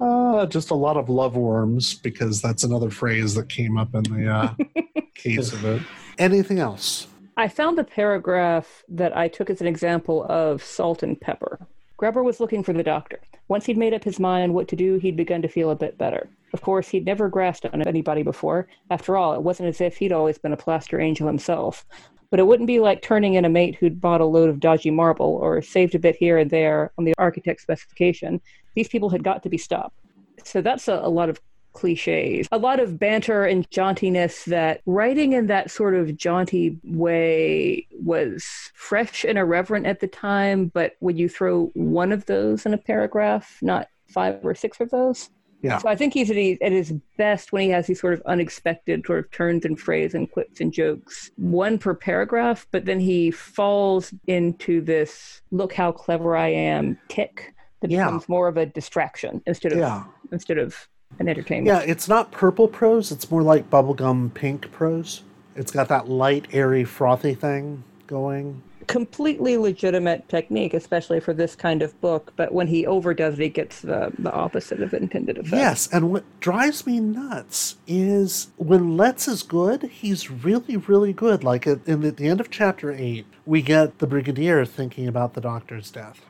[0.01, 4.03] Uh, just a lot of love worms, because that's another phrase that came up in
[4.05, 4.55] the uh,
[5.15, 5.83] case of it.
[6.19, 7.07] Anything else?
[7.37, 11.59] I found the paragraph that I took as an example of salt and pepper.
[11.99, 13.21] Grebber was looking for the doctor.
[13.49, 15.99] Once he'd made up his mind what to do, he'd begun to feel a bit
[15.99, 16.31] better.
[16.55, 18.69] Of course, he'd never grasped on anybody before.
[18.91, 21.85] After all, it wasn't as if he'd always been a plaster angel himself.
[22.31, 24.91] But it wouldn't be like turning in a mate who'd bought a load of dodgy
[24.91, 28.41] marble or saved a bit here and there on the architect's specification.
[28.75, 29.97] These people had got to be stopped.
[30.45, 31.41] So that's a, a lot of
[31.73, 37.87] cliches, a lot of banter and jauntiness that writing in that sort of jaunty way
[37.93, 38.45] was
[38.75, 40.67] fresh and irreverent at the time.
[40.69, 44.91] But when you throw one of those in a paragraph, not five or six of
[44.91, 45.31] those,
[45.63, 45.79] Yeah.
[45.79, 48.23] so I think he's at his, at his best when he has these sort of
[48.27, 52.99] unexpected sort of turns and phrases and quips and jokes, one per paragraph, but then
[53.01, 58.05] he falls into this look how clever I am tick that Yeah.
[58.07, 60.05] becomes more of a distraction instead of Yeah.
[60.33, 60.89] instead of
[61.19, 61.67] an entertainment.
[61.67, 65.23] Yeah, it's not purple prose, it's more like bubblegum pink prose.
[65.57, 68.63] It's got that light, airy, frothy thing going.
[68.91, 72.33] Completely legitimate technique, especially for this kind of book.
[72.37, 75.55] But when he overdoes it, he gets the, the opposite of intended effect.
[75.55, 81.45] Yes, and what drives me nuts is when Letts is good, he's really, really good.
[81.45, 85.35] Like at, in at the end of chapter 8, we get the Brigadier thinking about
[85.35, 86.23] the doctor's death.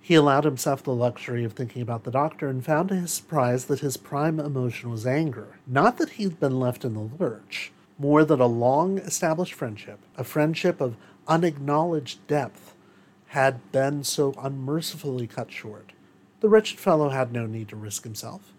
[0.00, 3.64] He allowed himself the luxury of thinking about the doctor and found to his surprise
[3.64, 5.58] that his prime emotion was anger.
[5.66, 10.22] Not that he'd been left in the lurch, more that a long established friendship, a
[10.22, 10.96] friendship of
[11.28, 12.74] unacknowledged depth,
[13.28, 15.92] had been so unmercifully cut short.
[16.40, 18.52] The wretched fellow had no need to risk himself.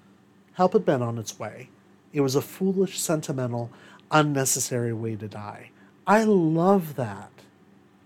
[0.53, 1.69] Help had been on its way.
[2.13, 3.69] It was a foolish, sentimental,
[4.11, 5.71] unnecessary way to die.
[6.05, 7.31] I love that.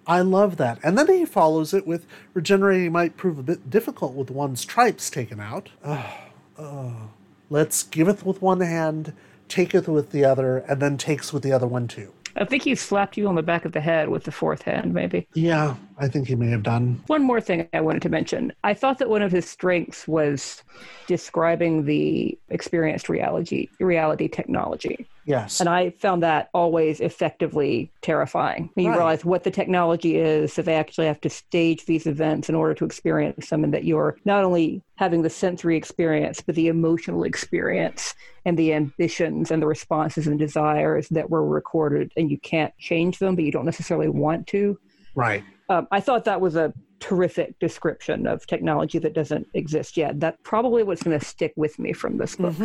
[0.07, 0.79] I love that.
[0.83, 5.09] And then he follows it with regenerating might prove a bit difficult with one's tripes
[5.09, 5.69] taken out.
[6.57, 7.09] Oh, oh.
[7.49, 9.13] Letts giveth with one hand,
[9.47, 12.13] taketh with the other, and then takes with the other one too.
[12.35, 14.93] I think he slapped you on the back of the head with the fourth hand,
[14.93, 15.27] maybe.
[15.33, 16.99] Yeah, I think he may have done.
[17.07, 18.51] One more thing I wanted to mention.
[18.63, 20.63] I thought that one of his strengths was
[21.05, 25.07] describing the experienced reality reality technology.
[25.25, 25.59] Yes.
[25.59, 28.71] And I found that always effectively terrifying.
[28.73, 28.97] When you Right.
[28.97, 32.73] realize what the technology is, that they actually have to stage these events in order
[32.73, 37.23] to experience them, and that you're not only having the sensory experience, but the emotional
[37.23, 42.75] experience and the ambitions and the responses and desires that were recorded, and you can't
[42.79, 44.79] change them, but you don't necessarily want to.
[45.13, 45.43] Right.
[45.71, 50.19] Um, I thought that was a terrific description of technology that doesn't exist yet.
[50.19, 52.55] That probably was going to stick with me from this book.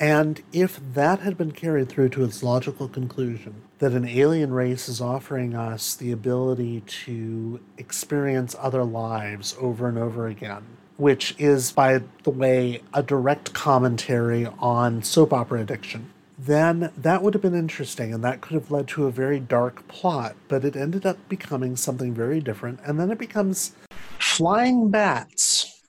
[0.00, 4.88] And if that had been carried through to its logical conclusion, that an alien race
[4.88, 10.64] is offering us the ability to experience other lives over and over again,
[10.96, 17.34] which is, by the way, a direct commentary on soap opera addiction, then that would
[17.34, 20.76] have been interesting and that could have led to a very dark plot, but it
[20.76, 22.78] ended up becoming something very different.
[22.84, 23.72] And then it becomes
[24.18, 25.82] flying bats.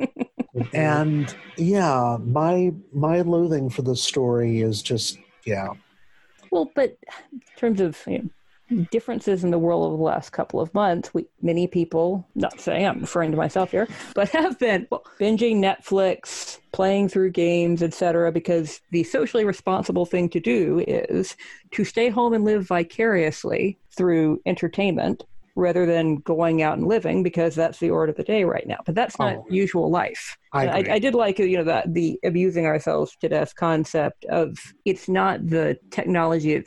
[0.72, 5.68] and yeah, my my loathing for this story is just yeah.
[6.50, 6.96] Well, but
[7.32, 8.30] in terms of you know,
[8.90, 12.86] differences in the world over the last couple of months, we many people, not saying
[12.86, 18.32] I'm referring to myself here, but have been well, binging Netflix, playing through games, etc.
[18.32, 21.36] Because the socially responsible thing to do is
[21.72, 25.24] to stay home and live vicariously through entertainment
[25.56, 28.78] rather than going out and living because that's the order of the day right now.
[28.84, 29.46] But that's not Oh.
[29.48, 30.36] usual life.
[30.52, 30.84] I I.
[30.94, 35.46] I did like you know that the abusing ourselves to death concept of it's not
[35.46, 36.64] the technology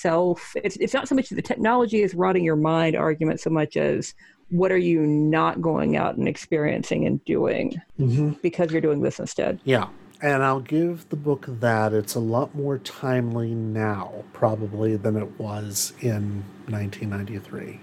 [0.00, 0.54] itself.
[0.56, 4.14] It's it's not so much the technology is rotting your mind argument so much as
[4.48, 8.30] what are you not going out and experiencing and doing Mm-hmm.
[8.42, 9.60] because you're doing this instead.
[9.64, 9.88] Yeah.
[10.22, 15.38] And I'll give the book that it's a lot more timely now, probably, than it
[15.38, 17.80] was in 1993.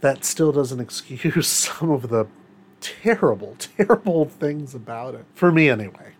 [0.00, 2.26] That still doesn't excuse some of the
[2.80, 5.24] terrible, terrible things about it.
[5.34, 6.12] For me, anyway.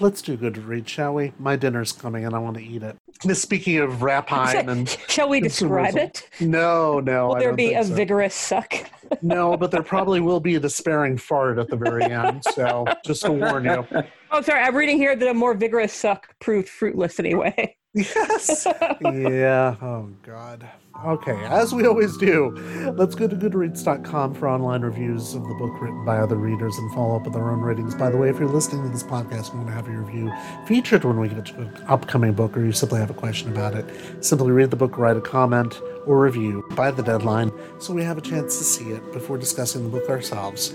[0.00, 1.32] Let's do Goodreads, shall we?
[1.38, 2.96] My dinner's coming and I want to eat it.
[3.36, 4.88] Speaking of rapine and.
[5.08, 6.28] Shall we describe it?
[6.40, 7.28] No, no.
[7.28, 7.94] Will there be a so.
[7.94, 8.74] vigorous suck?
[9.22, 12.42] No, but there probably will be a despairing fart at the very end.
[12.52, 13.86] So just to warn you.
[14.32, 14.62] Oh, sorry.
[14.62, 17.76] I'm reading here that a more vigorous suck proved fruitless anyway.
[17.92, 18.66] Yes.
[19.00, 19.76] yeah.
[19.80, 20.68] Oh, God.
[21.02, 22.50] Okay, as we always do,
[22.96, 26.90] let's go to Goodreads.com for online reviews of the book written by other readers and
[26.94, 27.94] follow up with our own ratings.
[27.94, 30.32] By the way, if you're listening to this podcast and want to have your review
[30.66, 33.74] featured when we get to an upcoming book or you simply have a question about
[33.74, 38.02] it, simply read the book, write a comment or review by the deadline so we
[38.02, 40.72] have a chance to see it before discussing the book ourselves.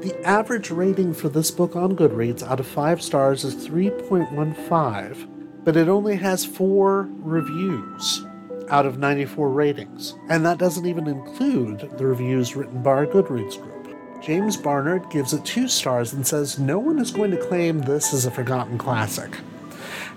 [0.00, 5.76] The average rating for this book on Goodreads out of five stars is 3.15, but
[5.76, 8.24] it only has four reviews
[8.72, 13.60] out of 94 ratings, and that doesn't even include the reviews written by our Goodreads
[13.60, 13.96] group.
[14.22, 18.14] James Barnard gives it two stars and says no one is going to claim this
[18.14, 19.36] is a forgotten classic.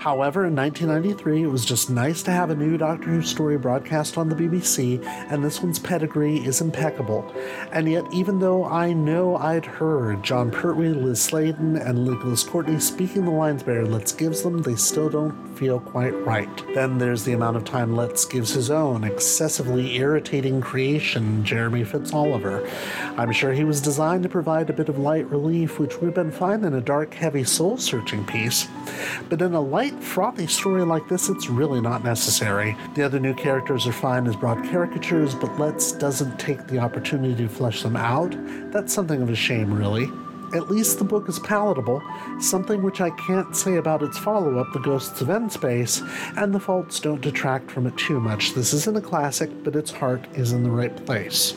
[0.05, 4.19] However, in 1993, it was just nice to have a new Doctor Who story broadcast
[4.19, 7.33] on the BBC, and this one's pedigree is impeccable.
[7.71, 12.79] And yet, even though I know I'd heard Jon Pertwee, Liz Sladen, and Nicholas Courtney
[12.79, 16.75] speaking the lines Barry Letts gives them, they still don't feel quite right.
[16.75, 22.69] Then there's the amount of time Letts gives his own excessively irritating creation, Jeremy Fitzoliver.
[23.17, 26.13] I'm sure he was designed to provide a bit of light relief, which would have
[26.13, 28.67] been fine in a dark, heavy, soul searching piece.
[29.29, 32.75] But in a light, frothy story like this, it's really not necessary.
[32.95, 37.35] The other new characters are fine as broad caricatures, but Letts doesn't take the opportunity
[37.43, 38.35] to flesh them out.
[38.71, 40.09] That's something of a shame, really.
[40.53, 42.01] At least the book is palatable,
[42.39, 46.01] something which I can't say about its follow up, The Ghosts of N Space,
[46.37, 48.53] and the faults don't detract from it too much.
[48.53, 51.55] This isn't a classic, but its heart is in the right place.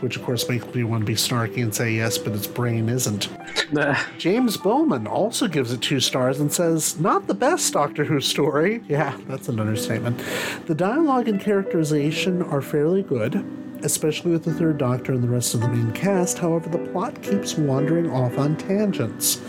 [0.00, 2.88] Which, of course, makes me want to be snarky and say yes, but its brain
[2.88, 3.28] isn't.
[4.18, 8.82] James Bowman also gives it two stars and says, Not the best Doctor Who story.
[8.88, 10.20] Yeah, that's an understatement.
[10.66, 13.44] The dialogue and characterization are fairly good,
[13.82, 16.38] especially with the third Doctor and the rest of the main cast.
[16.38, 19.40] However, the plot keeps wandering off on tangents.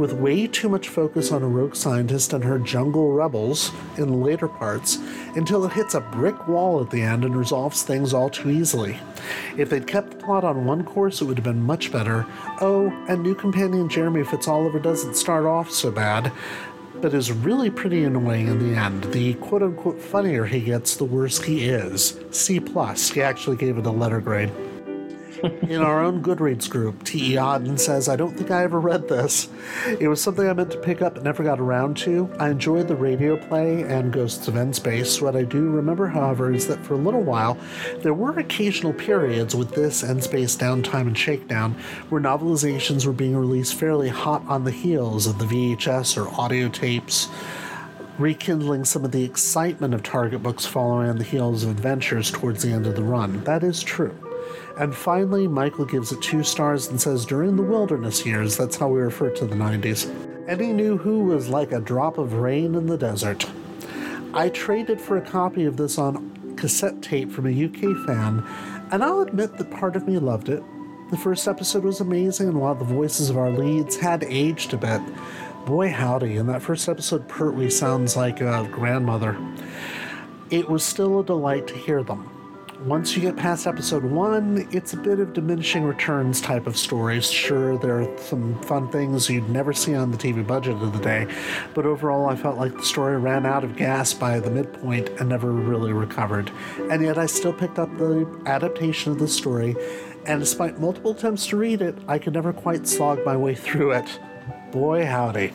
[0.00, 4.48] With way too much focus on a rogue scientist and her jungle rebels in later
[4.48, 4.96] parts,
[5.36, 8.96] until it hits a brick wall at the end and resolves things all too easily.
[9.58, 12.24] If they'd kept the plot on one course, it would have been much better.
[12.62, 16.32] Oh, and new companion Jeremy Fitzoliver doesn't start off so bad,
[17.02, 19.04] but is really pretty annoying in the end.
[19.12, 22.18] The quote unquote funnier he gets, the worse he is.
[22.30, 23.10] C plus.
[23.10, 24.50] He actually gave it a letter grade.
[25.42, 27.34] In our own Goodreads group, T.E.
[27.34, 29.48] Odden says, I don't think I ever read this.
[29.98, 32.30] It was something I meant to pick up but never got around to.
[32.38, 35.20] I enjoyed the radio play and Ghosts of N Space.
[35.20, 37.58] What I do remember, however, is that for a little while,
[37.98, 41.72] there were occasional periods with this N Space downtime and shakedown
[42.08, 46.68] where novelizations were being released fairly hot on the heels of the VHS or audio
[46.68, 47.28] tapes
[48.18, 52.62] rekindling some of the excitement of Target books following on the heels of adventures towards
[52.62, 53.42] the end of the run.
[53.44, 54.29] That is true.
[54.80, 58.88] And finally, Michael gives it two stars and says, during the wilderness years, that's how
[58.88, 60.10] we refer to the 90s,
[60.48, 63.46] Eddie knew who was like a drop of rain in the desert.
[64.32, 68.42] I traded for a copy of this on cassette tape from a UK fan,
[68.90, 70.62] and I'll admit that part of me loved it.
[71.10, 74.78] The first episode was amazing, and while the voices of our leads had aged a
[74.78, 75.02] bit,
[75.66, 79.36] boy howdy, in that first episode, Pertwee sounds like a grandmother.
[80.48, 82.39] It was still a delight to hear them.
[82.84, 87.30] Once you get past episode one, it's a bit of diminishing returns type of stories.
[87.30, 90.98] Sure, there are some fun things you'd never see on the TV budget of the
[90.98, 91.26] day,
[91.74, 95.28] but overall, I felt like the story ran out of gas by the midpoint and
[95.28, 96.50] never really recovered.
[96.90, 99.76] And yet, I still picked up the adaptation of the story,
[100.24, 103.90] and despite multiple attempts to read it, I could never quite slog my way through
[103.92, 104.18] it.
[104.72, 105.52] Boy, howdy.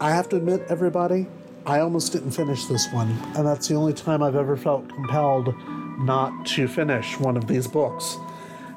[0.00, 1.28] I have to admit, everybody,
[1.66, 5.54] I almost didn't finish this one, and that's the only time I've ever felt compelled
[5.98, 8.16] not to finish one of these books.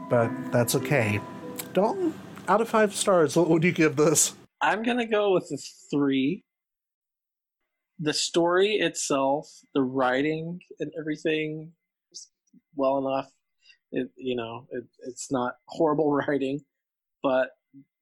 [0.10, 1.22] But that's okay.
[1.74, 2.14] Dalton,
[2.48, 4.34] out of five stars, what would you give this?
[4.62, 5.58] I'm gonna go with a
[5.90, 6.44] three.
[8.00, 11.72] The story itself, the writing, and everything,
[12.12, 12.30] is
[12.76, 13.32] well enough.
[13.92, 16.62] It you know it, it's not horrible writing,
[17.24, 17.52] but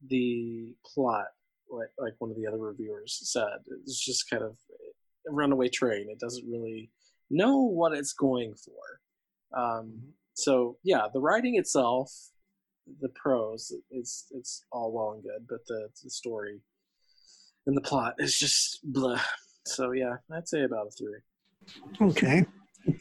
[0.07, 1.27] the plot,
[1.69, 4.57] like like one of the other reviewers said, it's just kind of
[5.27, 6.07] a runaway train.
[6.09, 6.89] It doesn't really
[7.29, 8.99] know what it's going for.
[9.55, 9.99] Um,
[10.33, 12.11] so yeah, the writing itself,
[13.01, 16.61] the prose, it's it's all well and good, but the the story
[17.67, 19.21] and the plot is just blah.
[19.65, 21.19] So yeah, I'd say about a three.
[22.01, 22.45] Okay.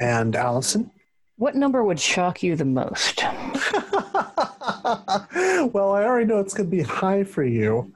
[0.00, 0.90] And Allison?
[1.36, 3.22] What number would shock you the most?
[5.72, 7.92] well, I already know it's going to be high for you.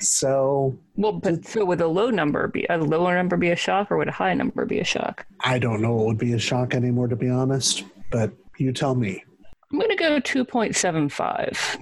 [0.00, 3.90] So, well, but so would a low number be a lower number be a shock,
[3.90, 5.26] or would a high number be a shock?
[5.40, 7.84] I don't know what would be a shock anymore, to be honest.
[8.10, 9.22] But you tell me.
[9.70, 11.78] I'm going to go two point seven five.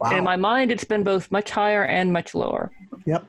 [0.00, 0.16] Wow.
[0.16, 2.70] In my mind, it's been both much higher and much lower.
[3.06, 3.24] Yep,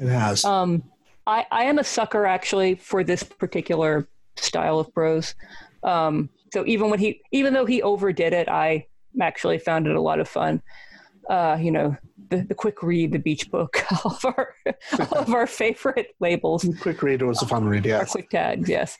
[0.00, 0.44] it has.
[0.44, 0.82] Um,
[1.26, 4.06] I, I am a sucker actually for this particular
[4.36, 5.34] style of prose.
[5.82, 8.86] Um, so even when he, even though he overdid it, I
[9.20, 10.62] actually found it a lot of fun.
[11.28, 11.96] Uh, you know,
[12.30, 14.54] the, the quick read, the beach book, all of our,
[15.10, 16.68] all of our favorite labels.
[16.80, 18.12] Quick read was a fun read, Our yes.
[18.12, 18.98] quick tags, yes.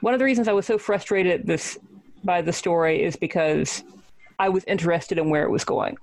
[0.00, 1.78] One of the reasons I was so frustrated this
[2.24, 3.82] by the story is because
[4.38, 5.96] I was interested in where it was going.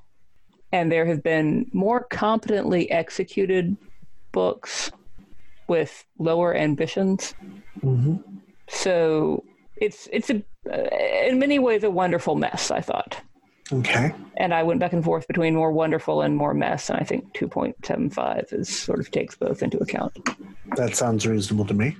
[0.72, 3.78] And there have been more competently executed
[4.32, 4.92] books
[5.68, 7.36] with lower ambitions.
[7.82, 8.16] Mm-hmm.
[8.68, 9.44] So
[9.78, 10.42] it's it's a
[11.28, 12.72] in many ways a wonderful mess.
[12.72, 13.22] I thought,
[13.72, 14.14] Okay.
[14.38, 17.34] and I went back and forth between more wonderful and more mess, and I think
[17.34, 20.18] two point seven five is sort of takes both into account.
[20.76, 21.95] That sounds reasonable to me.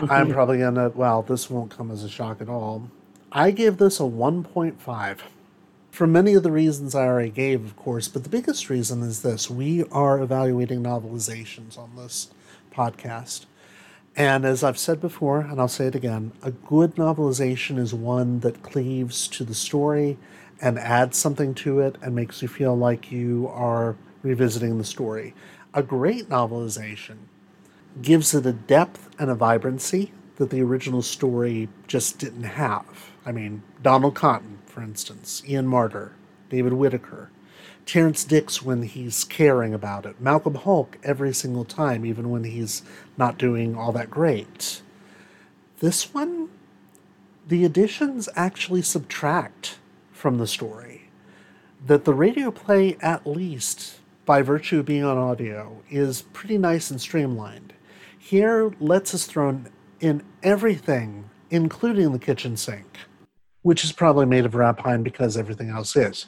[0.00, 0.32] I'm mm-hmm.
[0.32, 0.90] probably gonna.
[0.90, 2.90] Well, this won't come as a shock at all.
[3.32, 5.18] I gave this a 1.5
[5.90, 8.08] for many of the reasons I already gave, of course.
[8.08, 12.30] But the biggest reason is this: we are evaluating novelizations on this
[12.72, 13.46] podcast,
[14.16, 18.40] and as I've said before, and I'll say it again, a good novelization is one
[18.40, 20.18] that cleaves to the story
[20.60, 25.34] and adds something to it and makes you feel like you are revisiting the story.
[25.72, 27.16] A great novelization
[28.02, 33.10] gives it a depth and a vibrancy that the original story just didn't have.
[33.26, 36.12] I mean, Donald Cotton, for instance, Ian Marter,
[36.48, 37.30] David Whitaker,
[37.86, 42.82] Terrance Dicks when he's caring about it, Malcolm Hulke every single time, even when he's
[43.16, 44.82] not doing all that great.
[45.80, 46.50] This one,
[47.46, 49.78] the additions actually subtract
[50.20, 51.08] from the story.
[51.86, 56.90] That the radio play, at least by virtue of being on audio, is pretty nice
[56.90, 57.72] and streamlined.
[58.18, 62.98] Here, Letts has thrown in everything, including the kitchen sink,
[63.62, 66.26] which is probably made of rapine because everything else is.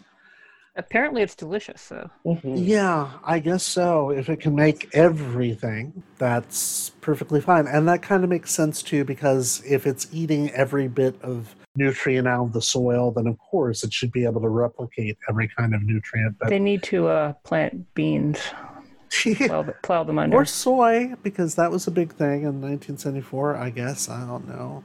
[0.75, 1.83] Apparently, it's delicious.
[1.83, 2.55] So mm-hmm.
[2.57, 4.11] Yeah, I guess so.
[4.11, 7.67] If it can make everything, that's perfectly fine.
[7.67, 12.29] And that kind of makes sense too, because if it's eating every bit of nutrient
[12.29, 15.75] out of the soil, then of course it should be able to replicate every kind
[15.75, 16.39] of nutrient.
[16.39, 18.39] But they need to uh, plant beans,
[19.11, 20.37] plow, the- plow them under.
[20.37, 24.09] or soy, because that was a big thing in 1974, I guess.
[24.09, 24.85] I don't know.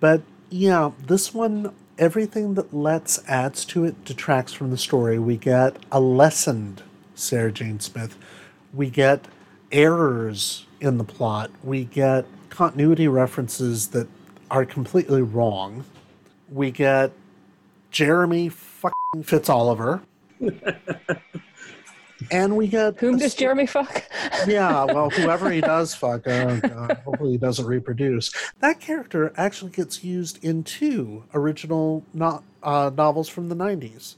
[0.00, 5.18] But yeah, this one, everything that Letts adds to it detracts from the story.
[5.18, 6.82] We get a lessened
[7.14, 8.16] Sarah Jane Smith.
[8.72, 9.24] We get
[9.72, 11.50] errors in the plot.
[11.64, 14.08] We get continuity references that
[14.50, 15.84] are completely wrong.
[16.50, 17.12] We get
[17.90, 20.02] Jeremy fucking Fitzoliver.
[22.30, 24.04] and we get whom does Jeremy fuck?
[24.46, 28.32] yeah, well, whoever he does fuck, oh god, hopefully he doesn't reproduce.
[28.60, 34.16] That character actually gets used in two original no- uh, novels from the '90s.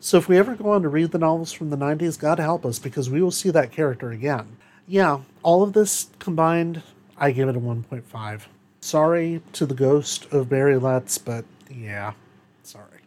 [0.00, 2.64] So if we ever go on to read the novels from the '90s, God help
[2.64, 4.56] us, because we will see that character again.
[4.86, 6.82] Yeah, all of this combined,
[7.18, 8.42] I give it a 1.5.
[8.88, 12.14] Sorry to the ghost of Barry Letts, but yeah,
[12.62, 13.02] sorry.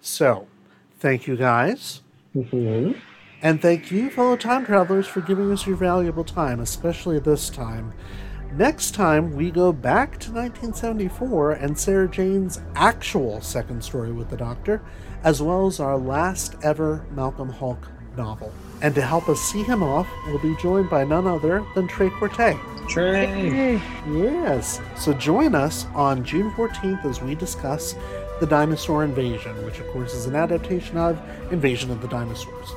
[0.00, 0.48] So,
[0.98, 2.02] thank you guys.
[2.34, 2.98] Mm-hmm.
[3.40, 7.92] And thank you, fellow time travelers, for giving us your valuable time, especially this time.
[8.52, 14.36] Next time, we go back to 1974 and Sarah Jane's actual second story with the
[14.36, 14.82] Doctor,
[15.22, 18.52] as well as our last ever Malcolm Hulke novel.
[18.80, 22.10] And to help us see him off, we'll be joined by none other than Trey
[22.10, 22.56] Corte.
[22.88, 23.80] Trey!
[24.08, 24.80] Yes.
[24.96, 27.94] So join us on June 14th as we discuss
[28.40, 32.70] The Dinosaur Invasion, which, of course, is an adaptation of Invasion of the Dinosaurs.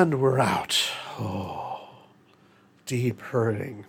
[0.00, 0.80] And we're out.
[1.18, 1.88] Oh,
[2.86, 3.84] deep hurting,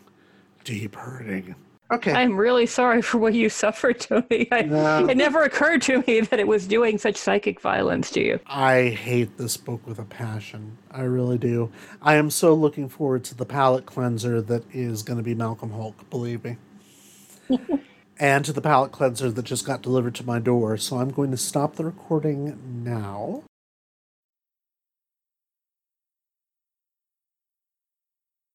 [0.64, 1.53] deep hurting.
[1.91, 2.11] Okay.
[2.11, 4.48] I'm really sorry for what you suffered, Tony.
[4.52, 5.07] I, No.
[5.07, 8.40] It never occurred to me that it was doing such psychic violence to you.
[8.48, 10.80] I hate this book with a passion.
[10.90, 11.72] I really do.
[12.02, 15.69] I am so looking forward to the palate cleanser that is going to be Malcolm
[15.69, 16.57] Hulke, believe me.
[18.18, 20.76] and to the palate cleanser that just got delivered to my door.
[20.77, 23.44] So I'm going to stop the recording now.